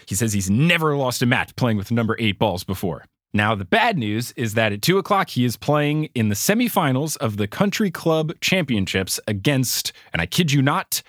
He 0.08 0.16
says 0.16 0.34
he's 0.34 0.50
never 0.50 0.96
lost 0.96 1.22
a 1.22 1.26
match 1.26 1.56
playing 1.56 1.78
with 1.78 1.92
number 1.92 2.16
eight 2.20 2.38
balls 2.38 2.64
before. 2.64 3.06
Now, 3.36 3.54
the 3.54 3.66
bad 3.66 3.98
news 3.98 4.32
is 4.38 4.54
that 4.54 4.72
at 4.72 4.82
two 4.82 4.98
o'clock, 4.98 5.32
he 5.32 5.44
is 5.44 5.58
playing 5.58 6.06
in 6.16 6.30
the 6.30 6.36
semifinals 6.36 7.18
of 7.18 7.36
the 7.36 7.50
Country 7.50 7.92
Club 7.92 8.32
Championships 8.40 9.20
against, 9.28 9.92
and 10.14 10.22
I 10.22 10.26
kid 10.26 10.54
you 10.54 10.62
not, 10.62 11.04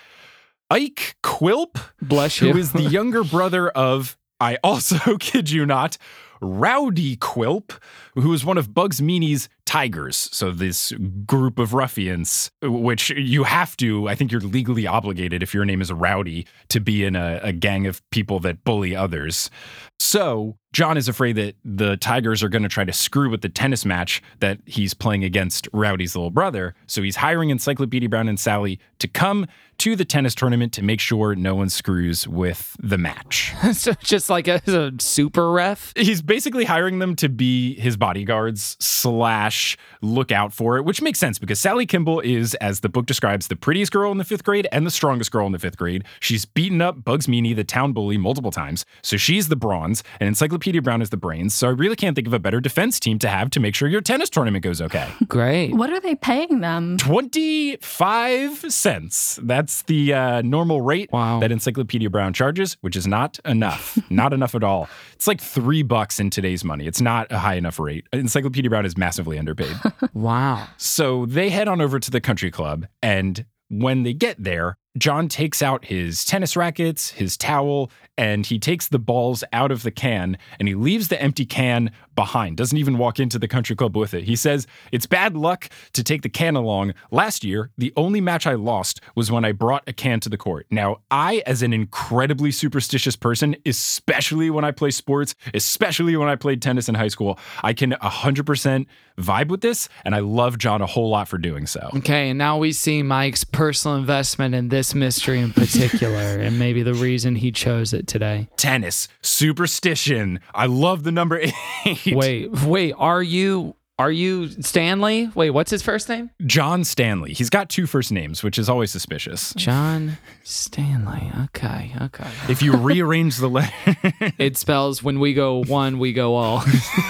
Ike 0.68 1.14
Quilp, 1.22 1.78
bless 2.02 2.40
you, 2.40 2.52
who 2.52 2.58
is 2.58 2.72
the 2.72 2.82
younger 2.82 3.22
brother 3.22 3.68
of, 3.68 4.18
I 4.40 4.58
also 4.64 5.16
kid 5.20 5.50
you 5.50 5.66
not, 5.66 5.98
Rowdy 6.40 7.16
Quilp, 7.16 7.78
who 8.14 8.32
is 8.32 8.44
one 8.44 8.58
of 8.58 8.74
Bugs 8.74 9.00
Meany's 9.00 9.48
tigers. 9.64 10.28
So, 10.32 10.50
this 10.50 10.92
group 11.26 11.58
of 11.58 11.74
ruffians, 11.74 12.50
which 12.62 13.10
you 13.10 13.44
have 13.44 13.76
to, 13.78 14.08
I 14.08 14.14
think 14.14 14.32
you're 14.32 14.40
legally 14.40 14.86
obligated 14.86 15.42
if 15.42 15.54
your 15.54 15.64
name 15.64 15.80
is 15.80 15.92
Rowdy 15.92 16.46
to 16.70 16.80
be 16.80 17.04
in 17.04 17.16
a, 17.16 17.40
a 17.42 17.52
gang 17.52 17.86
of 17.86 18.02
people 18.10 18.40
that 18.40 18.64
bully 18.64 18.96
others. 18.96 19.50
So, 19.98 20.56
John 20.76 20.98
is 20.98 21.08
afraid 21.08 21.36
that 21.36 21.56
the 21.64 21.96
Tigers 21.96 22.42
are 22.42 22.50
going 22.50 22.62
to 22.62 22.68
try 22.68 22.84
to 22.84 22.92
screw 22.92 23.30
with 23.30 23.40
the 23.40 23.48
tennis 23.48 23.86
match 23.86 24.22
that 24.40 24.58
he's 24.66 24.92
playing 24.92 25.24
against 25.24 25.68
Rowdy's 25.72 26.14
little 26.14 26.30
brother. 26.30 26.74
So 26.86 27.00
he's 27.00 27.16
hiring 27.16 27.48
Encyclopedia 27.48 28.10
Brown 28.10 28.28
and 28.28 28.38
Sally 28.38 28.78
to 28.98 29.08
come 29.08 29.46
to 29.78 29.96
the 29.96 30.04
tennis 30.04 30.34
tournament 30.34 30.72
to 30.74 30.82
make 30.82 31.00
sure 31.00 31.34
no 31.34 31.54
one 31.54 31.70
screws 31.70 32.28
with 32.28 32.76
the 32.82 32.98
match. 32.98 33.54
so 33.72 33.92
just 34.02 34.28
like 34.28 34.48
a, 34.48 34.60
a, 34.66 34.92
super 34.98 35.50
ref? 35.50 35.94
He's 35.96 36.20
basically 36.20 36.64
hiring 36.64 36.98
them 36.98 37.16
to 37.16 37.28
be 37.28 37.74
his 37.80 37.96
bodyguards 37.96 38.76
slash 38.80 39.76
look 40.02 40.30
out 40.32 40.52
for 40.52 40.76
it, 40.76 40.84
which 40.84 41.00
makes 41.00 41.18
sense 41.18 41.38
because 41.38 41.60
Sally 41.60 41.86
Kimball 41.86 42.20
is, 42.20 42.54
as 42.56 42.80
the 42.80 42.88
book 42.88 43.06
describes, 43.06 43.48
the 43.48 43.56
prettiest 43.56 43.92
girl 43.92 44.12
in 44.12 44.18
the 44.18 44.24
fifth 44.24 44.44
grade 44.44 44.66
and 44.72 44.86
the 44.86 44.90
strongest 44.90 45.30
girl 45.30 45.46
in 45.46 45.52
the 45.52 45.58
fifth 45.58 45.76
grade. 45.76 46.04
She's 46.20 46.44
beaten 46.44 46.82
up 46.82 47.02
Bugs 47.02 47.28
Meany, 47.28 47.54
the 47.54 47.64
town 47.64 47.92
bully, 47.92 48.18
multiple 48.18 48.50
times. 48.50 48.84
So 49.02 49.16
she's 49.16 49.48
the 49.48 49.56
bronze, 49.86 50.02
and 50.20 50.26
Encyclopedia 50.28 50.46
Encyclopedia 50.56 50.80
Brown 50.82 51.02
is 51.02 51.10
the 51.10 51.16
brains, 51.16 51.54
so 51.54 51.68
I 51.68 51.70
really 51.70 51.96
can't 51.96 52.14
think 52.14 52.26
of 52.26 52.32
a 52.32 52.38
better 52.38 52.60
defense 52.60 52.98
team 52.98 53.18
to 53.20 53.28
have 53.28 53.50
to 53.50 53.60
make 53.60 53.74
sure 53.74 53.88
your 53.88 54.00
tennis 54.00 54.30
tournament 54.30 54.62
goes 54.64 54.80
okay. 54.80 55.08
Great. 55.28 55.74
What 55.74 55.90
are 55.90 56.00
they 56.00 56.14
paying 56.14 56.60
them? 56.60 56.96
25 56.98 58.72
cents. 58.72 59.38
That's 59.42 59.82
the 59.82 60.14
uh, 60.14 60.42
normal 60.42 60.80
rate 60.80 61.10
Wow. 61.12 61.40
that 61.40 61.52
Encyclopedia 61.52 62.08
Brown 62.10 62.32
charges, 62.32 62.76
which 62.80 62.96
is 62.96 63.06
not 63.06 63.38
enough. 63.44 63.98
not 64.10 64.32
enough 64.32 64.54
at 64.54 64.64
all. 64.64 64.88
It's 65.14 65.26
like 65.26 65.40
three 65.40 65.82
bucks 65.82 66.18
in 66.20 66.30
today's 66.30 66.64
money. 66.64 66.86
It's 66.86 67.00
not 67.00 67.30
a 67.30 67.38
high 67.38 67.54
enough 67.54 67.78
rate. 67.78 68.06
Encyclopedia 68.12 68.70
Brown 68.70 68.86
is 68.86 68.96
massively 68.96 69.38
underpaid. 69.38 69.76
Wow. 70.12 70.68
So 70.78 71.26
they 71.26 71.50
head 71.50 71.68
on 71.68 71.80
over 71.80 71.98
to 72.00 72.10
the 72.10 72.20
country 72.20 72.50
club, 72.50 72.86
and 73.02 73.44
when 73.68 74.02
they 74.02 74.14
get 74.14 74.42
there, 74.42 74.78
John 74.96 75.28
takes 75.28 75.62
out 75.62 75.84
his 75.84 76.24
tennis 76.24 76.56
rackets, 76.56 77.10
his 77.10 77.36
towel, 77.36 77.90
and 78.18 78.46
he 78.46 78.58
takes 78.58 78.88
the 78.88 78.98
balls 78.98 79.44
out 79.52 79.70
of 79.70 79.82
the 79.82 79.90
can 79.90 80.38
and 80.58 80.68
he 80.68 80.74
leaves 80.74 81.08
the 81.08 81.20
empty 81.20 81.44
can 81.44 81.90
behind. 82.14 82.56
Doesn't 82.56 82.78
even 82.78 82.98
walk 82.98 83.20
into 83.20 83.38
the 83.38 83.46
country 83.46 83.76
club 83.76 83.96
with 83.96 84.14
it. 84.14 84.24
He 84.24 84.36
says, 84.36 84.66
It's 84.90 85.06
bad 85.06 85.36
luck 85.36 85.68
to 85.92 86.02
take 86.02 86.22
the 86.22 86.28
can 86.28 86.56
along. 86.56 86.94
Last 87.10 87.44
year, 87.44 87.70
the 87.76 87.92
only 87.96 88.20
match 88.20 88.46
I 88.46 88.54
lost 88.54 89.00
was 89.14 89.30
when 89.30 89.44
I 89.44 89.52
brought 89.52 89.84
a 89.86 89.92
can 89.92 90.20
to 90.20 90.28
the 90.28 90.38
court. 90.38 90.66
Now, 90.70 91.00
I, 91.10 91.42
as 91.46 91.62
an 91.62 91.72
incredibly 91.72 92.50
superstitious 92.50 93.16
person, 93.16 93.54
especially 93.66 94.50
when 94.50 94.64
I 94.64 94.70
play 94.70 94.90
sports, 94.90 95.34
especially 95.52 96.16
when 96.16 96.28
I 96.28 96.36
played 96.36 96.62
tennis 96.62 96.88
in 96.88 96.94
high 96.94 97.08
school, 97.08 97.38
I 97.62 97.74
can 97.74 97.92
100% 97.92 98.86
vibe 99.18 99.48
with 99.48 99.60
this, 99.60 99.88
and 100.04 100.14
I 100.14 100.20
love 100.20 100.58
John 100.58 100.80
a 100.80 100.86
whole 100.86 101.10
lot 101.10 101.28
for 101.28 101.38
doing 101.38 101.66
so. 101.66 101.90
Okay, 101.96 102.30
and 102.30 102.38
now 102.38 102.58
we 102.58 102.72
see 102.72 103.02
Mike's 103.02 103.44
personal 103.44 103.96
investment 103.96 104.54
in 104.54 104.68
this 104.68 104.85
mystery 104.94 105.40
in 105.40 105.52
particular, 105.52 106.18
and 106.18 106.58
maybe 106.58 106.82
the 106.82 106.94
reason 106.94 107.36
he 107.36 107.52
chose 107.52 107.92
it 107.92 108.06
today. 108.06 108.48
Tennis, 108.56 109.08
superstition. 109.22 110.40
I 110.54 110.66
love 110.66 111.02
the 111.04 111.12
number 111.12 111.40
eight. 111.84 112.14
Wait, 112.14 112.50
wait, 112.62 112.94
are 112.96 113.22
you 113.22 113.74
are 113.98 114.12
you 114.12 114.48
Stanley? 114.62 115.30
Wait, 115.34 115.50
what's 115.50 115.70
his 115.70 115.80
first 115.82 116.10
name? 116.10 116.28
John 116.44 116.84
Stanley. 116.84 117.32
He's 117.32 117.48
got 117.48 117.70
two 117.70 117.86
first 117.86 118.12
names, 118.12 118.42
which 118.42 118.58
is 118.58 118.68
always 118.68 118.90
suspicious. 118.90 119.54
John 119.54 120.18
Stanley. 120.42 121.32
Okay, 121.44 121.94
okay. 122.02 122.28
If 122.50 122.60
you 122.60 122.76
rearrange 122.76 123.38
the 123.38 123.48
letter, 123.48 123.72
It 124.38 124.58
spells 124.58 125.02
when 125.02 125.18
we 125.18 125.32
go 125.32 125.64
one, 125.64 125.98
we 125.98 126.12
go 126.12 126.34
all. 126.34 126.62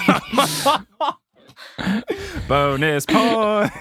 bonus 2.47 3.05
point. 3.05 3.71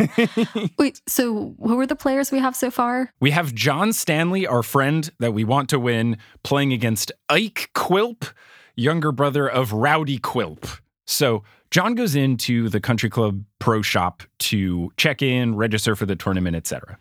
Wait, 0.79 1.01
so 1.07 1.55
who 1.59 1.79
are 1.81 1.87
the 1.87 1.97
players 1.97 2.31
we 2.31 2.39
have 2.39 2.57
so 2.57 2.71
far? 2.71 3.13
We 3.21 3.31
have 3.31 3.55
John 3.55 3.93
Stanley, 3.93 4.47
our 4.47 4.63
friend 4.63 5.11
that 5.19 5.33
we 5.33 5.45
want 5.45 5.69
to 5.71 5.79
win, 5.79 6.19
playing 6.43 6.73
against 6.73 7.13
Ike 7.29 7.71
Quilp, 7.75 8.33
younger 8.75 9.13
brother 9.13 9.49
of 9.49 9.73
Rowdy 9.73 10.19
Quilp. 10.19 10.81
So 11.07 11.45
John 11.71 11.95
goes 11.95 12.15
into 12.15 12.69
the 12.69 12.81
country 12.81 13.11
club 13.11 13.45
pro 13.59 13.83
shop 13.83 14.23
to 14.39 14.93
check 14.97 15.23
in, 15.23 15.57
register 15.57 15.97
for 15.97 16.07
the 16.07 16.17
tournament, 16.17 16.57
etc. 16.57 16.99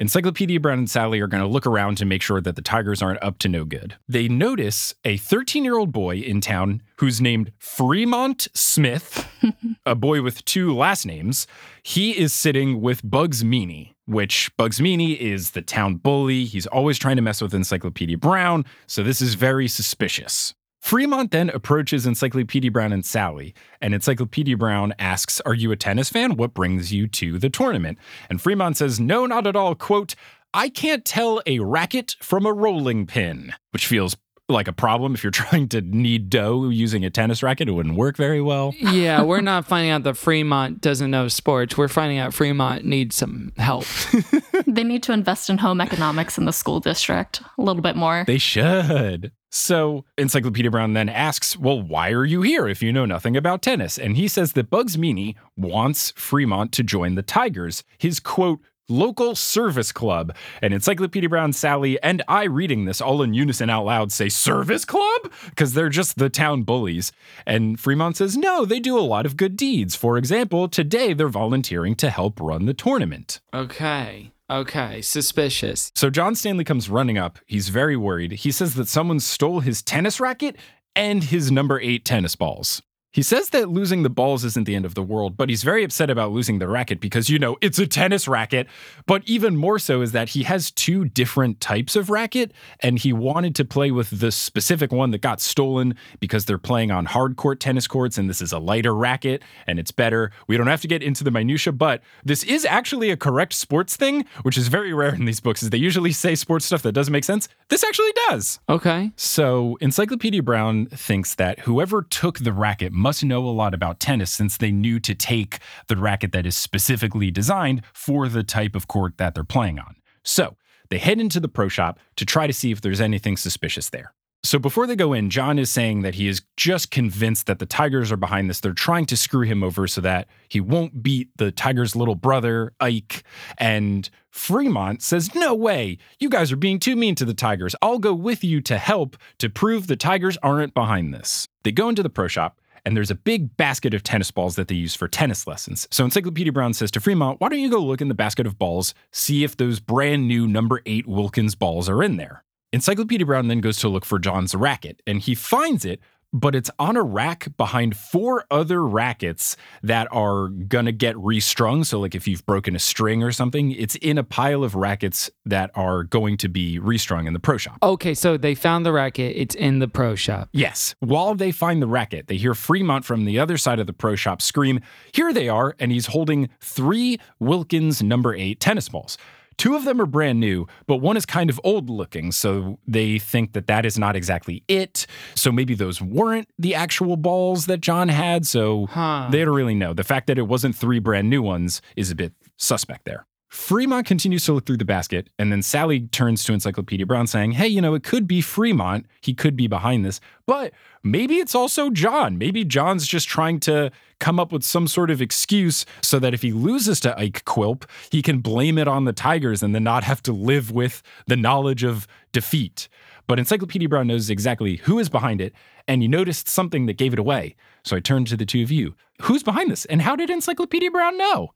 Encyclopedia 0.00 0.60
Brown 0.60 0.78
and 0.78 0.88
Sally 0.88 1.18
are 1.18 1.26
going 1.26 1.42
to 1.42 1.48
look 1.48 1.66
around 1.66 1.96
to 1.96 2.04
make 2.04 2.22
sure 2.22 2.40
that 2.40 2.54
the 2.54 2.62
Tigers 2.62 3.02
aren't 3.02 3.20
up 3.20 3.38
to 3.38 3.48
no 3.48 3.64
good. 3.64 3.96
They 4.08 4.28
notice 4.28 4.94
a 5.04 5.16
13 5.16 5.64
year 5.64 5.76
old 5.76 5.90
boy 5.90 6.18
in 6.18 6.40
town 6.40 6.82
who's 6.98 7.20
named 7.20 7.50
Fremont 7.58 8.46
Smith, 8.54 9.28
a 9.86 9.96
boy 9.96 10.22
with 10.22 10.44
two 10.44 10.72
last 10.72 11.04
names. 11.04 11.48
He 11.82 12.16
is 12.16 12.32
sitting 12.32 12.80
with 12.80 13.00
Bugs 13.02 13.44
Meany, 13.44 13.96
which 14.06 14.56
Bugs 14.56 14.80
Meany 14.80 15.14
is 15.14 15.50
the 15.50 15.62
town 15.62 15.96
bully. 15.96 16.44
He's 16.44 16.68
always 16.68 16.96
trying 16.96 17.16
to 17.16 17.22
mess 17.22 17.42
with 17.42 17.52
Encyclopedia 17.52 18.18
Brown, 18.18 18.64
so 18.86 19.02
this 19.02 19.20
is 19.20 19.34
very 19.34 19.66
suspicious. 19.66 20.54
Fremont 20.88 21.32
then 21.32 21.50
approaches 21.50 22.06
Encyclopedia 22.06 22.70
Brown 22.70 22.94
and 22.94 23.04
Sally, 23.04 23.54
and 23.82 23.92
Encyclopedia 23.92 24.56
Brown 24.56 24.94
asks, 24.98 25.38
Are 25.42 25.52
you 25.52 25.70
a 25.70 25.76
tennis 25.76 26.08
fan? 26.08 26.36
What 26.36 26.54
brings 26.54 26.94
you 26.94 27.06
to 27.08 27.38
the 27.38 27.50
tournament? 27.50 27.98
And 28.30 28.40
Fremont 28.40 28.78
says, 28.78 28.98
No, 28.98 29.26
not 29.26 29.46
at 29.46 29.54
all. 29.54 29.74
Quote, 29.74 30.14
I 30.54 30.70
can't 30.70 31.04
tell 31.04 31.42
a 31.44 31.58
racket 31.58 32.16
from 32.22 32.46
a 32.46 32.54
rolling 32.54 33.06
pin, 33.06 33.52
which 33.72 33.86
feels 33.86 34.16
like 34.48 34.66
a 34.66 34.72
problem 34.72 35.12
if 35.12 35.22
you're 35.22 35.30
trying 35.44 35.68
to 35.68 35.82
knead 35.82 36.30
dough 36.30 36.70
using 36.70 37.04
a 37.04 37.10
tennis 37.10 37.42
racket. 37.42 37.68
It 37.68 37.72
wouldn't 37.72 37.96
work 37.96 38.16
very 38.16 38.40
well. 38.40 38.72
yeah, 38.78 39.20
we're 39.24 39.42
not 39.42 39.66
finding 39.66 39.90
out 39.90 40.04
that 40.04 40.16
Fremont 40.16 40.80
doesn't 40.80 41.10
know 41.10 41.28
sports. 41.28 41.76
We're 41.76 41.88
finding 41.88 42.16
out 42.16 42.32
Fremont 42.32 42.86
needs 42.86 43.14
some 43.14 43.52
help. 43.58 43.84
they 44.78 44.84
need 44.84 45.02
to 45.02 45.12
invest 45.12 45.50
in 45.50 45.58
home 45.58 45.80
economics 45.80 46.38
in 46.38 46.44
the 46.44 46.52
school 46.52 46.78
district 46.78 47.42
a 47.58 47.62
little 47.62 47.82
bit 47.82 47.96
more. 47.96 48.22
They 48.28 48.38
should. 48.38 49.32
So 49.50 50.04
Encyclopedia 50.16 50.70
Brown 50.70 50.92
then 50.92 51.08
asks, 51.08 51.56
Well, 51.56 51.82
why 51.82 52.12
are 52.12 52.24
you 52.24 52.42
here 52.42 52.68
if 52.68 52.80
you 52.80 52.92
know 52.92 53.04
nothing 53.04 53.36
about 53.36 53.60
tennis? 53.60 53.98
And 53.98 54.16
he 54.16 54.28
says 54.28 54.52
that 54.52 54.70
Bugs 54.70 54.96
Meany 54.96 55.36
wants 55.56 56.12
Fremont 56.12 56.70
to 56.74 56.84
join 56.84 57.16
the 57.16 57.22
Tigers, 57.22 57.82
his 57.98 58.20
quote, 58.20 58.60
local 58.88 59.34
service 59.34 59.90
club. 59.90 60.34
And 60.62 60.72
Encyclopedia 60.72 61.28
Brown, 61.28 61.52
Sally, 61.52 62.00
and 62.00 62.22
I 62.28 62.44
reading 62.44 62.84
this 62.84 63.00
all 63.00 63.20
in 63.22 63.34
unison 63.34 63.68
out 63.68 63.84
loud 63.84 64.12
say, 64.12 64.28
Service 64.28 64.84
club? 64.84 65.32
Because 65.46 65.74
they're 65.74 65.88
just 65.88 66.18
the 66.18 66.30
town 66.30 66.62
bullies. 66.62 67.10
And 67.46 67.80
Fremont 67.80 68.16
says, 68.16 68.36
No, 68.36 68.64
they 68.64 68.78
do 68.78 68.96
a 68.96 69.00
lot 69.00 69.26
of 69.26 69.36
good 69.36 69.56
deeds. 69.56 69.96
For 69.96 70.16
example, 70.16 70.68
today 70.68 71.14
they're 71.14 71.28
volunteering 71.28 71.96
to 71.96 72.10
help 72.10 72.40
run 72.40 72.66
the 72.66 72.74
tournament. 72.74 73.40
Okay. 73.52 74.30
Okay. 74.50 75.02
Suspicious. 75.02 75.92
So 75.94 76.10
John 76.10 76.34
Stanley 76.34 76.64
comes 76.64 76.88
running 76.88 77.18
up. 77.18 77.38
He's 77.46 77.68
very 77.68 77.96
worried. 77.96 78.32
He 78.32 78.50
says 78.50 78.74
that 78.74 78.88
someone 78.88 79.20
stole 79.20 79.60
his 79.60 79.82
tennis 79.82 80.20
racket 80.20 80.56
and 80.96 81.24
his 81.24 81.50
number 81.52 81.78
eight 81.80 82.04
tennis 82.04 82.34
balls. 82.34 82.82
He 83.18 83.24
says 83.24 83.50
that 83.50 83.68
losing 83.68 84.04
the 84.04 84.10
balls 84.10 84.44
isn't 84.44 84.64
the 84.64 84.76
end 84.76 84.84
of 84.84 84.94
the 84.94 85.02
world, 85.02 85.36
but 85.36 85.48
he's 85.48 85.64
very 85.64 85.82
upset 85.82 86.08
about 86.08 86.30
losing 86.30 86.60
the 86.60 86.68
racket 86.68 87.00
because, 87.00 87.28
you 87.28 87.36
know, 87.36 87.56
it's 87.60 87.76
a 87.80 87.84
tennis 87.84 88.28
racket. 88.28 88.68
But 89.06 89.24
even 89.26 89.56
more 89.56 89.80
so 89.80 90.02
is 90.02 90.12
that 90.12 90.28
he 90.28 90.44
has 90.44 90.70
two 90.70 91.04
different 91.04 91.60
types 91.60 91.96
of 91.96 92.10
racket, 92.10 92.52
and 92.78 92.96
he 92.96 93.12
wanted 93.12 93.56
to 93.56 93.64
play 93.64 93.90
with 93.90 94.20
the 94.20 94.30
specific 94.30 94.92
one 94.92 95.10
that 95.10 95.20
got 95.20 95.40
stolen 95.40 95.96
because 96.20 96.44
they're 96.44 96.58
playing 96.58 96.92
on 96.92 97.06
hard 97.06 97.34
court 97.34 97.58
tennis 97.58 97.88
courts, 97.88 98.18
and 98.18 98.30
this 98.30 98.40
is 98.40 98.52
a 98.52 98.60
lighter 98.60 98.94
racket 98.94 99.42
and 99.66 99.80
it's 99.80 99.90
better. 99.90 100.30
We 100.46 100.56
don't 100.56 100.68
have 100.68 100.82
to 100.82 100.88
get 100.88 101.02
into 101.02 101.24
the 101.24 101.32
minutia, 101.32 101.72
but 101.72 102.02
this 102.24 102.44
is 102.44 102.64
actually 102.64 103.10
a 103.10 103.16
correct 103.16 103.52
sports 103.52 103.96
thing, 103.96 104.26
which 104.42 104.56
is 104.56 104.68
very 104.68 104.92
rare 104.92 105.12
in 105.12 105.24
these 105.24 105.40
books, 105.40 105.64
is 105.64 105.70
they 105.70 105.78
usually 105.78 106.12
say 106.12 106.36
sports 106.36 106.66
stuff 106.66 106.82
that 106.82 106.92
doesn't 106.92 107.10
make 107.10 107.24
sense. 107.24 107.48
This 107.68 107.82
actually 107.82 108.12
does. 108.28 108.60
Okay. 108.68 109.10
So, 109.16 109.76
Encyclopedia 109.80 110.44
Brown 110.44 110.86
thinks 110.86 111.34
that 111.34 111.58
whoever 111.60 112.02
took 112.02 112.38
the 112.38 112.52
racket 112.52 112.92
must 112.92 113.07
know 113.22 113.46
a 113.46 113.50
lot 113.50 113.74
about 113.74 114.00
tennis 114.00 114.30
since 114.30 114.56
they 114.56 114.70
knew 114.70 115.00
to 115.00 115.14
take 115.14 115.58
the 115.88 115.96
racket 115.96 116.32
that 116.32 116.46
is 116.46 116.56
specifically 116.56 117.30
designed 117.30 117.82
for 117.92 118.28
the 118.28 118.42
type 118.42 118.74
of 118.74 118.88
court 118.88 119.18
that 119.18 119.34
they're 119.34 119.44
playing 119.44 119.78
on. 119.78 119.96
So, 120.24 120.56
they 120.90 120.98
head 120.98 121.20
into 121.20 121.40
the 121.40 121.48
pro 121.48 121.68
shop 121.68 121.98
to 122.16 122.24
try 122.24 122.46
to 122.46 122.52
see 122.52 122.70
if 122.70 122.80
there's 122.80 123.00
anything 123.00 123.36
suspicious 123.36 123.90
there. 123.90 124.14
So 124.44 124.58
before 124.58 124.86
they 124.86 124.94
go 124.94 125.12
in, 125.12 125.30
John 125.30 125.58
is 125.58 125.70
saying 125.70 126.02
that 126.02 126.14
he 126.14 126.28
is 126.28 126.42
just 126.56 126.92
convinced 126.92 127.46
that 127.46 127.58
the 127.58 127.66
Tigers 127.66 128.12
are 128.12 128.16
behind 128.16 128.48
this. 128.48 128.60
They're 128.60 128.72
trying 128.72 129.04
to 129.06 129.16
screw 129.16 129.42
him 129.42 129.64
over 129.64 129.88
so 129.88 130.00
that 130.02 130.28
he 130.48 130.60
won't 130.60 131.02
beat 131.02 131.30
the 131.36 131.50
Tigers' 131.50 131.96
little 131.96 132.14
brother, 132.14 132.72
Ike. 132.78 133.24
And 133.58 134.08
Fremont 134.30 135.02
says, 135.02 135.34
No 135.34 135.54
way. 135.54 135.98
You 136.20 136.28
guys 136.28 136.52
are 136.52 136.56
being 136.56 136.78
too 136.78 136.94
mean 136.94 137.16
to 137.16 137.24
the 137.24 137.34
Tigers. 137.34 137.74
I'll 137.82 137.98
go 137.98 138.14
with 138.14 138.44
you 138.44 138.60
to 138.62 138.78
help 138.78 139.16
to 139.38 139.50
prove 139.50 139.88
the 139.88 139.96
Tigers 139.96 140.38
aren't 140.40 140.72
behind 140.72 141.12
this. 141.12 141.48
They 141.64 141.72
go 141.72 141.88
into 141.88 142.04
the 142.04 142.10
pro 142.10 142.28
shop. 142.28 142.60
And 142.84 142.96
there's 142.96 143.10
a 143.10 143.14
big 143.14 143.56
basket 143.56 143.94
of 143.94 144.02
tennis 144.02 144.30
balls 144.30 144.56
that 144.56 144.68
they 144.68 144.74
use 144.74 144.94
for 144.94 145.08
tennis 145.08 145.46
lessons. 145.46 145.88
So 145.90 146.04
Encyclopedia 146.04 146.52
Brown 146.52 146.74
says 146.74 146.90
to 146.92 147.00
Fremont, 147.00 147.40
Why 147.40 147.48
don't 147.48 147.60
you 147.60 147.70
go 147.70 147.80
look 147.80 148.00
in 148.00 148.08
the 148.08 148.14
basket 148.14 148.46
of 148.46 148.58
balls, 148.58 148.94
see 149.12 149.44
if 149.44 149.56
those 149.56 149.80
brand 149.80 150.28
new 150.28 150.46
number 150.46 150.80
eight 150.86 151.06
Wilkins 151.06 151.54
balls 151.54 151.88
are 151.88 152.02
in 152.02 152.16
there? 152.16 152.44
Encyclopedia 152.72 153.24
Brown 153.24 153.48
then 153.48 153.60
goes 153.60 153.78
to 153.78 153.88
look 153.88 154.04
for 154.04 154.18
John's 154.18 154.54
racket, 154.54 155.00
and 155.06 155.20
he 155.20 155.34
finds 155.34 155.86
it, 155.86 156.00
but 156.32 156.54
it's 156.54 156.70
on 156.78 156.96
a 156.96 157.02
rack 157.02 157.48
behind 157.56 157.96
four 157.96 158.44
other 158.50 158.84
rackets 158.84 159.56
that 159.82 160.08
are 160.10 160.48
gonna 160.48 160.92
get 160.92 161.16
restrung. 161.16 161.84
So, 161.84 162.00
like 162.00 162.14
if 162.14 162.28
you've 162.28 162.44
broken 162.46 162.76
a 162.76 162.78
string 162.78 163.22
or 163.22 163.32
something, 163.32 163.72
it's 163.72 163.94
in 163.96 164.18
a 164.18 164.24
pile 164.24 164.64
of 164.64 164.74
rackets 164.74 165.30
that 165.46 165.70
are 165.74 166.04
going 166.04 166.36
to 166.38 166.48
be 166.48 166.78
restrung 166.78 167.26
in 167.26 167.32
the 167.32 167.40
pro 167.40 167.56
shop. 167.56 167.78
Okay, 167.82 168.14
so 168.14 168.36
they 168.36 168.54
found 168.54 168.84
the 168.84 168.92
racket. 168.92 169.34
It's 169.36 169.54
in 169.54 169.78
the 169.78 169.88
pro 169.88 170.14
shop. 170.14 170.48
Yes. 170.52 170.94
While 171.00 171.34
they 171.34 171.52
find 171.52 171.80
the 171.82 171.86
racket, 171.86 172.26
they 172.26 172.36
hear 172.36 172.54
Fremont 172.54 173.04
from 173.04 173.24
the 173.24 173.38
other 173.38 173.56
side 173.56 173.78
of 173.78 173.86
the 173.86 173.92
pro 173.92 174.16
shop 174.16 174.42
scream, 174.42 174.80
Here 175.12 175.32
they 175.32 175.48
are. 175.48 175.74
And 175.78 175.92
he's 175.92 176.06
holding 176.06 176.48
three 176.60 177.18
Wilkins 177.38 178.02
number 178.02 178.34
eight 178.34 178.60
tennis 178.60 178.88
balls. 178.88 179.16
Two 179.58 179.74
of 179.76 179.84
them 179.84 180.00
are 180.00 180.06
brand 180.06 180.40
new, 180.40 180.66
but 180.86 180.96
one 180.98 181.16
is 181.16 181.26
kind 181.26 181.50
of 181.50 181.60
old 181.64 181.90
looking, 181.90 182.32
so 182.32 182.78
they 182.86 183.18
think 183.18 183.52
that 183.52 183.66
that 183.66 183.84
is 183.84 183.98
not 183.98 184.16
exactly 184.16 184.62
it. 184.68 185.06
So 185.34 185.52
maybe 185.52 185.74
those 185.74 186.00
weren't 186.00 186.48
the 186.58 186.74
actual 186.74 187.16
balls 187.16 187.66
that 187.66 187.80
John 187.80 188.08
had, 188.08 188.46
so 188.46 188.86
Huh. 188.86 189.28
they 189.30 189.44
don't 189.44 189.54
really 189.54 189.74
know. 189.74 189.92
The 189.92 190.04
fact 190.04 190.28
that 190.28 190.38
it 190.38 190.46
wasn't 190.48 190.76
three 190.76 191.00
brand 191.00 191.28
new 191.28 191.42
ones 191.42 191.82
is 191.96 192.10
a 192.10 192.14
bit 192.14 192.32
suspect 192.56 193.04
there. 193.04 193.26
Fremont 193.48 194.06
continues 194.06 194.44
to 194.44 194.52
look 194.52 194.66
through 194.66 194.76
the 194.76 194.84
basket, 194.84 195.28
and 195.38 195.50
then 195.50 195.62
Sally 195.62 196.00
turns 196.00 196.44
to 196.44 196.52
Encyclopedia 196.52 197.06
Brown 197.06 197.26
saying, 197.26 197.52
Hey, 197.52 197.66
you 197.66 197.80
know, 197.80 197.94
it 197.94 198.02
could 198.02 198.26
be 198.28 198.40
Fremont. 198.42 199.06
He 199.22 199.32
could 199.32 199.56
be 199.56 199.66
behind 199.66 200.04
this, 200.04 200.20
but 200.46 200.72
maybe 201.02 201.36
it's 201.36 201.54
also 201.54 201.88
John. 201.88 202.36
Maybe 202.36 202.62
John's 202.64 203.06
just 203.08 203.26
trying 203.26 203.58
to 203.60 203.90
come 204.20 204.40
up 204.40 204.52
with 204.52 204.62
some 204.62 204.86
sort 204.86 205.10
of 205.10 205.22
excuse 205.22 205.84
so 206.02 206.18
that 206.18 206.34
if 206.34 206.42
he 206.42 206.52
loses 206.52 207.00
to 207.00 207.18
Ike 207.18 207.44
Quilp, 207.44 207.84
he 208.10 208.22
can 208.22 208.40
blame 208.40 208.78
it 208.78 208.88
on 208.88 209.04
the 209.04 209.12
Tigers 209.12 209.62
and 209.62 209.74
then 209.74 209.84
not 209.84 210.04
have 210.04 210.22
to 210.24 210.32
live 210.32 210.70
with 210.70 211.02
the 211.26 211.36
knowledge 211.36 211.84
of 211.84 212.06
defeat. 212.32 212.88
But 213.26 213.38
Encyclopedia 213.38 213.88
Brown 213.88 214.06
knows 214.06 214.30
exactly 214.30 214.76
who 214.76 214.98
is 214.98 215.08
behind 215.08 215.40
it, 215.40 215.52
and 215.86 216.02
you 216.02 216.08
noticed 216.08 216.48
something 216.48 216.86
that 216.86 216.96
gave 216.96 217.12
it 217.12 217.18
away. 217.18 217.56
So 217.84 217.96
I 217.96 218.00
turned 218.00 218.26
to 218.28 218.36
the 218.36 218.46
two 218.46 218.62
of 218.62 218.70
you. 218.70 218.94
Who's 219.22 219.42
behind 219.42 219.70
this, 219.70 219.84
and 219.84 220.00
how 220.02 220.16
did 220.16 220.30
Encyclopedia 220.30 220.90
Brown 220.90 221.18
know? 221.18 221.52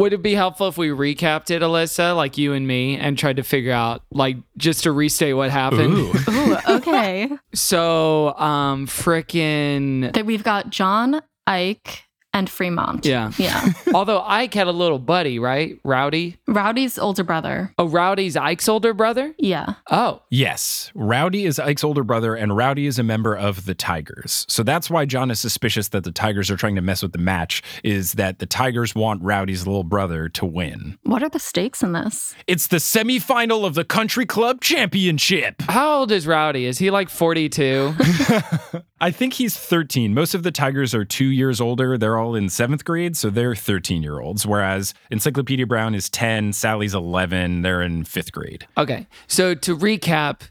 Okay. 0.00 0.02
Would 0.02 0.12
it 0.12 0.22
be 0.22 0.34
helpful 0.34 0.68
if 0.68 0.78
we 0.78 0.88
recapped 0.88 1.50
it, 1.50 1.62
Alyssa, 1.62 2.16
like 2.16 2.38
you 2.38 2.52
and 2.52 2.66
me, 2.66 2.96
and 2.96 3.18
tried 3.18 3.36
to 3.36 3.42
figure 3.42 3.72
out, 3.72 4.02
like, 4.10 4.36
just 4.56 4.82
to 4.84 4.92
restate 4.92 5.36
what 5.36 5.50
happened? 5.50 5.94
Ooh. 5.94 6.12
Ooh, 6.28 6.56
okay. 6.68 7.30
so, 7.54 8.34
um, 8.36 8.86
frickin' 8.86 10.12
that 10.12 10.26
we've 10.26 10.44
got 10.44 10.70
John, 10.70 11.22
Ike, 11.46 12.04
and 12.32 12.48
Fremont. 12.48 13.04
Yeah. 13.04 13.32
Yeah. 13.38 13.72
Although 13.94 14.22
Ike 14.22 14.54
had 14.54 14.66
a 14.66 14.72
little 14.72 14.98
buddy, 14.98 15.38
right? 15.38 15.78
Rowdy. 15.84 16.36
Rowdy's 16.46 16.98
older 16.98 17.24
brother. 17.24 17.72
Oh, 17.78 17.88
Rowdy's 17.88 18.36
Ike's 18.36 18.68
older 18.68 18.94
brother? 18.94 19.34
Yeah. 19.38 19.74
Oh. 19.90 20.22
Yes, 20.30 20.92
Rowdy 20.94 21.44
is 21.44 21.58
Ike's 21.58 21.84
older 21.84 22.04
brother, 22.04 22.34
and 22.34 22.56
Rowdy 22.56 22.86
is 22.86 22.98
a 22.98 23.02
member 23.02 23.36
of 23.36 23.64
the 23.64 23.74
Tigers. 23.74 24.46
So 24.48 24.62
that's 24.62 24.88
why 24.88 25.04
John 25.06 25.30
is 25.30 25.40
suspicious 25.40 25.88
that 25.88 26.04
the 26.04 26.12
Tigers 26.12 26.50
are 26.50 26.56
trying 26.56 26.76
to 26.76 26.82
mess 26.82 27.02
with 27.02 27.12
the 27.12 27.18
match, 27.18 27.62
is 27.82 28.12
that 28.12 28.38
the 28.38 28.46
Tigers 28.46 28.94
want 28.94 29.22
Rowdy's 29.22 29.66
little 29.66 29.84
brother 29.84 30.28
to 30.30 30.46
win. 30.46 30.98
What 31.02 31.22
are 31.22 31.28
the 31.28 31.38
stakes 31.38 31.82
in 31.82 31.92
this? 31.92 32.34
It's 32.46 32.68
the 32.68 32.76
semifinal 32.76 33.64
of 33.64 33.74
the 33.74 33.84
Country 33.84 34.26
Club 34.26 34.60
Championship. 34.60 35.62
How 35.62 35.98
old 36.00 36.12
is 36.12 36.26
Rowdy? 36.26 36.66
Is 36.66 36.78
he 36.78 36.90
like 36.90 37.08
42? 37.08 37.94
I 39.02 39.10
think 39.10 39.34
he's 39.34 39.56
13. 39.56 40.12
Most 40.12 40.34
of 40.34 40.42
the 40.42 40.50
Tigers 40.50 40.94
are 40.94 41.04
two 41.04 41.26
years 41.26 41.60
older. 41.60 41.96
They're 41.96 42.18
all 42.18 42.34
in 42.34 42.48
seventh 42.50 42.84
grade, 42.84 43.16
so 43.16 43.30
they're 43.30 43.54
13 43.54 44.02
year 44.02 44.20
olds, 44.20 44.46
whereas 44.46 44.92
Encyclopedia 45.10 45.66
Brown 45.66 45.94
is 45.94 46.10
10, 46.10 46.52
Sally's 46.52 46.94
11. 46.94 47.62
They're 47.62 47.82
in 47.82 48.04
fifth 48.04 48.32
grade. 48.32 48.66
okay. 48.76 49.06
So 49.26 49.54
to 49.54 49.76
recap, 49.76 50.42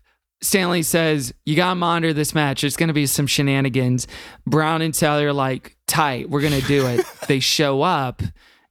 Stanley 0.42 0.84
says, 0.84 1.34
You 1.46 1.56
got 1.56 1.70
to 1.70 1.76
monitor 1.76 2.14
this 2.14 2.34
match. 2.34 2.62
There's 2.62 2.78
going 2.78 2.88
to 2.88 2.94
be 2.94 3.06
some 3.06 3.28
shenanigans. 3.28 4.08
Brown 4.48 4.82
and 4.82 4.96
Sally 4.96 5.26
are 5.26 5.34
like, 5.34 5.76
Tight, 5.86 6.30
we're 6.30 6.42
going 6.42 6.60
to 6.60 6.68
do 6.68 6.88
it. 6.88 7.06
they 7.28 7.40
show 7.40 7.82
up. 7.82 8.22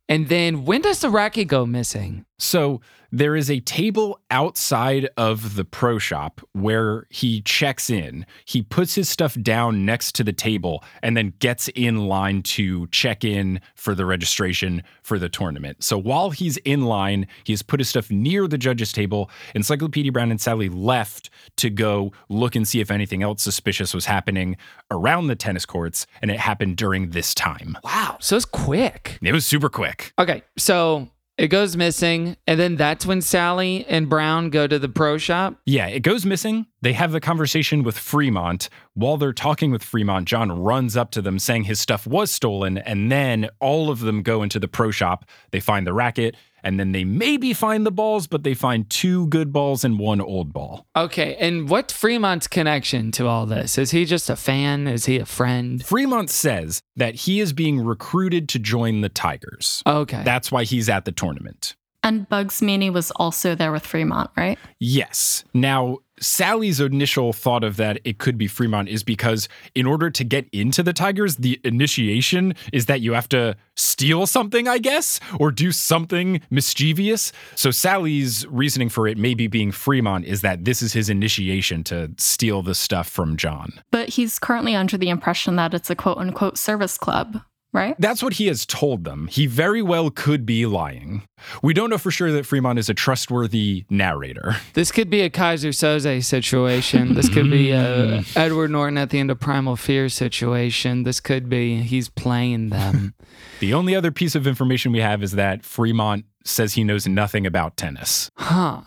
And 0.09 0.29
then 0.29 0.65
when 0.65 0.81
does 0.81 1.01
the 1.01 1.11
racket 1.11 1.49
go 1.49 1.67
missing? 1.67 2.25
So 2.39 2.81
there 3.11 3.37
is 3.37 3.51
a 3.51 3.61
table 3.61 4.21
outside 4.31 5.09
of 5.17 5.57
the 5.57 5.65
pro 5.65 5.99
shop 5.99 6.41
where 6.53 7.07
he 7.11 7.41
checks 7.43 7.89
in. 7.89 8.27
He 8.45 8.63
puts 8.63 8.95
his 8.95 9.09
stuff 9.09 9.35
down 9.41 9.87
next 9.87 10.15
to 10.17 10.25
the 10.25 10.33
table 10.33 10.85
and 11.03 11.17
then 11.17 11.33
gets 11.39 11.69
in 11.69 12.07
line 12.07 12.43
to 12.43 12.87
check 12.89 13.25
in 13.25 13.61
for 13.75 13.95
the 13.95 14.05
registration 14.05 14.83
for 15.03 15.19
the 15.19 15.29
tournament. 15.29 15.83
So 15.83 15.97
while 15.97 16.31
he's 16.31 16.59
in 16.59 16.83
line, 16.83 17.27
he 17.45 17.53
has 17.53 17.63
put 17.63 17.81
his 17.81 17.89
stuff 17.89 18.11
near 18.11 18.47
the 18.47 18.59
judges' 18.59 18.93
table. 18.93 19.31
Encyclopedia 19.55 20.13
Brown 20.13 20.31
and 20.31 20.41
Sally 20.41 20.69
left 20.69 21.31
to 21.57 21.71
go 21.71 22.13
look 22.29 22.55
and 22.57 22.69
see 22.69 22.81
if 22.81 22.91
anything 22.91 23.23
else 23.23 23.43
suspicious 23.43 23.95
was 23.95 24.05
happening 24.05 24.57
around 24.91 25.29
the 25.29 25.37
tennis 25.37 25.65
courts, 25.65 26.07
and 26.21 26.31
it 26.31 26.39
happened 26.39 26.77
during 26.77 27.11
this 27.11 27.35
time. 27.35 27.79
Wow. 27.85 28.17
So 28.21 28.37
it's 28.37 28.45
quick. 28.45 29.19
It 29.23 29.33
was 29.33 29.47
super 29.47 29.69
quick. 29.69 30.13
Okay. 30.19 30.43
So 30.57 31.09
it 31.39 31.49
goes 31.49 31.77
missing. 31.77 32.37
And 32.47 32.59
then 32.59 32.77
that's 32.77 33.07
when 33.07 33.23
Sally 33.23 33.87
and 33.89 34.09
Brown 34.09 34.51
go 34.51 34.67
to 34.67 34.79
the 34.79 34.89
pro 34.89 35.17
shop. 35.19 35.55
Yeah, 35.65 35.87
it 35.87 36.01
goes 36.01 36.27
missing. 36.27 36.67
They 36.83 36.93
have 36.93 37.13
the 37.13 37.21
conversation 37.21 37.85
with 37.85 37.97
Fremont. 37.97 38.69
While 38.95 39.17
they're 39.17 39.33
talking 39.33 39.71
with 39.71 39.83
Fremont, 39.83 40.27
John 40.27 40.51
runs 40.51 40.97
up 40.97 41.13
to 41.13 41.23
them 41.23 41.39
saying 41.39 41.65
his 41.65 41.81
stuff 41.81 42.07
was 42.07 42.31
stolen. 42.31 42.77
And 42.77 43.11
then 43.11 43.49
all 43.61 43.89
of 43.91 44.01
them 44.01 44.23
go 44.23 44.43
into 44.43 44.59
the 44.59 44.69
pro 44.69 44.91
shop. 44.91 45.25
They 45.53 45.61
find 45.61 45.87
the 45.87 45.95
racket. 45.95 46.37
And 46.63 46.79
then 46.79 46.93
they 46.93 47.05
maybe 47.05 47.53
find 47.53 47.87
the 47.87 47.91
balls, 47.91 48.27
but 48.27 48.43
they 48.43 48.55
find 48.55 48.89
two 48.91 49.27
good 49.29 49.53
balls 49.53 49.85
and 49.85 49.99
one 49.99 50.21
old 50.21 50.53
ball. 50.53 50.87
Okay. 50.97 51.37
And 51.37 51.69
what's 51.69 51.93
Fremont's 51.93 52.47
connection 52.47 53.13
to 53.13 53.27
all 53.27 53.47
this? 53.47 53.79
Is 53.79 53.91
he 53.93 54.05
just 54.05 54.29
a 54.29 54.37
fan? 54.37 54.87
Is 54.87 55.07
he 55.07 55.19
a 55.19 55.27
friend? 55.27 55.85
Fremont 55.85 56.31
says 56.31 56.81
that 56.97 57.15
he 57.15 57.41
is 57.41 57.53
being 57.53 57.81
recruited 57.81 58.49
to 58.51 58.59
join 58.59 59.01
the 59.01 59.09
Tigers. 59.09 59.83
Okay. 59.87 60.23
That's 60.25 60.51
why 60.51 60.65
he's 60.65 60.89
at 60.89 61.05
the 61.05 61.13
tournament. 61.13 61.77
And 62.03 62.29
Bugs 62.29 62.63
Meany 62.63 62.91
was 62.91 63.11
also 63.13 63.55
there 63.55 63.73
with 63.73 63.85
Fremont, 63.85 64.31
right? 64.37 64.59
Yes. 64.79 65.45
Now, 65.53 65.99
Sally's 66.21 66.81
initial 66.81 67.33
thought 67.33 67.65
of 67.65 67.77
that 67.77 68.01
it 68.05 68.19
could 68.19 68.39
be 68.39 68.47
Fremont 68.47 68.89
is 68.89 69.03
because 69.03 69.49
in 69.75 69.87
order 69.87 70.11
to 70.11 70.25
get 70.25 70.49
into 70.53 70.83
the 70.83 70.93
Tigers, 70.93 71.37
the 71.37 71.61
initiation 71.65 72.55
is 72.73 72.87
that 72.87 73.01
you 73.01 73.13
have 73.13 73.29
to 73.31 73.57
steal 73.77 74.27
something, 74.27 74.67
I 74.69 74.79
guess, 74.79 75.21
or 75.39 75.51
do 75.51 75.73
something 75.73 76.41
mischievous. 76.51 77.33
So 77.55 77.71
Sally's 77.71 78.47
reasoning 78.49 78.89
for 78.89 79.07
it 79.07 79.19
maybe 79.19 79.47
being 79.47 79.73
Fremont 79.73 80.25
is 80.25 80.43
that 80.43 80.65
this 80.65 80.83
is 80.83 80.93
his 80.93 81.09
initiation 81.09 81.85
to 81.85 82.11
steal 82.17 82.63
the 82.63 82.75
stuff 82.75 83.09
from 83.09 83.37
John. 83.37 83.81
But 83.91 84.11
he's 84.11 84.39
currently 84.39 84.75
under 84.75 84.97
the 84.97 85.11
impression 85.11 85.57
that 85.57 85.75
it's 85.75 85.91
a 85.91 85.97
quote 85.97 86.19
unquote 86.19 86.59
service 86.59 86.99
club, 86.99 87.41
right? 87.73 87.95
That's 87.99 88.23
what 88.23 88.35
he 88.35 88.47
has 88.47 88.65
told 88.65 89.05
them. 89.05 89.29
He 89.29 89.47
very 89.47 89.83
well 89.83 90.11
could 90.11 90.47
be 90.47 90.67
lying. 90.67 91.23
We 91.63 91.75
don't 91.75 91.91
know 91.91 91.99
for 91.99 92.11
sure 92.11 92.33
that 92.33 92.47
Fremont 92.47 92.79
is 92.79 92.89
a 92.89 92.95
trustworthy 92.95 93.85
narrator. 93.91 94.57
This 94.75 94.93
could 94.93 95.11
be 95.11 95.23
a 95.23 95.31
Keyser 95.31 95.71
Söze 95.71 96.25
situation. 96.25 97.15
This 97.15 97.29
could 97.29 97.51
be 97.51 97.73
a 97.73 97.85
mm-hmm. 97.85 98.39
Edward 98.39 98.71
Norton 98.71 98.97
at 98.97 99.11
the 99.11 99.19
end 99.19 99.31
of 99.31 99.41
Primal 99.41 99.75
Fear 99.75 100.09
situation. 100.09 101.03
This 101.03 101.19
could 101.19 101.49
be 101.49 101.81
he's 101.83 102.09
playing 102.09 102.71
them. 102.71 103.15
The 103.61 103.75
only 103.75 103.95
other 103.95 104.13
piece 104.13 104.35
of 104.35 104.47
information 104.47 104.93
we 104.93 105.01
have 105.01 105.23
is 105.23 105.33
that 105.33 105.65
Fremont 105.65 106.25
says 106.45 106.75
he 106.75 106.85
knows 106.85 107.07
nothing 107.09 107.45
about 107.47 107.77
tennis. 107.77 108.31
Huh. 108.37 108.83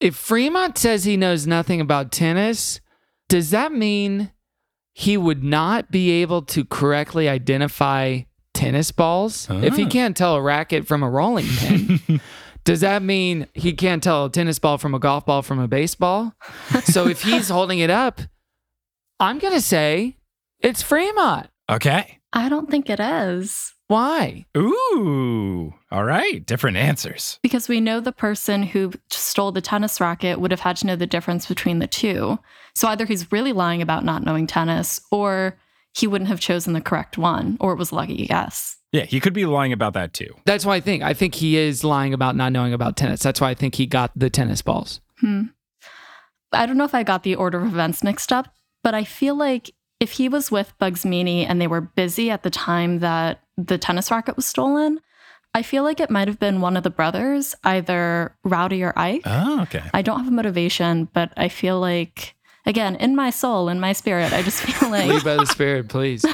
If 0.00 0.16
Fremont 0.16 0.78
says 0.78 1.04
he 1.04 1.16
knows 1.16 1.46
nothing 1.46 1.80
about 1.80 2.10
tennis, 2.12 2.80
does 3.28 3.50
that 3.50 3.72
mean 3.72 4.31
he 4.92 5.16
would 5.16 5.42
not 5.42 5.90
be 5.90 6.10
able 6.22 6.42
to 6.42 6.64
correctly 6.64 7.28
identify 7.28 8.20
tennis 8.54 8.90
balls? 8.92 9.48
If 9.50 9.76
he 9.76 9.84
Ah. 9.84 9.88
can't 9.88 10.16
tell 10.16 10.36
a 10.36 10.42
racket 10.42 10.86
from 10.86 11.02
a 11.02 11.08
rolling 11.10 11.46
pin, 11.46 12.20
does 12.64 12.80
that 12.80 13.02
mean 13.02 13.46
he 13.54 13.72
can't 13.72 14.02
tell 14.02 14.26
a 14.26 14.30
tennis 14.30 14.58
ball 14.58 14.78
from 14.78 14.94
a 14.94 14.98
golf 14.98 15.24
ball 15.26 15.42
from 15.42 15.58
a 15.58 15.68
baseball? 15.68 16.34
so 16.84 17.06
if 17.08 17.22
he's 17.22 17.48
holding 17.56 17.78
it 17.78 17.90
up, 17.90 18.20
I'm 19.18 19.38
going 19.38 19.54
to 19.54 19.60
say 19.60 20.16
it's 20.60 20.82
Fremont. 20.82 21.48
Okay. 21.70 22.18
I 22.32 22.48
don't 22.48 22.70
think 22.70 22.88
it 22.90 23.00
is. 23.00 23.72
Why? 23.92 24.46
Ooh. 24.56 25.74
All 25.90 26.04
right. 26.04 26.46
Different 26.46 26.78
answers. 26.78 27.38
Because 27.42 27.68
we 27.68 27.78
know 27.78 28.00
the 28.00 28.10
person 28.10 28.62
who 28.62 28.94
stole 29.10 29.52
the 29.52 29.60
tennis 29.60 30.00
racket 30.00 30.40
would 30.40 30.50
have 30.50 30.60
had 30.60 30.78
to 30.78 30.86
know 30.86 30.96
the 30.96 31.06
difference 31.06 31.44
between 31.44 31.78
the 31.78 31.86
two. 31.86 32.38
So 32.74 32.88
either 32.88 33.04
he's 33.04 33.30
really 33.30 33.52
lying 33.52 33.82
about 33.82 34.02
not 34.02 34.24
knowing 34.24 34.46
tennis, 34.46 34.98
or 35.10 35.58
he 35.94 36.06
wouldn't 36.06 36.28
have 36.28 36.40
chosen 36.40 36.72
the 36.72 36.80
correct 36.80 37.18
one, 37.18 37.58
or 37.60 37.74
it 37.74 37.78
was 37.78 37.90
a 37.90 37.94
lucky 37.94 38.24
guess. 38.24 38.78
Yeah, 38.92 39.04
he 39.04 39.20
could 39.20 39.34
be 39.34 39.44
lying 39.44 39.74
about 39.74 39.92
that 39.92 40.14
too. 40.14 40.34
That's 40.46 40.64
why 40.64 40.76
I 40.76 40.80
think. 40.80 41.02
I 41.02 41.12
think 41.12 41.34
he 41.34 41.58
is 41.58 41.84
lying 41.84 42.14
about 42.14 42.34
not 42.34 42.50
knowing 42.50 42.72
about 42.72 42.96
tennis. 42.96 43.20
That's 43.20 43.42
why 43.42 43.50
I 43.50 43.54
think 43.54 43.74
he 43.74 43.84
got 43.84 44.10
the 44.16 44.30
tennis 44.30 44.62
balls. 44.62 45.02
Hmm. 45.20 45.42
I 46.50 46.64
don't 46.64 46.78
know 46.78 46.84
if 46.84 46.94
I 46.94 47.02
got 47.02 47.24
the 47.24 47.34
order 47.34 47.58
of 47.58 47.66
events 47.66 48.02
mixed 48.02 48.32
up, 48.32 48.54
but 48.82 48.94
I 48.94 49.04
feel 49.04 49.34
like 49.34 49.70
if 50.00 50.12
he 50.12 50.30
was 50.30 50.50
with 50.50 50.72
Bugs 50.78 51.04
Meany 51.04 51.44
and 51.44 51.60
they 51.60 51.66
were 51.66 51.82
busy 51.82 52.30
at 52.30 52.42
the 52.42 52.48
time 52.48 53.00
that 53.00 53.41
the 53.56 53.78
tennis 53.78 54.10
racket 54.10 54.36
was 54.36 54.46
stolen, 54.46 55.00
I 55.54 55.62
feel 55.62 55.82
like 55.82 56.00
it 56.00 56.10
might 56.10 56.28
have 56.28 56.38
been 56.38 56.60
one 56.60 56.76
of 56.76 56.82
the 56.82 56.90
brothers, 56.90 57.54
either 57.62 58.34
Rowdy 58.42 58.82
or 58.82 58.92
Ike. 58.96 59.22
Oh, 59.26 59.62
okay. 59.62 59.82
I 59.92 60.00
don't 60.02 60.20
have 60.20 60.28
a 60.28 60.34
motivation, 60.34 61.08
but 61.12 61.32
I 61.36 61.48
feel 61.48 61.78
like, 61.78 62.34
again, 62.64 62.96
in 62.96 63.14
my 63.14 63.28
soul, 63.28 63.68
in 63.68 63.78
my 63.78 63.92
spirit, 63.92 64.32
I 64.32 64.42
just 64.42 64.62
feel 64.62 64.90
Lead 64.90 65.08
like 65.08 65.24
by 65.24 65.36
the 65.36 65.46
spirit, 65.46 65.88
please. 65.88 66.24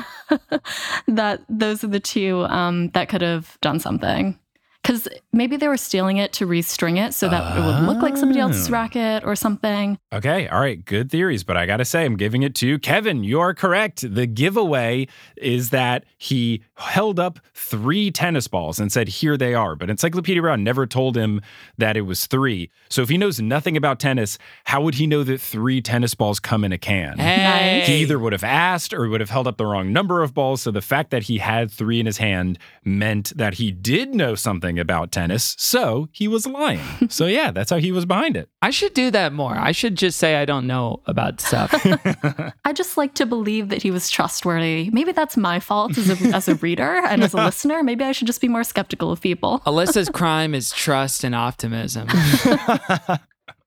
that 1.08 1.40
those 1.48 1.82
are 1.82 1.88
the 1.88 2.00
two 2.00 2.44
um, 2.44 2.90
that 2.90 3.08
could 3.08 3.22
have 3.22 3.58
done 3.60 3.80
something. 3.80 4.38
Because 4.82 5.06
maybe 5.34 5.56
they 5.58 5.68
were 5.68 5.76
stealing 5.76 6.16
it 6.16 6.32
to 6.34 6.46
restring 6.46 6.96
it 7.04 7.12
so 7.12 7.28
that 7.28 7.58
it 7.58 7.60
would 7.60 7.80
look 7.86 8.00
like 8.02 8.16
somebody 8.16 8.40
else's 8.40 8.70
Oh. 8.70 8.72
racket 8.72 9.22
or 9.22 9.36
something. 9.36 9.98
Okay, 10.14 10.48
all 10.48 10.60
right, 10.60 10.82
good 10.82 11.10
theories, 11.10 11.44
but 11.44 11.58
I 11.58 11.66
gotta 11.66 11.84
say, 11.84 12.06
I'm 12.06 12.16
giving 12.16 12.42
it 12.42 12.54
to 12.56 12.78
Kevin. 12.78 13.22
You 13.22 13.38
are 13.40 13.52
correct. 13.52 14.14
The 14.14 14.26
giveaway 14.26 15.06
is 15.36 15.70
that 15.70 16.04
he 16.16 16.62
held 16.76 17.20
up 17.20 17.38
three 17.52 18.10
tennis 18.10 18.48
balls 18.48 18.78
and 18.78 18.90
said, 18.90 19.08
Here 19.08 19.36
they 19.36 19.52
are. 19.52 19.76
But 19.76 19.90
Encyclopedia 19.90 20.40
Brown 20.40 20.64
never 20.64 20.86
told 20.86 21.16
him 21.18 21.42
that 21.76 21.96
it 21.98 22.02
was 22.02 22.26
three. 22.26 22.70
So 22.88 23.02
if 23.02 23.10
he 23.10 23.18
knows 23.18 23.40
nothing 23.40 23.76
about 23.76 24.00
tennis, 24.00 24.38
how 24.64 24.80
would 24.80 24.94
he 24.94 25.06
know 25.06 25.22
that 25.24 25.40
three 25.40 25.82
tennis 25.82 26.14
balls 26.14 26.40
come 26.40 26.64
in 26.64 26.72
a 26.72 26.78
can? 26.78 27.18
Hey. 27.18 27.82
He 27.84 28.00
either 28.02 28.18
would 28.18 28.32
have 28.32 28.44
asked 28.44 28.94
or 28.94 29.06
would 29.08 29.20
have 29.20 29.30
held 29.30 29.46
up 29.46 29.58
the 29.58 29.66
wrong 29.66 29.92
number 29.92 30.22
of 30.22 30.32
balls. 30.32 30.62
So 30.62 30.70
the 30.70 30.80
fact 30.80 31.10
that 31.10 31.24
he 31.24 31.38
had 31.38 31.70
three 31.70 32.00
in 32.00 32.06
his 32.06 32.16
hand 32.18 32.58
meant 32.84 33.32
that 33.36 33.54
he 33.54 33.70
did 33.70 34.14
know 34.14 34.34
something 34.34 34.67
about 34.76 35.12
tennis. 35.12 35.54
So 35.56 36.08
he 36.10 36.26
was 36.26 36.46
lying. 36.46 36.80
so 37.08 37.26
yeah, 37.26 37.52
that's 37.52 37.70
how 37.70 37.76
he 37.76 37.92
was 37.92 38.04
behind 38.04 38.36
it. 38.36 38.48
I 38.60 38.70
should 38.70 38.92
do 38.92 39.12
that 39.12 39.32
more. 39.32 39.54
I 39.54 39.70
should 39.70 39.96
just 39.96 40.18
say 40.18 40.34
I 40.34 40.44
don't 40.44 40.66
know 40.66 41.00
about 41.06 41.40
stuff. 41.40 41.72
I 42.64 42.72
just 42.72 42.96
like 42.96 43.14
to 43.14 43.26
believe 43.26 43.68
that 43.68 43.82
he 43.82 43.92
was 43.92 44.10
trustworthy. 44.10 44.90
Maybe 44.92 45.12
that's 45.12 45.36
my 45.36 45.60
fault 45.60 45.96
as 45.96 46.10
a, 46.10 46.34
as 46.34 46.48
a 46.48 46.56
reader 46.56 47.00
and 47.06 47.22
as 47.22 47.34
a 47.34 47.36
listener. 47.44 47.84
Maybe 47.84 48.04
I 48.04 48.10
should 48.10 48.26
just 48.26 48.40
be 48.40 48.48
more 48.48 48.64
skeptical 48.64 49.12
of 49.12 49.20
people. 49.20 49.60
Alyssa's 49.60 50.08
crime 50.08 50.54
is 50.54 50.72
trust 50.72 51.22
and 51.22 51.34
optimism. 51.34 52.08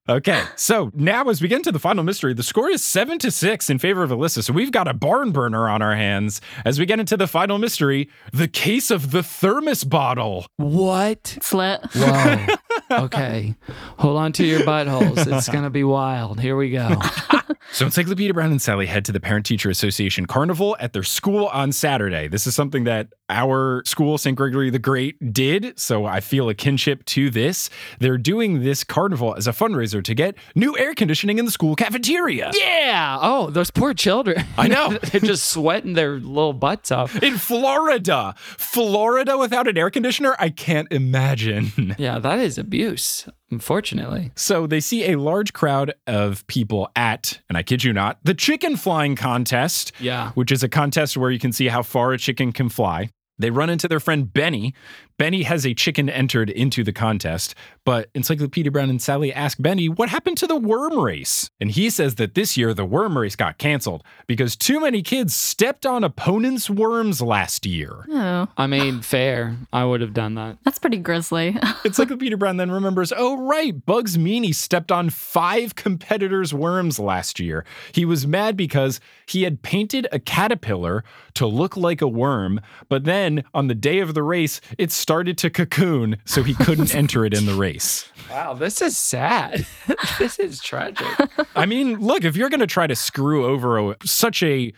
Okay, 0.10 0.44
so 0.56 0.92
now 0.96 1.30
as 1.30 1.42
we 1.42 1.48
get 1.48 1.58
into 1.58 1.72
the 1.72 1.80
final 1.80 2.04
mystery, 2.04 2.34
the 2.34 2.42
score 2.42 2.70
is 2.70 2.84
seven 2.84 3.20
to 3.20 3.30
six 3.30 3.70
in 3.70 3.78
favor 3.78 4.02
of 4.02 4.10
Alyssa. 4.10 4.44
So 4.44 4.52
we've 4.52 4.72
got 4.72 4.88
a 4.88 4.94
barn 4.96 5.32
burner 5.32 5.70
on 5.70 5.84
our 5.84 5.96
hands 5.96 6.42
as 6.66 6.80
we 6.80 6.88
get 6.88 7.00
into 7.00 7.16
the 7.16 7.28
final 7.28 7.60
mystery 7.60 8.10
the 8.34 8.48
case 8.48 8.90
of 8.90 9.12
the 9.12 9.22
thermos 9.22 9.84
bottle. 9.84 10.48
What? 10.58 11.36
It's 11.38 11.54
lit. 11.54 11.82
Whoa. 11.94 12.46
Okay. 12.92 13.56
Hold 14.00 14.18
on 14.18 14.34
to 14.34 14.46
your 14.46 14.62
buttholes. 14.62 15.26
It's 15.26 15.48
going 15.48 15.64
to 15.64 15.70
be 15.70 15.86
wild. 15.86 16.42
Here 16.42 16.58
we 16.58 16.72
go. 16.72 16.94
So 17.74 17.86
Encyclopedia 17.86 18.34
Brown 18.34 18.52
and 18.52 18.62
Sally 18.62 18.86
head 18.86 19.06
to 19.06 19.14
the 19.14 19.20
Parent 19.22 19.46
Teacher 19.46 19.70
Association 19.70 20.26
Carnival 20.26 20.76
at 20.80 20.92
their 20.92 21.04
school 21.04 21.46
on 21.48 21.72
Saturday. 21.72 22.28
This 22.28 22.46
is 22.46 22.54
something 22.54 22.84
that 22.84 23.08
our 23.32 23.82
school, 23.86 24.18
St. 24.18 24.36
Gregory 24.38 24.70
the 24.70 24.80
Great, 24.80 25.34
did. 25.34 25.80
So 25.80 26.06
I 26.06 26.20
feel 26.20 26.50
a 26.50 26.54
kinship 26.54 27.06
to 27.06 27.30
this. 27.30 27.70
They're 28.00 28.18
doing 28.18 28.62
this 28.62 28.84
carnival 28.84 29.34
as 29.36 29.48
a 29.48 29.52
fundraiser 29.52 30.04
to 30.04 30.14
get 30.14 30.36
new 30.56 30.78
air 30.78 30.94
conditioning 30.94 31.40
in 31.40 31.46
the 31.46 31.52
school 31.52 31.76
cafeteria. 31.76 32.52
Yeah. 32.54 33.18
Oh, 33.22 33.50
those 33.50 33.72
poor 33.72 33.94
children. 33.94 34.46
I 34.58 34.68
know. 34.68 34.90
They're 35.12 35.22
just 35.22 35.48
sweating 35.48 35.94
their 35.94 36.20
little 36.20 36.54
butts 36.54 36.92
off. 36.92 37.16
In 37.24 37.38
Florida, 37.38 38.36
Florida 38.38 39.38
without 39.38 39.68
an 39.68 39.78
air 39.78 39.90
conditioner, 39.90 40.36
I 40.40 40.50
can't 40.50 40.92
imagine. 40.92 41.96
Yeah, 41.98 42.20
that 42.20 42.40
is 42.40 42.58
abuse, 42.58 43.28
unfortunately. 43.52 44.32
So 44.36 44.66
they 44.66 44.80
see 44.80 45.12
a 45.12 45.18
large 45.20 45.54
crowd 45.54 45.94
of 46.08 46.46
people 46.48 46.90
at, 46.96 47.40
and 47.48 47.58
I 47.58 47.64
kid 47.64 47.84
you 47.84 47.94
not, 47.94 48.18
the 48.24 48.34
chicken 48.34 48.76
flying 48.76 49.16
contest. 49.16 49.92
Yeah. 50.00 50.32
which 50.32 50.52
is 50.52 50.64
a 50.64 50.70
contest 50.70 51.16
where 51.18 51.30
you 51.32 51.38
can 51.40 51.52
see 51.52 51.68
how 51.68 51.84
far 51.84 52.12
a 52.14 52.18
chicken 52.18 52.52
can 52.52 52.70
fly. 52.70 53.10
They 53.42 53.50
run 53.50 53.70
into 53.70 53.88
their 53.88 54.00
friend 54.00 54.32
Benny. 54.32 54.74
Benny 55.22 55.44
has 55.44 55.68
a 55.68 55.76
chicken 55.76 56.10
entered 56.10 56.50
into 56.50 56.84
the 56.84 56.92
contest, 56.92 57.54
but 57.86 58.10
Encyclopedia 58.16 58.72
Brown 58.72 58.90
and 58.90 59.00
Sally 59.00 59.32
ask 59.32 59.62
Benny 59.62 59.88
what 59.88 60.10
happened 60.10 60.36
to 60.40 60.48
the 60.48 60.56
worm 60.56 60.98
race. 60.98 61.48
And 61.60 61.70
he 61.70 61.92
says 61.92 62.16
that 62.16 62.34
this 62.34 62.58
year 62.58 62.74
the 62.74 62.86
worm 62.86 63.16
race 63.16 63.36
got 63.36 63.60
canceled 63.60 64.04
because 64.26 64.56
too 64.56 64.80
many 64.80 65.04
kids 65.04 65.36
stepped 65.36 65.86
on 65.86 66.04
opponents' 66.04 66.72
worms 66.72 67.22
last 67.22 67.68
year. 67.68 68.04
Oh, 68.10 68.48
I 68.58 68.66
mean, 68.66 69.02
fair. 69.04 69.58
I 69.72 69.86
would 69.86 70.02
have 70.02 70.16
done 70.16 70.34
that. 70.34 70.58
that's 70.64 70.80
pretty 70.80 70.98
grisly. 70.98 71.56
Encyclopedia 71.86 72.36
Brown 72.36 72.58
then 72.58 72.72
remembers, 72.72 73.14
oh, 73.16 73.46
right, 73.46 73.86
Bugs 73.86 74.18
Meany 74.18 74.52
stepped 74.52 74.92
on 74.92 75.12
five 75.12 75.76
competitors' 75.76 76.52
worms 76.52 76.98
last 76.98 77.40
year. 77.40 77.64
He 77.92 78.06
was 78.06 78.26
mad 78.26 78.58
because 78.58 79.00
he 79.28 79.44
had 79.44 79.62
painted 79.62 80.08
a 80.12 80.18
caterpillar 80.18 81.04
to 81.36 81.46
look 81.46 81.78
like 81.78 82.02
a 82.02 82.08
worm, 82.08 82.60
but 82.90 83.04
then 83.04 83.44
on 83.54 83.68
the 83.68 83.76
day 83.76 84.00
of 84.00 84.16
the 84.16 84.24
race, 84.24 84.60
it 84.80 84.92
started 84.92 85.11
to 85.12 85.50
cocoon, 85.50 86.18
so 86.24 86.42
he 86.42 86.54
couldn't 86.54 86.96
enter 87.02 87.26
it 87.26 87.34
in 87.34 87.46
the 87.46 87.54
race. 87.54 88.10
Wow, 88.30 88.54
this 88.54 88.82
is 88.82 88.98
sad. 88.98 89.66
this 90.20 90.40
is 90.40 90.62
tragic. 90.62 91.06
I 91.54 91.66
mean, 91.66 92.00
look, 92.00 92.24
if 92.24 92.38
you're 92.38 92.50
going 92.50 92.62
to 92.62 92.68
try 92.68 92.88
to 92.88 92.96
screw 92.96 93.46
over 93.46 93.92
a, 93.92 93.98
such 94.06 94.42
a 94.42 94.72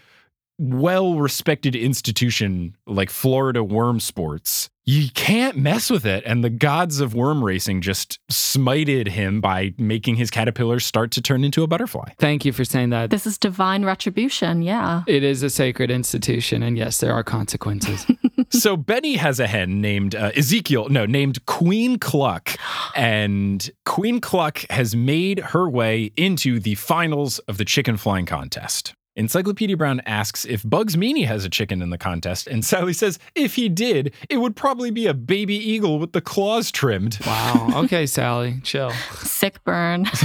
well 0.58 1.20
respected 1.20 1.76
institution 1.76 2.76
like 2.88 3.12
Florida 3.12 3.64
Worm 3.64 4.00
Sports, 4.00 4.72
you 4.86 5.10
can't 5.14 5.58
mess 5.58 5.90
with 5.90 6.06
it. 6.06 6.24
And 6.26 6.44
the 6.44 6.50
gods 6.50 7.00
of 7.00 7.14
worm 7.14 7.44
racing 7.44 7.82
just 7.82 8.20
smited 8.30 9.08
him 9.08 9.40
by 9.40 9.74
making 9.78 10.16
his 10.16 10.30
caterpillar 10.30 10.80
start 10.80 11.12
to 11.12 11.22
turn 11.22 11.44
into 11.44 11.64
a 11.64 11.68
butterfly. 11.68 12.12
Thank 12.20 12.46
you 12.46 12.52
for 12.52 12.66
saying 12.66 12.90
that. 12.90 13.10
this 13.10 13.26
is 13.26 13.38
divine 13.38 13.86
retribution. 13.86 14.62
Yeah. 14.62 15.04
It 15.08 15.24
is 15.24 15.44
a 15.44 15.50
sacred 15.50 15.90
institution, 15.90 16.64
and 16.64 16.78
yes, 16.78 17.00
there 17.00 17.14
are 17.14 17.24
consequences. 17.24 18.06
so 18.50 18.76
Benny 18.76 19.16
has 19.16 19.40
a 19.40 19.48
hen 19.48 19.82
named 19.82 20.16
uh, 20.16 20.32
Ezekiel, 20.36 20.90
no, 20.90 21.06
named 21.06 21.46
Queen 21.46 21.98
Cluck. 21.98 22.58
And 22.96 23.70
Queen 23.86 24.20
Cluck 24.20 24.66
has 24.70 24.96
made 24.96 25.40
her 25.40 25.70
way 25.70 26.12
into 26.18 26.60
the 26.60 26.76
finals 26.76 27.40
of 27.40 27.58
the 27.58 27.66
chicken 27.66 27.98
flying 27.98 28.26
contest. 28.26 28.94
Encyclopedia 29.16 29.78
Brown 29.78 30.02
asks 30.06 30.44
if 30.44 30.68
Bugs 30.68 30.98
Meany 30.98 31.24
has 31.24 31.46
a 31.46 31.50
chicken 31.50 31.82
in 31.82 31.92
the 31.92 31.98
contest, 31.98 32.48
and 32.48 32.66
Sally 32.66 32.94
says 32.94 33.20
if 33.36 33.56
he 33.56 33.70
did, 33.70 34.14
it 34.30 34.38
would 34.38 34.56
probably 34.56 34.90
be 34.90 35.06
a 35.06 35.14
baby 35.14 35.56
eagle 35.56 36.00
with 36.00 36.14
the 36.14 36.22
claws 36.22 36.72
trimmed. 36.72 37.20
wow. 37.26 37.70
Okay, 37.84 38.06
Sally, 38.06 38.60
chill. 38.64 38.92
Sick 39.20 39.64
burn. 39.64 40.08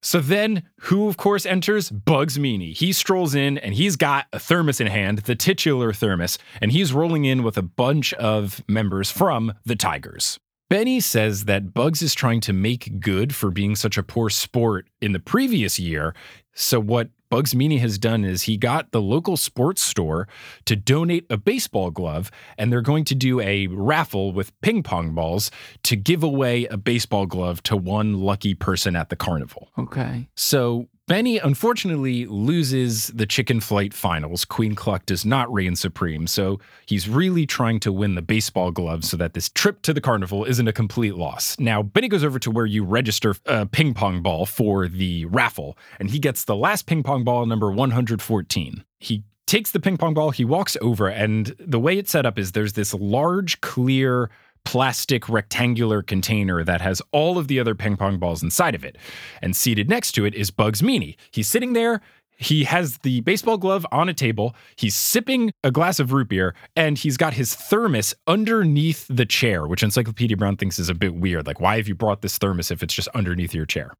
So 0.00 0.20
then, 0.20 0.62
who 0.80 1.08
of 1.08 1.16
course 1.16 1.44
enters? 1.44 1.90
Bugs 1.90 2.38
Meany. 2.38 2.72
He 2.72 2.92
strolls 2.92 3.34
in 3.34 3.58
and 3.58 3.74
he's 3.74 3.96
got 3.96 4.26
a 4.32 4.38
thermos 4.38 4.80
in 4.80 4.86
hand, 4.86 5.18
the 5.18 5.34
titular 5.34 5.92
thermos, 5.92 6.38
and 6.62 6.72
he's 6.72 6.92
rolling 6.92 7.24
in 7.26 7.42
with 7.42 7.58
a 7.58 7.62
bunch 7.62 8.14
of 8.14 8.62
members 8.68 9.10
from 9.10 9.52
the 9.64 9.76
Tigers. 9.76 10.38
Benny 10.70 11.00
says 11.00 11.44
that 11.44 11.74
Bugs 11.74 12.00
is 12.02 12.14
trying 12.14 12.40
to 12.42 12.52
make 12.52 13.00
good 13.00 13.34
for 13.34 13.50
being 13.50 13.76
such 13.76 13.98
a 13.98 14.02
poor 14.02 14.30
sport 14.30 14.86
in 15.00 15.12
the 15.12 15.20
previous 15.20 15.78
year. 15.78 16.14
So, 16.54 16.80
what 16.80 17.10
Bugs 17.30 17.54
Meany 17.54 17.78
has 17.78 17.98
done 17.98 18.24
is 18.24 18.42
he 18.42 18.56
got 18.56 18.90
the 18.92 19.02
local 19.02 19.36
sports 19.36 19.82
store 19.82 20.28
to 20.64 20.74
donate 20.74 21.26
a 21.28 21.36
baseball 21.36 21.90
glove, 21.90 22.30
and 22.56 22.72
they're 22.72 22.80
going 22.80 23.04
to 23.04 23.14
do 23.14 23.40
a 23.40 23.66
raffle 23.66 24.32
with 24.32 24.58
ping 24.60 24.82
pong 24.82 25.14
balls 25.14 25.50
to 25.82 25.96
give 25.96 26.22
away 26.22 26.66
a 26.66 26.76
baseball 26.76 27.26
glove 27.26 27.62
to 27.64 27.76
one 27.76 28.20
lucky 28.20 28.54
person 28.54 28.96
at 28.96 29.10
the 29.10 29.16
carnival. 29.16 29.70
Okay. 29.78 30.28
So 30.36 30.88
Benny 31.08 31.38
unfortunately 31.38 32.26
loses 32.26 33.06
the 33.08 33.24
chicken 33.24 33.60
flight 33.60 33.94
finals. 33.94 34.44
Queen 34.44 34.74
Cluck 34.74 35.06
does 35.06 35.24
not 35.24 35.50
reign 35.50 35.74
supreme, 35.74 36.26
so 36.26 36.60
he's 36.84 37.08
really 37.08 37.46
trying 37.46 37.80
to 37.80 37.90
win 37.90 38.14
the 38.14 38.20
baseball 38.20 38.70
glove 38.70 39.06
so 39.06 39.16
that 39.16 39.32
this 39.32 39.48
trip 39.48 39.80
to 39.82 39.94
the 39.94 40.02
carnival 40.02 40.44
isn't 40.44 40.68
a 40.68 40.72
complete 40.72 41.14
loss. 41.14 41.58
Now, 41.58 41.82
Benny 41.82 42.08
goes 42.08 42.22
over 42.22 42.38
to 42.40 42.50
where 42.50 42.66
you 42.66 42.84
register 42.84 43.34
a 43.46 43.64
ping 43.64 43.94
pong 43.94 44.20
ball 44.20 44.44
for 44.44 44.86
the 44.86 45.24
raffle, 45.24 45.78
and 45.98 46.10
he 46.10 46.18
gets 46.18 46.44
the 46.44 46.54
last 46.54 46.84
ping 46.84 47.02
pong 47.02 47.24
ball 47.24 47.46
number 47.46 47.70
114. 47.70 48.84
He 48.98 49.24
takes 49.46 49.70
the 49.70 49.80
ping 49.80 49.96
pong 49.96 50.12
ball, 50.12 50.30
he 50.30 50.44
walks 50.44 50.76
over, 50.82 51.08
and 51.08 51.56
the 51.58 51.80
way 51.80 51.96
it's 51.96 52.10
set 52.10 52.26
up 52.26 52.38
is 52.38 52.52
there's 52.52 52.74
this 52.74 52.92
large, 52.92 53.62
clear, 53.62 54.28
plastic 54.68 55.30
rectangular 55.30 56.02
container 56.02 56.62
that 56.62 56.82
has 56.82 57.00
all 57.10 57.38
of 57.38 57.48
the 57.48 57.58
other 57.58 57.74
ping 57.74 57.96
pong 57.96 58.18
balls 58.18 58.42
inside 58.42 58.74
of 58.74 58.84
it. 58.84 58.98
And 59.40 59.56
seated 59.56 59.88
next 59.88 60.12
to 60.12 60.26
it 60.26 60.34
is 60.34 60.50
Bugs 60.50 60.82
Meany. 60.82 61.16
He's 61.30 61.48
sitting 61.48 61.72
there. 61.72 62.02
He 62.36 62.64
has 62.64 62.98
the 62.98 63.22
baseball 63.22 63.56
glove 63.56 63.86
on 63.90 64.10
a 64.10 64.12
table. 64.12 64.54
He's 64.76 64.94
sipping 64.94 65.52
a 65.64 65.70
glass 65.70 65.98
of 65.98 66.12
root 66.12 66.28
beer, 66.28 66.54
and 66.76 66.98
he's 66.98 67.16
got 67.16 67.32
his 67.32 67.54
thermos 67.54 68.14
underneath 68.26 69.06
the 69.08 69.24
chair, 69.24 69.66
which 69.66 69.82
Encyclopedia 69.82 70.36
Brown 70.36 70.58
thinks 70.58 70.78
is 70.78 70.90
a 70.90 70.94
bit 70.94 71.14
weird. 71.14 71.46
Like, 71.46 71.60
why 71.60 71.78
have 71.78 71.88
you 71.88 71.94
brought 71.94 72.20
this 72.20 72.36
thermos 72.36 72.70
if 72.70 72.82
it's 72.82 72.92
just 72.92 73.08
underneath 73.14 73.54
your 73.54 73.64
chair? 73.64 73.94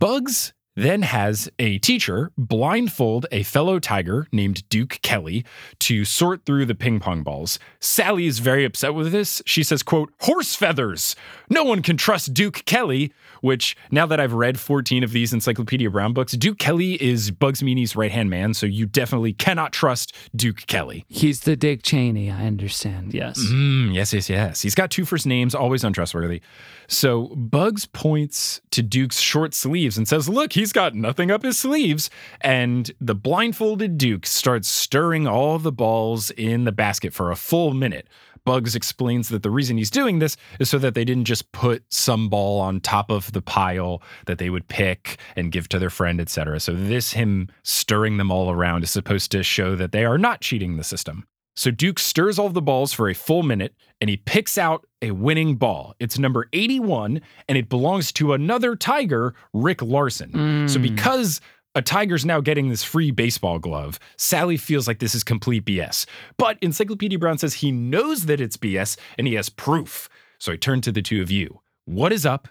Bugs 0.00 0.54
then 0.76 1.02
has 1.02 1.48
a 1.58 1.78
teacher 1.78 2.32
blindfold 2.36 3.26
a 3.30 3.42
fellow 3.44 3.78
tiger 3.78 4.26
named 4.32 4.68
Duke 4.68 4.98
Kelly 5.02 5.44
to 5.80 6.04
sort 6.04 6.44
through 6.44 6.66
the 6.66 6.74
ping 6.74 7.00
pong 7.00 7.22
balls. 7.22 7.58
Sally 7.80 8.26
is 8.26 8.40
very 8.40 8.64
upset 8.64 8.94
with 8.94 9.12
this. 9.12 9.40
She 9.46 9.62
says, 9.62 9.82
quote, 9.82 10.12
horse 10.20 10.54
feathers. 10.54 11.14
No 11.48 11.62
one 11.64 11.82
can 11.82 11.96
trust 11.96 12.34
Duke 12.34 12.64
Kelly, 12.64 13.12
which 13.40 13.76
now 13.90 14.06
that 14.06 14.18
I've 14.18 14.32
read 14.32 14.58
14 14.58 15.04
of 15.04 15.12
these 15.12 15.32
Encyclopedia 15.32 15.90
Brown 15.90 16.12
books, 16.12 16.32
Duke 16.32 16.58
Kelly 16.58 17.00
is 17.02 17.30
Bugs 17.30 17.62
Meany's 17.62 17.94
right-hand 17.94 18.30
man, 18.30 18.54
so 18.54 18.66
you 18.66 18.86
definitely 18.86 19.32
cannot 19.32 19.72
trust 19.72 20.14
Duke 20.34 20.66
Kelly. 20.66 21.04
He's 21.08 21.40
the 21.40 21.54
Dick 21.56 21.82
Cheney, 21.82 22.30
I 22.30 22.46
understand. 22.46 23.14
Yes. 23.14 23.38
Mm, 23.38 23.94
yes, 23.94 24.12
yes, 24.12 24.28
yes. 24.28 24.62
He's 24.62 24.74
got 24.74 24.90
two 24.90 25.04
first 25.04 25.26
names, 25.26 25.54
always 25.54 25.84
untrustworthy. 25.84 26.40
So 26.88 27.28
Bugs 27.36 27.86
points 27.86 28.60
to 28.72 28.82
Duke's 28.82 29.20
short 29.20 29.54
sleeves 29.54 29.96
and 29.96 30.08
says, 30.08 30.28
Look, 30.28 30.52
he 30.52 30.63
he's 30.64 30.72
got 30.72 30.94
nothing 30.94 31.30
up 31.30 31.42
his 31.42 31.58
sleeves. 31.58 32.08
And 32.40 32.90
the 32.98 33.14
blindfolded 33.14 33.98
Duke 33.98 34.24
starts 34.24 34.66
stirring 34.66 35.26
all 35.26 35.58
the 35.58 35.70
balls 35.70 36.30
in 36.30 36.64
the 36.64 36.72
basket 36.72 37.12
for 37.12 37.30
a 37.30 37.36
full 37.36 37.74
minute. 37.74 38.08
Bugs 38.46 38.74
explains 38.74 39.28
that 39.28 39.42
the 39.42 39.50
reason 39.50 39.76
he's 39.76 39.90
doing 39.90 40.20
this 40.20 40.38
is 40.58 40.70
so 40.70 40.78
that 40.78 40.94
they 40.94 41.04
didn't 41.04 41.26
just 41.26 41.52
put 41.52 41.84
some 41.90 42.30
ball 42.30 42.60
on 42.60 42.80
top 42.80 43.10
of 43.10 43.30
the 43.32 43.42
pile 43.42 44.02
that 44.24 44.38
they 44.38 44.48
would 44.48 44.66
pick 44.68 45.18
and 45.36 45.52
give 45.52 45.68
to 45.68 45.78
their 45.78 45.90
friend, 45.90 46.18
etc. 46.18 46.58
So 46.60 46.72
this 46.72 47.12
him 47.12 47.50
stirring 47.62 48.16
them 48.16 48.30
all 48.30 48.50
around 48.50 48.84
is 48.84 48.90
supposed 48.90 49.30
to 49.32 49.42
show 49.42 49.76
that 49.76 49.92
they 49.92 50.06
are 50.06 50.18
not 50.18 50.40
cheating 50.40 50.78
the 50.78 50.84
system. 50.84 51.26
So 51.56 51.70
Duke 51.70 51.98
stirs 51.98 52.38
all 52.38 52.48
the 52.48 52.62
balls 52.62 52.92
for 52.92 53.08
a 53.08 53.14
full 53.14 53.42
minute 53.42 53.74
and 54.00 54.10
he 54.10 54.16
picks 54.16 54.58
out 54.58 54.86
a 55.02 55.12
winning 55.12 55.56
ball. 55.56 55.94
It's 56.00 56.18
number 56.18 56.48
81 56.52 57.20
and 57.48 57.58
it 57.58 57.68
belongs 57.68 58.12
to 58.12 58.32
another 58.32 58.74
Tiger, 58.76 59.34
Rick 59.52 59.80
Larson. 59.82 60.32
Mm. 60.32 60.70
So 60.70 60.80
because 60.80 61.40
a 61.76 61.82
Tiger's 61.82 62.24
now 62.24 62.40
getting 62.40 62.68
this 62.68 62.82
free 62.82 63.10
baseball 63.10 63.58
glove, 63.58 63.98
Sally 64.16 64.56
feels 64.56 64.88
like 64.88 64.98
this 64.98 65.14
is 65.14 65.24
complete 65.24 65.64
BS. 65.64 66.06
But 66.36 66.58
Encyclopedia 66.60 67.18
Brown 67.18 67.38
says 67.38 67.54
he 67.54 67.72
knows 67.72 68.26
that 68.26 68.40
it's 68.40 68.56
BS 68.56 68.96
and 69.18 69.26
he 69.26 69.34
has 69.34 69.48
proof. 69.48 70.08
So 70.38 70.52
I 70.52 70.56
turn 70.56 70.80
to 70.82 70.92
the 70.92 71.02
two 71.02 71.22
of 71.22 71.30
you. 71.30 71.60
What 71.84 72.12
is 72.12 72.26
up 72.26 72.48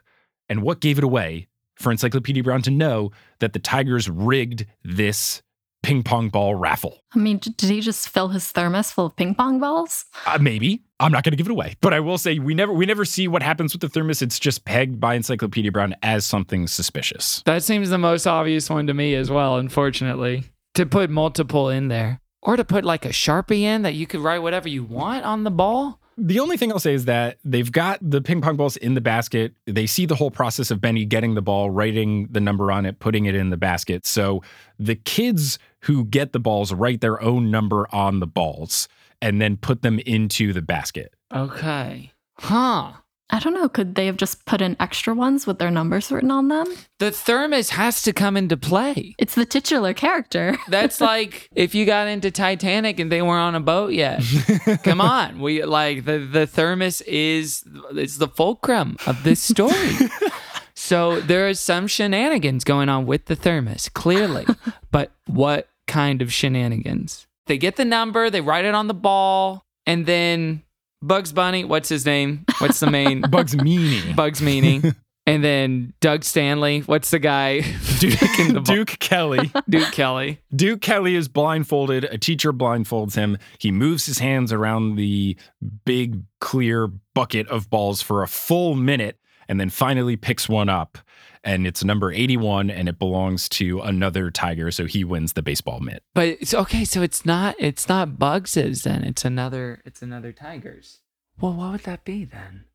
and 0.50 0.62
what 0.62 0.82
gave 0.82 0.98
it 0.98 1.04
away 1.04 1.48
for 1.76 1.92
Encyclopedia 1.92 2.44
Brown 2.44 2.62
to 2.64 2.72
know 2.72 3.12
that 3.40 3.54
the 3.54 3.60
Tigers 3.60 4.10
rigged 4.10 4.66
this 4.84 5.42
ping 5.84 6.02
pong 6.02 6.30
ball 6.30 6.56
raffle? 6.56 7.00
I 7.14 7.20
mean, 7.20 7.38
did 7.38 7.70
he 7.70 7.82
just 7.82 8.10
fill 8.10 8.30
his 8.30 8.50
thermos 8.50 8.92
full 8.92 9.06
of 9.08 9.16
ping 9.16 9.36
pong 9.36 9.60
balls? 9.60 10.06
Uh, 10.26 10.40
maybe. 10.42 10.82
I'm 11.00 11.12
not 11.12 11.24
going 11.24 11.32
to 11.32 11.38
give 11.38 11.48
it 11.48 11.52
away, 11.52 11.76
but 11.82 11.94
I 11.94 12.00
will 12.00 12.18
say 12.18 12.40
we 12.40 12.54
never 12.54 12.72
we 12.72 12.86
never 12.86 13.04
see 13.06 13.28
what 13.28 13.44
happens 13.44 13.74
with 13.74 13.82
the 13.82 13.90
thermos. 13.90 14.22
It's 14.22 14.40
just 14.40 14.64
pegged 14.66 15.00
by 15.00 15.16
Encyclopedia 15.16 15.72
Brown 15.72 15.96
as 16.02 16.26
something 16.26 16.66
suspicious. 16.66 17.44
That 17.46 17.62
seems 17.62 17.90
the 17.90 17.98
most 17.98 18.26
obvious 18.26 18.70
one 18.70 18.88
to 18.88 18.94
me 18.94 19.14
as 19.14 19.30
well, 19.30 19.58
unfortunately. 19.58 20.46
To 20.76 20.86
put 20.86 21.10
multiple 21.10 21.70
in 21.70 21.90
there. 21.90 22.22
Or 22.42 22.56
to 22.56 22.66
put 22.66 22.84
like 22.84 23.06
a 23.06 23.10
Sharpie 23.10 23.62
in 23.62 23.84
that 23.84 23.94
you 23.94 24.08
could 24.08 24.22
write 24.22 24.40
whatever 24.40 24.68
you 24.68 24.84
want 24.84 25.24
on 25.24 25.44
the 25.44 25.52
ball. 25.52 26.00
The 26.18 26.40
only 26.40 26.58
thing 26.58 26.72
I'll 26.72 26.80
say 26.80 26.94
is 26.94 27.06
that 27.06 27.38
they've 27.44 27.72
got 27.72 28.00
the 28.02 28.22
ping 28.22 28.42
pong 28.42 28.56
balls 28.56 28.78
in 28.78 28.94
the 28.94 29.02
basket. 29.02 29.54
They 29.66 29.88
see 29.88 30.06
the 30.06 30.16
whole 30.16 30.32
process 30.32 30.70
of 30.70 30.80
Benny 30.80 31.06
getting 31.06 31.36
the 31.36 31.42
ball, 31.42 31.72
writing 31.72 32.28
the 32.30 32.40
number 32.40 32.72
on 32.72 32.86
it, 32.86 33.00
putting 33.00 33.26
it 33.26 33.36
in 33.36 33.50
the 33.50 33.58
basket. 33.58 34.06
So 34.06 34.44
the 34.78 34.96
kids 34.96 35.58
who 35.82 36.06
get 36.06 36.32
the 36.32 36.40
balls 36.40 36.74
write 36.74 37.02
their 37.02 37.22
own 37.22 37.50
number 37.50 37.88
on 37.94 38.20
the 38.20 38.28
balls 38.28 38.88
and 39.22 39.42
then 39.42 39.58
put 39.58 39.82
them 39.82 40.00
into 40.00 40.54
the 40.54 40.62
basket. 40.62 41.14
Okay. 41.34 42.12
Huh. 42.36 42.94
I 43.30 43.40
don't 43.40 43.54
know. 43.54 43.68
Could 43.68 43.96
they 43.96 44.06
have 44.06 44.18
just 44.18 44.46
put 44.46 44.62
in 44.62 44.76
extra 44.80 45.14
ones 45.14 45.48
with 45.48 45.58
their 45.58 45.72
numbers 45.72 46.12
written 46.12 46.30
on 46.30 46.50
them? 46.50 46.68
The 47.00 47.10
thermos 47.10 47.72
has 47.72 48.02
to 48.04 48.14
come 48.14 48.38
into 48.38 48.58
play. 48.58 49.16
It's 49.18 49.36
the 49.36 49.46
titular 49.46 49.94
character. 49.94 50.58
That's 50.68 51.02
like 51.02 51.50
if 51.56 51.74
you 51.74 51.86
got 51.86 52.08
into 52.08 52.32
Titanic 52.32 53.00
and 53.00 53.12
they 53.12 53.22
weren't 53.22 53.42
on 53.42 53.56
a 53.56 53.60
boat 53.60 53.94
yet. 53.94 54.22
Come 54.84 55.02
on. 55.02 55.40
We 55.40 55.64
like 55.64 56.06
the 56.06 56.20
the 56.20 56.46
thermos 56.46 57.02
is 57.02 57.64
it's 57.92 58.18
the 58.18 58.28
fulcrum 58.28 58.98
of 59.08 59.24
this 59.24 59.42
story. 59.42 59.96
so 60.76 61.20
there 61.22 61.48
is 61.48 61.60
some 61.60 61.88
shenanigans 61.88 62.64
going 62.64 62.90
on 62.90 63.06
with 63.06 63.26
the 63.26 63.36
thermos, 63.36 63.90
clearly. 63.90 64.46
but 64.92 65.12
what 65.26 65.70
kind 65.88 66.22
of 66.22 66.32
shenanigans? 66.32 67.26
They 67.48 67.58
get 67.58 67.78
the 67.78 67.86
number, 67.86 68.30
they 68.30 68.42
write 68.42 68.66
it 68.66 68.76
on 68.76 68.88
the 68.88 68.94
ball, 68.94 69.66
and 69.86 70.06
then 70.06 70.64
Bugs 71.04 71.34
Bunny, 71.34 71.66
what's 71.66 71.90
his 71.90 72.06
name? 72.06 72.46
What's 72.60 72.80
the 72.80 72.90
main 72.90 73.22
Bugs 73.30 73.56
Meany. 73.56 74.14
Bugs 74.14 74.42
meaning? 74.42 74.96
And 75.26 75.44
then 75.44 75.94
Doug 76.00 76.24
Stanley, 76.24 76.82
what's 76.82 77.12
the 77.12 77.20
guy? 77.20 77.62
picking 78.00 78.54
the? 78.54 78.62
Duke 78.62 79.00
Kelly. 79.00 79.52
Duke 79.70 79.92
Kelly. 79.92 80.40
Duke 80.56 80.82
Kelly 80.82 81.16
is 81.16 81.28
blindfolded. 81.28 82.06
A 82.06 82.18
teacher 82.18 82.52
blindfolds 82.54 83.16
him. 83.16 83.38
He 83.60 83.72
moves 83.72 84.06
his 84.06 84.20
hands 84.20 84.52
around 84.52 84.96
the 84.96 85.38
big, 85.86 86.24
clear 86.40 86.88
bucket 86.88 87.48
of 87.48 87.70
balls 87.70 88.02
for 88.02 88.24
a 88.24 88.28
full 88.28 88.76
minute 88.76 89.18
and 89.48 89.60
then 89.60 89.70
finally 89.70 90.16
picks 90.16 90.48
one 90.48 90.70
up. 90.70 90.98
And 91.44 91.68
it's 91.68 91.84
number 91.84 92.12
81 92.12 92.70
and 92.70 92.88
it 92.88 92.98
belongs 92.98 93.50
to 93.50 93.82
another 93.82 94.32
Tiger. 94.32 94.72
So 94.72 94.86
he 94.86 95.04
wins 95.04 95.34
the 95.34 95.42
baseball 95.42 95.80
mitt. 95.80 96.04
But 96.14 96.28
it's 96.28 96.54
okay, 96.54 96.86
so 96.86 97.02
it's 97.02 97.26
not 97.26 97.56
it's 97.60 97.90
not 97.90 98.18
Bugs's 98.18 98.84
then. 98.84 99.04
It's 99.04 99.26
another 99.26 99.82
it's 99.86 100.02
another 100.02 100.32
Tiger's. 100.32 101.00
Well, 101.40 101.54
what 101.54 101.72
would 101.72 101.82
that 101.82 102.06
be 102.06 102.26
then? 102.26 102.66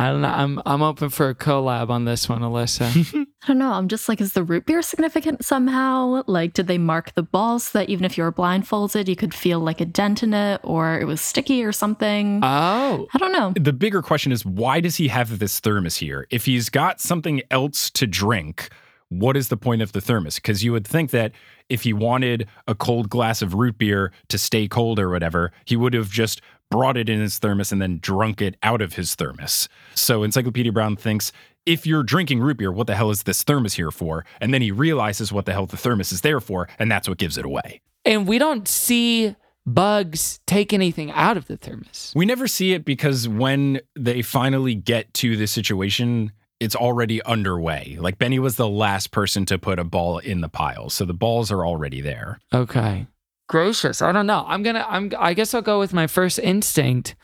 I 0.00 0.10
don't 0.10 0.22
know. 0.22 0.28
I'm 0.28 0.62
I'm 0.64 0.80
open 0.80 1.10
for 1.10 1.28
a 1.28 1.34
collab 1.34 1.90
on 1.90 2.06
this 2.06 2.26
one, 2.26 2.40
Alyssa. 2.40 3.26
I 3.42 3.46
don't 3.46 3.58
know. 3.58 3.70
I'm 3.70 3.86
just 3.86 4.08
like, 4.08 4.18
is 4.22 4.32
the 4.32 4.42
root 4.42 4.64
beer 4.64 4.80
significant 4.80 5.44
somehow? 5.44 6.22
Like, 6.26 6.54
did 6.54 6.68
they 6.68 6.78
mark 6.78 7.14
the 7.16 7.22
ball 7.22 7.58
so 7.58 7.78
that 7.78 7.90
even 7.90 8.06
if 8.06 8.16
you 8.16 8.24
were 8.24 8.32
blindfolded, 8.32 9.10
you 9.10 9.16
could 9.16 9.34
feel 9.34 9.60
like 9.60 9.78
a 9.82 9.84
dent 9.84 10.22
in 10.22 10.32
it 10.32 10.62
or 10.64 10.98
it 10.98 11.04
was 11.04 11.20
sticky 11.20 11.62
or 11.62 11.72
something? 11.72 12.40
oh. 12.42 13.08
I 13.12 13.18
don't 13.18 13.32
know. 13.32 13.52
The 13.60 13.74
bigger 13.74 14.00
question 14.00 14.32
is 14.32 14.46
why 14.46 14.80
does 14.80 14.96
he 14.96 15.08
have 15.08 15.38
this 15.38 15.60
thermos 15.60 15.98
here? 15.98 16.26
If 16.30 16.46
he's 16.46 16.70
got 16.70 16.98
something 17.02 17.42
else 17.50 17.90
to 17.90 18.06
drink, 18.06 18.70
what 19.10 19.36
is 19.36 19.48
the 19.48 19.56
point 19.58 19.82
of 19.82 19.92
the 19.92 20.00
thermos? 20.00 20.36
Because 20.36 20.64
you 20.64 20.72
would 20.72 20.86
think 20.86 21.10
that 21.10 21.32
if 21.68 21.82
he 21.82 21.92
wanted 21.92 22.48
a 22.66 22.74
cold 22.74 23.10
glass 23.10 23.42
of 23.42 23.52
root 23.52 23.76
beer 23.76 24.12
to 24.28 24.38
stay 24.38 24.66
cold 24.66 24.98
or 24.98 25.10
whatever, 25.10 25.52
he 25.66 25.76
would 25.76 25.92
have 25.92 26.10
just 26.10 26.40
brought 26.70 26.96
it 26.96 27.08
in 27.08 27.20
his 27.20 27.38
thermos 27.38 27.72
and 27.72 27.82
then 27.82 27.98
drunk 28.00 28.40
it 28.40 28.56
out 28.62 28.80
of 28.80 28.94
his 28.94 29.14
thermos. 29.14 29.68
So 29.94 30.22
Encyclopedia 30.22 30.72
Brown 30.72 30.96
thinks 30.96 31.32
if 31.66 31.86
you're 31.86 32.02
drinking 32.02 32.40
root 32.40 32.56
beer, 32.56 32.72
what 32.72 32.86
the 32.86 32.94
hell 32.94 33.10
is 33.10 33.24
this 33.24 33.42
thermos 33.42 33.74
here 33.74 33.90
for? 33.90 34.24
And 34.40 34.54
then 34.54 34.62
he 34.62 34.70
realizes 34.70 35.32
what 35.32 35.46
the 35.46 35.52
hell 35.52 35.66
the 35.66 35.76
thermos 35.76 36.12
is 36.12 36.22
there 36.22 36.40
for, 36.40 36.68
and 36.78 36.90
that's 36.90 37.08
what 37.08 37.18
gives 37.18 37.36
it 37.36 37.44
away. 37.44 37.80
And 38.04 38.26
we 38.26 38.38
don't 38.38 38.66
see 38.66 39.36
Bugs 39.66 40.40
take 40.46 40.72
anything 40.72 41.10
out 41.12 41.36
of 41.36 41.46
the 41.46 41.56
thermos. 41.56 42.12
We 42.16 42.24
never 42.24 42.48
see 42.48 42.72
it 42.72 42.84
because 42.84 43.28
when 43.28 43.80
they 43.94 44.22
finally 44.22 44.74
get 44.74 45.12
to 45.14 45.36
the 45.36 45.46
situation, 45.46 46.32
it's 46.60 46.74
already 46.74 47.22
underway. 47.24 47.96
Like 48.00 48.18
Benny 48.18 48.38
was 48.38 48.56
the 48.56 48.68
last 48.68 49.10
person 49.10 49.44
to 49.46 49.58
put 49.58 49.78
a 49.78 49.84
ball 49.84 50.18
in 50.18 50.40
the 50.40 50.48
pile. 50.48 50.90
So 50.90 51.04
the 51.04 51.14
balls 51.14 51.52
are 51.52 51.64
already 51.64 52.00
there. 52.00 52.40
Okay. 52.52 53.06
Gracious. 53.50 54.00
I 54.00 54.12
don't 54.12 54.28
know. 54.28 54.44
I'm 54.46 54.62
gonna 54.62 54.86
I'm 54.88 55.10
I 55.18 55.34
guess 55.34 55.54
I'll 55.54 55.60
go 55.60 55.80
with 55.80 55.92
my 55.92 56.06
first 56.06 56.38
instinct. 56.38 57.16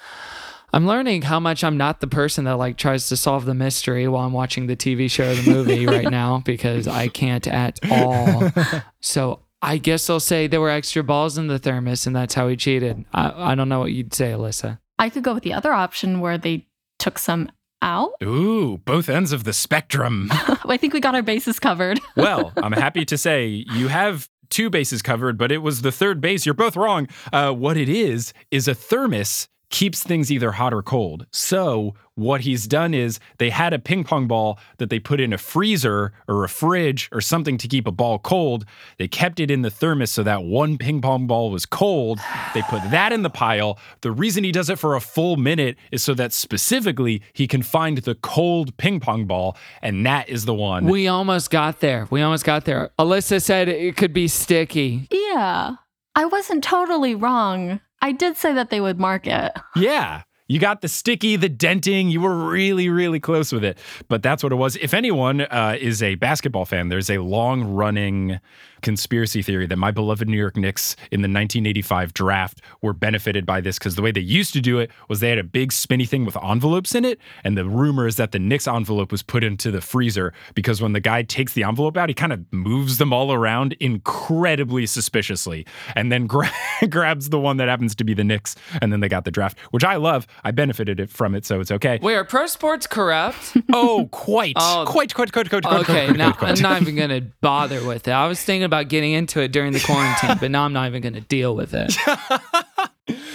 I'm 0.73 0.85
learning 0.85 1.23
how 1.23 1.39
much 1.39 1.63
I'm 1.63 1.77
not 1.77 2.01
the 2.01 2.09
person 2.09 2.47
that 2.47 2.57
like 2.57 2.77
tries 2.77 3.09
to 3.11 3.17
solve 3.17 3.45
the 3.45 3.55
mystery 3.55 4.09
while 4.09 4.27
I'm 4.27 4.33
watching 4.33 4.67
the 4.67 4.75
TV 4.75 5.09
show 5.09 5.31
or 5.31 5.35
the 5.37 5.49
movie 5.49 5.87
right 5.97 6.11
now 6.11 6.43
because 6.45 6.89
I 6.89 7.07
can't 7.07 7.47
at 7.47 7.79
all. 7.91 8.51
So 9.01 9.43
I 9.63 9.79
guess 9.79 10.11
I'll 10.11 10.19
say 10.19 10.49
there 10.49 10.61
were 10.61 10.69
extra 10.69 11.05
balls 11.05 11.39
in 11.39 11.47
the 11.47 11.61
thermos 11.61 12.09
and 12.09 12.17
that's 12.17 12.35
how 12.35 12.49
he 12.49 12.57
cheated. 12.57 13.05
I, 13.15 13.53
I 13.53 13.55
don't 13.55 13.69
know 13.69 13.79
what 13.79 13.93
you'd 13.93 14.13
say, 14.13 14.33
Alyssa. 14.33 14.81
I 14.99 15.11
could 15.11 15.23
go 15.23 15.35
with 15.35 15.45
the 15.45 15.53
other 15.53 15.73
option 15.73 16.19
where 16.19 16.39
they 16.39 16.67
took 16.99 17.21
some 17.21 17.53
out. 17.83 18.15
Ooh, 18.23 18.79
both 18.79 19.09
ends 19.09 19.33
of 19.33 19.45
the 19.45 19.53
spectrum. 19.53 20.29
I 20.33 20.77
think 20.77 20.93
we 20.93 21.01
got 21.01 21.15
our 21.15 21.23
bases 21.23 21.59
covered. 21.61 22.01
well, 22.17 22.53
I'm 22.57 22.73
happy 22.73 23.05
to 23.05 23.17
say 23.17 23.65
you 23.73 23.89
have 23.89 24.29
two 24.51 24.71
bases 24.71 25.03
covered, 25.03 25.39
but 25.39 25.53
it 25.53 25.59
was 25.59 25.83
the 25.83 25.93
third 25.93 26.21
base. 26.21 26.47
You're 26.47 26.55
both 26.55 26.77
wrong. 26.77 27.09
Uh, 27.33 27.53
what 27.53 27.77
it 27.77 27.89
is, 27.89 28.33
is 28.51 28.69
a 28.69 28.75
thermos 28.75 29.49
keeps 29.71 30.03
things 30.03 30.31
either 30.31 30.53
hot 30.53 30.73
or 30.73 30.83
cold. 30.83 31.27
So 31.33 31.95
what 32.17 32.41
he's 32.41 32.67
done 32.67 32.93
is 32.95 33.21
they 33.39 33.51
had 33.51 33.73
a 33.73 33.79
ping 33.79 34.03
pong 34.03 34.27
ball 34.27 34.59
that 34.79 34.91
they 34.91 34.99
put 34.99 35.21
in 35.21 35.33
a 35.33 35.39
freezer 35.39 36.13
or 36.27 36.45
a 36.45 36.49
fridge 36.49 37.09
or 37.13 37.21
something 37.21 37.57
to 37.59 37.69
keep 37.69 37.87
a 37.87 37.93
ball 37.93 38.19
cold. 38.19 38.65
They 38.99 39.07
kept 39.07 39.39
it 39.39 39.51
in 39.51 39.63
the 39.63 39.71
thermos 39.71 40.11
so 40.11 40.23
that 40.23 40.43
one 40.43 40.79
ping 40.79 41.01
pong 41.01 41.27
ball 41.27 41.51
was 41.51 41.67
cold. 41.67 42.19
They 42.55 42.63
put 42.63 42.83
that 42.91 43.13
in 43.13 43.23
the 43.23 43.31
pile. 43.31 43.79
The 44.01 44.11
reason 44.11 44.45
he 44.45 44.53
does 44.53 44.69
it 44.71 44.79
for 44.79 44.97
a 44.97 45.01
full 45.01 45.37
minute 45.37 45.77
is 45.93 46.03
so 46.03 46.15
that 46.15 46.33
specifically 46.33 47.23
he 47.33 47.47
can 47.47 47.63
find 47.63 47.99
the 47.99 48.15
cold 48.17 48.77
ping 48.79 48.99
pong 48.99 49.27
ball, 49.27 49.57
and 49.83 50.05
that 50.07 50.29
is 50.29 50.47
the 50.47 50.55
one. 50.55 50.87
We 50.87 51.09
almost 51.09 51.51
got 51.51 51.81
there. 51.81 52.09
We 52.11 52.23
almost 52.23 52.45
got 52.45 52.65
there. 52.65 52.91
Alyssa 52.99 53.43
said 53.43 53.69
it 53.69 53.97
could 53.97 54.13
be 54.13 54.27
sticky. 54.29 55.07
yeah. 55.11 55.77
I 56.19 56.25
wasn't 56.25 56.65
totally 56.65 57.15
wrong. 57.15 57.79
I 58.01 58.13
did 58.13 58.39
say 58.39 58.55
that 58.55 58.71
they 58.71 58.81
would 58.81 58.99
mark 58.99 59.27
it. 59.27 59.53
Yeah. 59.77 60.23
You 60.49 60.61
got 60.61 60.81
the 60.81 60.89
sticky, 60.89 61.37
the 61.37 61.49
denting. 61.49 62.09
You 62.09 62.21
were 62.21 62.49
really, 62.49 62.89
really 62.89 63.19
close 63.19 63.53
with 63.53 63.65
it. 63.65 63.79
But 64.09 64.23
that's 64.23 64.43
what 64.43 64.53
it 64.53 64.57
was. 64.57 64.77
If 64.77 64.95
anyone 64.95 65.41
uh, 65.41 65.77
is 65.79 66.03
a 66.03 66.15
basketball 66.15 66.65
fan, 66.65 66.89
there's 66.89 67.11
a 67.11 67.19
long 67.19 67.65
running 67.65 68.41
conspiracy 68.83 69.43
theory 69.43 69.67
that 69.67 69.77
my 69.77 69.91
beloved 69.91 70.29
New 70.29 70.37
York 70.37 70.57
Knicks 70.57 70.95
in 71.11 71.23
the 71.23 71.27
1985 71.27 72.15
draft 72.15 72.61
were 72.83 72.93
benefited 72.93 73.45
by 73.45 73.61
this 73.61 73.79
because 73.79 73.97
the 73.97 74.03
way 74.03 74.13
they 74.13 74.21
used 74.21 74.53
to 74.53 74.61
do 74.61 74.79
it 74.79 74.91
was 75.09 75.19
they 75.19 75.31
had 75.31 75.39
a 75.39 75.45
big 75.45 75.73
spinny 75.73 76.05
thing 76.05 76.25
with 76.25 76.37
envelopes 76.45 76.95
in 76.95 77.05
it. 77.05 77.19
And 77.43 77.57
the 77.57 77.65
rumor 77.65 78.07
is 78.07 78.15
that 78.17 78.31
the 78.31 78.39
Knicks 78.39 78.69
envelope 78.69 79.11
was 79.11 79.23
put 79.23 79.43
into 79.43 79.73
the 79.73 79.81
freezer 79.81 80.33
because 80.55 80.81
when 80.81 80.93
the 80.93 81.01
guy 81.01 81.23
takes 81.23 81.55
the 81.55 81.65
envelope 81.65 81.97
out, 81.97 82.09
he 82.09 82.15
kind 82.15 82.33
of 82.33 82.45
moves 82.53 82.99
them 82.99 83.13
all 83.13 83.33
around 83.33 83.73
incredibly 83.81 84.87
suspiciously 84.87 85.67
and 85.97 86.13
then 86.13 86.27
gra- 86.29 86.51
grabs 86.89 87.31
the 87.31 87.41
one 87.41 87.57
that 87.57 87.69
happens 87.69 87.95
to 87.97 88.05
be 88.05 88.15
the 88.15 88.25
Knicks. 88.25 88.55
And 88.81 88.93
then 88.93 89.01
they 89.01 89.09
got 89.09 89.25
the 89.25 89.31
draft, 89.33 89.59
which 89.73 89.85
I 89.85 89.97
love. 89.97 90.27
I 90.45 90.51
benefited 90.51 91.01
it 91.01 91.11
from 91.11 91.35
it, 91.35 91.45
so 91.45 91.61
it's 91.61 91.71
okay. 91.71 91.99
Wait, 92.03 92.15
are 92.15 92.25
pro 92.25 92.47
sports 92.47 92.87
corrupt? 92.87 93.57
oh, 93.73 94.09
quite, 94.13 94.55
Oh. 94.59 94.85
quite, 94.87 95.15
quite, 95.15 95.33
quite, 95.33 95.49
quite, 95.51 95.63
quite, 95.65 95.81
okay, 95.81 96.07
quite, 96.07 96.17
now 96.17 96.33
quite, 96.33 96.57
I'm 96.57 96.63
not 96.63 96.81
even 96.83 96.97
gonna 96.97 97.23
bother 97.41 97.85
with 97.85 98.07
it. 98.09 98.13
I 98.13 98.27
was 98.27 98.43
thinking 98.43 98.65
about 98.65 98.89
getting 98.89 99.13
into 99.13 99.41
it 99.41 99.53
during 99.53 99.73
the 99.73 99.81
quarantine, 99.81 100.37
but 100.41 100.51
now 100.51 100.65
I'm 100.65 100.73
not 100.73 100.87
even 100.89 101.03
gonna 101.03 101.21
deal 101.21 101.55
with 101.55 101.75
it. 101.75 101.97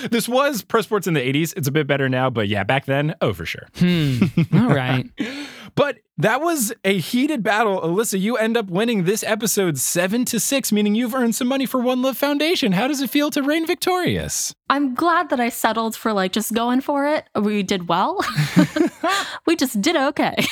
This 0.10 0.28
was 0.28 0.64
pro 0.64 0.82
sports 0.82 1.08
in 1.08 1.14
the 1.14 1.22
80s. 1.22 1.54
It's 1.56 1.68
a 1.68 1.72
bit 1.72 1.86
better 1.88 2.10
now, 2.10 2.30
but 2.30 2.48
yeah, 2.50 2.64
back 2.64 2.86
then, 2.86 3.16
oh, 3.22 3.32
for 3.34 3.46
sure. 3.46 3.68
Hmm. 3.76 4.18
All 4.52 4.68
right. 4.74 5.10
But 5.76 5.98
that 6.18 6.42
was 6.42 6.74
a 6.84 6.98
heated 6.98 7.42
battle. 7.44 7.82
Alyssa, 7.82 8.20
you 8.20 8.38
end 8.38 8.56
up 8.58 8.68
winning 8.68 9.06
this 9.06 9.24
episode 9.24 9.78
seven 9.78 10.26
to 10.26 10.40
six, 10.40 10.72
meaning 10.72 10.94
you've 10.94 11.16
earned 11.16 11.36
some 11.36 11.48
money 11.48 11.66
for 11.66 11.80
One 11.80 12.02
Love 12.02 12.18
Foundation. 12.18 12.74
How 12.74 12.88
does 12.88 13.02
it 13.02 13.10
feel 13.10 13.32
to 13.32 13.42
reign 13.42 13.66
victorious? 13.66 14.54
I'm 14.70 14.94
glad 14.94 15.30
that 15.30 15.40
I 15.40 15.50
settled 15.50 15.96
for 15.96 16.14
like 16.14 16.32
just 16.32 16.54
going 16.54 16.82
for 16.82 17.08
it. 17.08 17.26
We 17.36 17.64
did 17.64 17.90
well. 17.90 18.20
we 19.46 19.56
just 19.56 19.82
did 19.82 19.96
okay. 19.96 20.36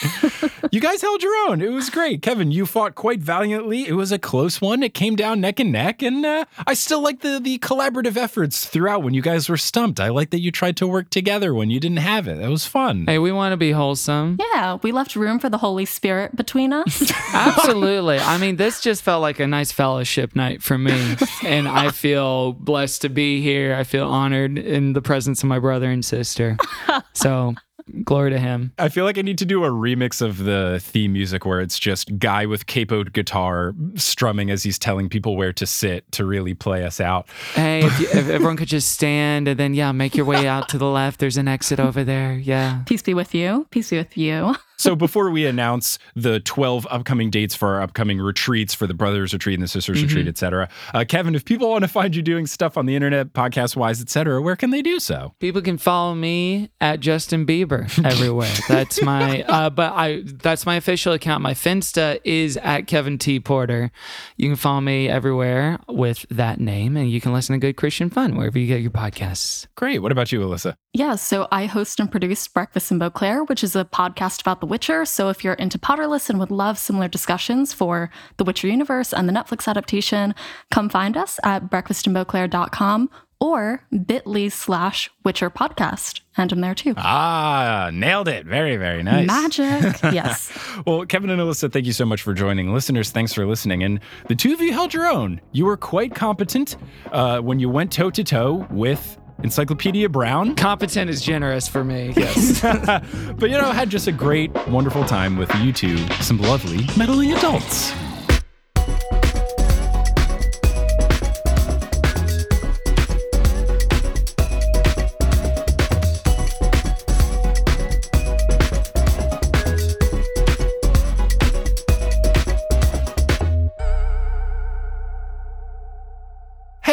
You 0.72 0.82
guys 0.82 1.02
held 1.02 1.24
your 1.24 1.34
own. 1.50 1.62
It 1.62 1.72
was 1.72 1.90
great. 1.90 2.22
Kevin, 2.22 2.52
you 2.52 2.68
fought 2.68 2.94
quite 2.94 3.22
valiantly. 3.22 3.88
It 3.88 3.94
was 3.94 4.12
a 4.12 4.20
close 4.20 4.62
one. 4.62 4.84
It 4.84 4.94
came 4.94 5.16
down 5.16 5.42
neck 5.42 5.60
and 5.60 5.72
neck. 5.72 6.04
And 6.04 6.24
uh, 6.24 6.46
I 6.68 6.76
still 6.76 7.02
like 7.02 7.22
the, 7.22 7.40
the 7.40 7.58
collaborative 7.58 8.16
efforts 8.16 8.66
throughout 8.66 9.02
when 9.02 9.16
you 9.16 9.22
guys 9.24 9.50
were 9.50 9.58
stumped. 9.58 10.00
I 10.00 10.10
like 10.10 10.30
that 10.30 10.42
you 10.42 10.52
tried 10.52 10.78
to 10.78 10.86
work 10.88 11.10
together 11.10 11.56
when 11.56 11.72
you 11.72 11.80
didn't 11.80 11.98
have 11.98 12.28
it. 12.28 12.38
That 12.38 12.52
was 12.52 12.68
fun. 12.68 13.06
Hey, 13.08 13.18
we 13.18 13.32
want 13.32 13.52
to 13.54 13.58
be 13.58 13.72
wholesome. 13.72 14.38
yeah, 14.54 14.78
we 14.84 14.92
left 14.92 15.09
room 15.16 15.40
for 15.40 15.50
the 15.50 15.58
Holy 15.58 15.86
Spirit 15.86 16.36
between 16.36 16.74
us. 16.74 17.12
Absolutely. 17.34 18.20
I 18.20 18.38
mean, 18.38 18.56
this 18.56 18.82
just 18.82 19.04
felt 19.04 19.22
like 19.22 19.40
a 19.40 19.48
nice 19.48 19.72
fellowship 19.72 20.36
night 20.36 20.62
for 20.62 20.78
me. 20.78 21.16
And 21.46 21.68
I 21.68 21.92
feel 21.92 22.54
blessed 22.54 23.02
to 23.04 23.10
be 23.10 23.42
here. 23.42 23.74
I 23.74 23.84
feel 23.84 24.08
honored 24.08 24.58
in 24.58 24.94
the 24.94 25.02
presence 25.02 25.42
of 25.42 25.48
my 25.50 25.58
brother 25.58 25.90
and 25.90 26.04
sister. 26.04 26.58
So, 27.14 27.56
glory 28.04 28.32
to 28.32 28.40
him. 28.40 28.72
I 28.78 28.90
feel 28.90 29.04
like 29.04 29.18
I 29.18 29.22
need 29.22 29.38
to 29.40 29.46
do 29.46 29.64
a 29.64 29.70
remix 29.70 30.22
of 30.22 30.38
the 30.38 30.80
theme 30.82 31.14
music 31.14 31.46
where 31.46 31.60
it's 31.60 31.78
just 31.78 32.18
guy 32.18 32.46
with 32.46 32.66
capoed 32.66 33.14
guitar 33.14 33.74
strumming 33.96 34.50
as 34.50 34.64
he's 34.64 34.80
telling 34.80 35.10
people 35.10 35.36
where 35.36 35.54
to 35.54 35.66
sit 35.66 36.10
to 36.14 36.26
really 36.26 36.54
play 36.54 36.84
us 36.84 37.00
out. 37.02 37.28
Hey, 37.56 37.84
if, 37.84 38.00
you, 38.00 38.08
if 38.08 38.30
everyone 38.30 38.58
could 38.58 38.68
just 38.68 38.92
stand 38.92 39.48
and 39.48 39.60
then, 39.60 39.74
yeah, 39.74 39.92
make 39.92 40.16
your 40.16 40.26
way 40.26 40.48
out 40.48 40.70
to 40.70 40.78
the 40.78 40.88
left. 40.90 41.20
There's 41.20 41.38
an 41.38 41.48
exit 41.48 41.80
over 41.80 42.04
there. 42.04 42.34
Yeah. 42.34 42.84
Peace 42.86 43.02
be 43.02 43.14
with 43.14 43.34
you. 43.34 43.68
Peace 43.72 43.90
be 43.90 43.98
with 43.98 44.18
you. 44.18 44.56
So 44.80 44.96
before 44.96 45.30
we 45.30 45.46
announce 45.46 46.00
the 46.16 46.40
12 46.40 46.88
upcoming 46.90 47.30
dates 47.30 47.54
for 47.54 47.76
our 47.76 47.82
upcoming 47.82 48.22
retreats 48.22 48.74
for 48.74 48.88
the 48.88 48.94
brothers 48.94 49.34
retreat 49.34 49.56
and 49.56 49.64
the 49.64 49.68
sisters 49.68 50.02
retreat, 50.02 50.26
et 50.26 50.38
cetera, 50.38 50.70
uh, 50.94 51.04
Kevin, 51.06 51.36
if 51.36 51.44
people 51.44 51.70
want 51.70 51.82
to 51.84 51.90
find 51.90 52.16
you 52.16 52.22
doing 52.22 52.48
stuff 52.48 52.78
on 52.78 52.86
the 52.86 52.96
internet, 52.96 53.34
podcast 53.34 53.76
wise, 53.76 54.00
et 54.00 54.10
cetera, 54.10 54.42
where 54.42 54.56
can 54.56 54.70
they 54.70 54.82
do 54.82 54.98
so? 54.98 55.34
People 55.40 55.62
can 55.62 55.78
follow 55.78 56.16
me 56.16 56.70
at 56.80 57.02
Justin 57.02 57.46
Bieber 57.46 57.90
everywhere. 58.06 58.54
That's 58.70 59.02
my, 59.02 59.44
uh, 59.44 59.70
but 59.70 59.92
I, 59.92 60.24
that's 60.24 60.66
my 60.66 60.76
official 60.78 61.12
account. 61.12 61.42
My 61.44 61.54
Finsta 61.54 62.22
is 62.24 62.56
at 62.56 62.88
Kevin 62.88 63.18
T 63.18 63.42
Porter. 63.42 63.92
You 64.38 64.48
can 64.48 64.56
follow 64.56 64.80
me 64.80 65.10
everywhere 65.10 65.78
with 65.90 66.26
that 66.30 66.62
name, 66.62 66.96
and 66.96 67.12
you 67.12 67.20
can 67.20 67.34
listen 67.34 67.54
to 67.54 67.60
Good 67.60 67.76
Christian 67.76 68.10
Fun 68.10 68.38
wherever 68.38 68.58
you 68.58 68.68
get 68.68 68.80
your 68.80 68.92
podcasts. 68.92 69.68
Great. 69.76 70.00
What 70.00 70.14
about 70.14 70.32
you, 70.32 70.40
Alyssa? 70.40 70.76
Yeah, 70.94 71.16
so 71.16 71.50
I 71.52 71.66
host 71.66 72.00
and 72.00 72.10
produce 72.10 72.48
Breakfast 72.48 72.92
in 72.92 72.98
Beauclair, 72.98 73.44
which 73.44 73.62
is 73.62 73.76
a 73.76 73.84
podcast 73.84 74.42
about 74.42 74.62
The 74.62 74.69
Witcher. 74.70 75.06
So 75.06 75.30
if 75.30 75.44
you're 75.44 75.54
into 75.56 75.78
Potterless 75.78 76.30
and 76.30 76.40
would 76.40 76.52
love 76.52 76.78
similar 76.78 77.08
discussions 77.08 77.74
for 77.74 78.10
The 78.38 78.44
Witcher 78.44 78.68
universe 78.68 79.14
and 79.14 79.28
the 79.28 79.34
Netflix 79.34 79.68
adaptation, 79.68 80.36
come 80.72 80.90
find 80.90 81.18
us 81.18 81.40
at 81.44 81.70
breakfastinbeauclair.com 81.70 83.10
or 83.40 83.86
bit.ly 84.06 84.50
slash 84.50 85.10
Witcher 85.24 85.50
podcast. 85.50 86.22
And 86.38 86.52
I'm 86.52 86.62
there 86.62 86.76
too. 86.76 86.94
Ah, 86.98 87.90
nailed 87.94 88.28
it. 88.28 88.46
Very, 88.46 88.78
very 88.78 89.04
nice. 89.04 89.28
Magic. 89.28 90.02
yes. 90.04 90.52
Well, 90.86 91.06
Kevin 91.06 91.30
and 91.30 91.42
Alyssa, 91.42 91.72
thank 91.72 91.86
you 91.86 91.94
so 91.94 92.06
much 92.06 92.22
for 92.22 92.34
joining. 92.34 92.74
Listeners, 92.74 93.12
thanks 93.12 93.34
for 93.34 93.46
listening. 93.46 93.84
And 93.84 94.00
the 94.28 94.36
two 94.36 94.54
of 94.54 94.62
you 94.62 94.74
held 94.74 94.94
your 94.94 95.08
own. 95.08 95.42
You 95.52 95.66
were 95.66 95.78
quite 95.78 96.16
competent 96.16 96.78
uh, 97.12 97.40
when 97.40 97.60
you 97.60 97.70
went 97.70 97.92
toe 97.92 98.10
to 98.10 98.24
toe 98.24 98.68
with 98.70 99.18
Encyclopedia 99.44 100.10
Brown. 100.10 100.56
Competent 100.56 101.10
is 101.10 101.22
generous 101.22 101.68
for 101.68 101.84
me. 101.84 102.14
Yes. 102.16 102.62
but 103.38 103.50
you 103.50 103.58
know, 103.58 103.70
I 103.70 103.74
had 103.74 103.90
just 103.90 104.08
a 104.08 104.12
great, 104.12 104.52
wonderful 104.68 105.06
time 105.06 105.38
with 105.38 105.54
you 105.56 105.72
two, 105.72 105.98
some 106.22 106.40
lovely 106.40 106.88
meddling 106.98 107.32
adults. 107.34 107.94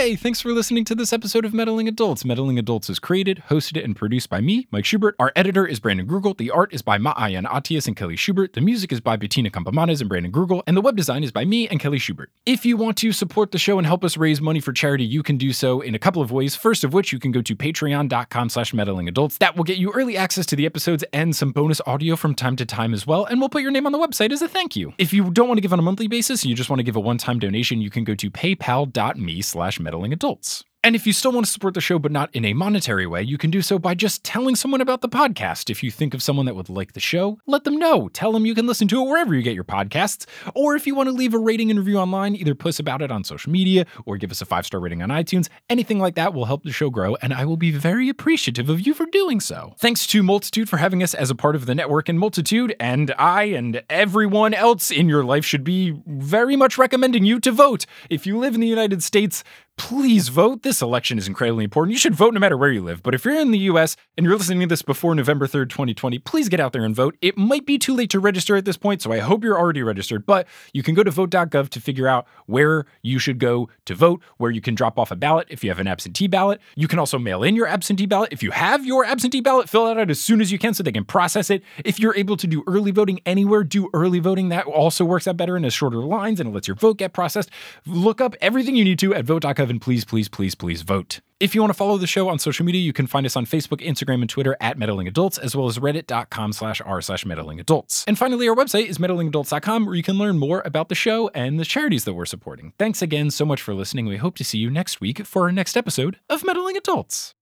Hey, 0.07 0.15
thanks 0.15 0.41
for 0.41 0.53
listening 0.53 0.85
to 0.85 0.95
this 0.95 1.13
episode 1.13 1.45
of 1.45 1.53
Meddling 1.53 1.89
Adults. 1.89 2.25
Meddling 2.25 2.61
Adults 2.61 2.89
is 2.89 3.01
created, 3.01 3.43
hosted, 3.49 3.83
and 3.83 3.97
produced 3.97 4.31
by 4.31 4.41
me, 4.41 4.69
Mike 4.71 4.85
Schubert. 4.85 5.17
Our 5.19 5.33
editor 5.35 5.67
is 5.67 5.81
Brandon 5.81 6.07
Grugel. 6.07 6.37
The 6.37 6.49
art 6.49 6.73
is 6.73 6.81
by 6.81 6.97
Ma'ayan 6.97 7.45
Atias 7.45 7.89
and 7.89 7.97
Kelly 7.97 8.15
Schubert. 8.15 8.53
The 8.53 8.61
music 8.61 8.93
is 8.93 9.01
by 9.01 9.17
Bettina 9.17 9.51
Campamanes 9.51 10.01
and 10.01 10.09
Brandon 10.09 10.31
Grugel. 10.31 10.63
And 10.69 10.77
the 10.77 10.81
web 10.81 10.95
design 10.95 11.25
is 11.25 11.33
by 11.33 11.45
me 11.45 11.67
and 11.67 11.81
Kelly 11.81 11.99
Schubert. 11.99 12.31
If 12.47 12.65
you 12.65 12.77
want 12.77 12.97
to 12.99 13.11
support 13.11 13.51
the 13.51 13.59
show 13.59 13.79
and 13.79 13.85
help 13.85 14.05
us 14.05 14.17
raise 14.17 14.41
money 14.41 14.61
for 14.61 14.73
charity, 14.73 15.05
you 15.05 15.25
can 15.25 15.39
do 15.39 15.53
so 15.53 15.81
in 15.81 15.97
a 15.97 15.99
couple 15.99 16.23
of 16.23 16.31
ways. 16.31 16.55
First 16.55 16.85
of 16.85 16.93
which, 16.93 17.13
you 17.13 17.19
can 17.19 17.33
go 17.33 17.43
to 17.43 17.57
patreon.com 17.57 18.49
slash 18.49 18.73
meddling 18.73 19.09
adults. 19.09 19.39
That 19.39 19.57
will 19.57 19.65
get 19.65 19.79
you 19.79 19.91
early 19.91 20.17
access 20.17 20.47
to 20.47 20.55
the 20.55 20.67
episodes 20.67 21.03
and 21.13 21.35
some 21.35 21.51
bonus 21.51 21.81
audio 21.85 22.15
from 22.15 22.37
time 22.37 22.55
to 22.55 22.65
time 22.65 22.95
as 22.95 23.09
well. 23.09 23.25
And 23.25 23.41
we'll 23.41 23.49
put 23.49 23.63
your 23.63 23.73
name 23.73 23.87
on 23.87 23.93
the 23.93 23.99
website 23.99 24.31
as 24.31 24.41
a 24.41 24.47
thank 24.47 24.77
you. 24.77 24.95
If 24.99 25.13
you 25.13 25.33
don't 25.33 25.49
want 25.49 25.59
to 25.59 25.63
give 25.63 25.73
on 25.73 25.81
a 25.81 25.83
monthly 25.83 26.07
basis, 26.07 26.45
and 26.45 26.51
you 26.51 26.55
just 26.55 26.71
want 26.71 26.79
to 26.79 26.85
give 26.85 26.95
a 26.95 27.01
one-time 27.01 27.41
donation, 27.41 27.81
you 27.81 27.91
can 27.91 28.05
go 28.05 28.15
to 28.15 28.31
paypal.me 28.31 29.43
slash 29.43 29.81
meddling 29.81 29.96
adults. 30.05 30.65
And 30.87 30.95
if 30.95 31.05
you 31.05 31.13
still 31.13 31.33
want 31.33 31.45
to 31.45 31.51
support 31.51 31.75
the 31.75 31.81
show, 31.81 31.99
but 31.99 32.13
not 32.13 32.33
in 32.33 32.45
a 32.45 32.53
monetary 32.53 33.09
way, 33.09 33.21
you 33.21 33.39
can 33.39 33.51
do 33.51 33.61
so 33.61 33.77
by 33.77 33.97
just 33.97 34.23
telling 34.23 34.55
someone 34.55 34.81
about 34.81 35.01
the 35.01 35.09
podcast. 35.09 35.69
If 35.69 35.83
you 35.83 35.91
think 35.91 36.15
of 36.15 36.23
someone 36.23 36.47
that 36.47 36.55
would 36.55 36.69
like 36.69 36.93
the 36.93 37.01
show, 37.01 37.41
let 37.45 37.65
them 37.65 37.77
know. 37.77 38.09
Tell 38.11 38.31
them 38.31 38.47
you 38.47 38.55
can 38.55 38.69
listen 38.69 38.87
to 38.87 39.03
it 39.03 39.09
wherever 39.09 39.35
you 39.35 39.43
get 39.43 39.57
your 39.57 39.65
podcasts. 39.65 40.27
Or 40.55 40.77
if 40.77 40.87
you 40.87 40.95
want 40.95 41.09
to 41.09 41.13
leave 41.13 41.35
a 41.35 41.41
rating 41.41 41.71
and 41.71 41.79
review 41.81 41.99
online, 41.99 42.37
either 42.37 42.55
post 42.55 42.79
about 42.79 43.03
it 43.03 43.11
on 43.11 43.25
social 43.25 43.51
media 43.51 43.85
or 44.05 44.17
give 44.17 44.31
us 44.31 44.41
a 44.41 44.45
five 44.45 44.65
star 44.65 44.79
rating 44.79 45.03
on 45.03 45.09
iTunes. 45.09 45.49
Anything 45.69 45.99
like 45.99 46.15
that 46.15 46.33
will 46.33 46.45
help 46.45 46.63
the 46.63 46.71
show 46.71 46.89
grow, 46.89 47.17
and 47.17 47.35
I 47.35 47.47
will 47.47 47.57
be 47.57 47.73
very 47.73 48.09
appreciative 48.09 48.71
of 48.71 48.87
you 48.87 48.95
for 48.95 49.07
doing 49.07 49.41
so. 49.41 49.75
Thanks 49.81 50.07
to 50.07 50.23
Multitude 50.23 50.69
for 50.69 50.77
having 50.77 51.03
us 51.03 51.15
as 51.15 51.31
a 51.31 51.35
part 51.35 51.57
of 51.57 51.67
the 51.67 51.75
network, 51.75 52.09
and 52.09 52.17
Multitude 52.17 52.77
and 52.79 53.13
I 53.19 53.43
and 53.43 53.83
everyone 53.91 54.55
else 54.55 54.93
in 54.93 55.09
your 55.09 55.25
life 55.25 55.45
should 55.45 55.65
be 55.65 56.01
very 56.07 56.55
much 56.55 56.79
recommending 56.79 57.25
you 57.25 57.41
to 57.41 57.51
vote. 57.51 57.87
If 58.09 58.25
you 58.25 58.39
live 58.39 58.55
in 58.55 58.61
the 58.61 58.69
United 58.69 59.03
States, 59.03 59.43
please 59.77 60.29
vote. 60.29 60.63
This 60.63 60.81
election 60.81 61.19
is 61.19 61.29
incredibly 61.29 61.65
important. 61.65 61.93
You 61.93 61.99
should 61.99 62.15
vote 62.15 62.33
no 62.35 62.41
matter 62.41 62.57
where 62.57 62.71
you 62.71 62.83
live. 62.83 63.03
But 63.03 63.15
if 63.15 63.25
you're 63.25 63.39
in 63.39 63.51
the 63.51 63.59
US 63.71 63.97
and 64.17 64.25
you're 64.25 64.37
listening 64.37 64.61
to 64.61 64.67
this 64.67 64.83
before 64.83 65.15
November 65.15 65.47
3rd, 65.47 65.69
2020, 65.69 66.19
please 66.21 66.49
get 66.49 66.61
out 66.61 66.73
there 66.73 66.85
and 66.85 66.95
vote. 66.95 67.17
It 67.21 67.37
might 67.37 67.67
be 67.67 67.79
too 67.79 67.95
late 67.95 68.11
to 68.11 68.19
register 68.19 68.57
at 68.57 68.65
this 68.65 68.77
point, 68.77 69.03
so 69.03 69.13
I 69.13 69.19
hope 69.19 69.45
you're 69.45 69.59
already 69.59 69.83
registered. 69.83 70.25
But 70.25 70.47
you 70.73 70.83
can 70.83 70.95
go 70.95 71.03
to 71.03 71.11
vote.gov 71.11 71.69
to 71.69 71.81
figure 71.81 72.09
out 72.09 72.27
where 72.47 72.87
you 73.03 73.19
should 73.19 73.39
go 73.39 73.69
to 73.85 73.95
vote, 73.95 74.23
where 74.39 74.51
you 74.51 74.61
can 74.61 74.75
drop 74.75 74.99
off 74.99 75.11
a 75.11 75.17
ballot 75.17 75.47
if 75.51 75.63
you 75.63 75.71
have 75.71 75.79
an 75.79 75.87
absentee 75.87 76.27
ballot. 76.27 76.61
You 76.75 76.89
can 76.89 76.99
also 76.99 77.19
mail 77.19 77.43
in 77.43 77.55
your 77.55 77.67
absentee 77.67 78.07
ballot. 78.07 78.33
If 78.33 78.43
you 78.43 78.53
have 78.53 78.87
your 78.87 79.05
absentee 79.05 79.43
ballot, 79.43 79.69
fill 79.69 79.89
it 79.89 79.99
out 79.99 80.11
as 80.11 80.21
soon 80.21 80.41
as 80.41 80.51
you 80.51 80.59
can 80.59 80.73
so 80.73 80.83
they 80.83 80.93
can 80.93 81.05
process 81.05 81.51
it. 81.51 81.63
If 81.85 82.01
you're 82.01 82.17
able 82.17 82.37
to 82.39 82.47
do 82.47 82.65
early 82.67 82.93
voting 82.93 83.21
anywhere, 83.27 83.63
do 83.63 83.91
early 83.93 84.21
voting. 84.21 84.49
That 84.49 84.67
also 84.67 85.05
works 85.05 85.29
out 85.29 85.37
better 85.37 85.55
and 85.55 85.65
has 85.65 85.75
shorter 85.75 85.99
lines 85.99 86.41
and 86.41 86.49
it 86.49 86.53
lets 86.53 86.67
your 86.67 86.77
vote 86.77 86.97
get 86.97 87.13
processed. 87.13 87.51
Look 87.85 88.21
up 88.21 88.35
everything 88.41 88.75
you 88.75 88.85
need 88.85 88.99
to 89.01 89.15
at 89.15 89.25
vote.gov 89.25 89.66
and 89.71 89.81
please, 89.81 90.05
please, 90.05 90.29
please, 90.29 90.55
please 90.55 90.83
vote. 90.83 91.21
If 91.39 91.55
you 91.55 91.61
want 91.61 91.71
to 91.71 91.77
follow 91.77 91.99
the 91.99 92.07
show 92.07 92.29
on 92.31 92.39
social 92.39 92.65
media, 92.65 92.81
you 92.81 92.95
can 92.95 93.07
find 93.07 93.27
us 93.27 93.37
on 93.37 93.45
Facebook, 93.45 93.87
Instagram, 93.87 94.23
and 94.23 94.31
Twitter 94.31 94.57
at 94.59 94.79
Meddling 94.79 95.07
Adults, 95.07 95.37
as 95.37 95.55
well 95.55 95.67
as 95.67 95.79
reddit.com 95.79 96.55
slash 96.55 96.81
r 96.81 97.03
slash 97.03 97.27
meddling 97.27 97.61
adults. 97.61 98.05
And 98.09 98.19
finally, 98.19 98.49
our 98.49 98.55
website 98.55 98.87
is 98.87 98.97
meddlingadults.com, 98.97 99.85
where 99.85 99.95
you 99.95 100.03
can 100.03 100.17
learn 100.17 100.39
more 100.39 100.63
about 100.65 100.89
the 100.89 100.95
show 100.95 101.29
and 101.35 101.61
the 101.61 101.65
charities 101.67 102.05
that 102.05 102.15
we're 102.15 102.25
supporting. 102.25 102.73
Thanks 102.79 103.03
again 103.03 103.31
so 103.31 103.45
much 103.45 103.61
for 103.61 103.75
listening. 103.75 104.07
We 104.07 104.17
hope 104.17 104.37
to 104.37 104.45
see 104.45 104.59
you 104.59 104.71
next 104.71 105.03
week 105.03 105.27
for 105.27 105.43
our 105.43 105.53
next 105.53 105.77
episode 105.77 106.19
of 106.31 106.43
Meddling 106.43 106.77
Adults. 106.79 107.35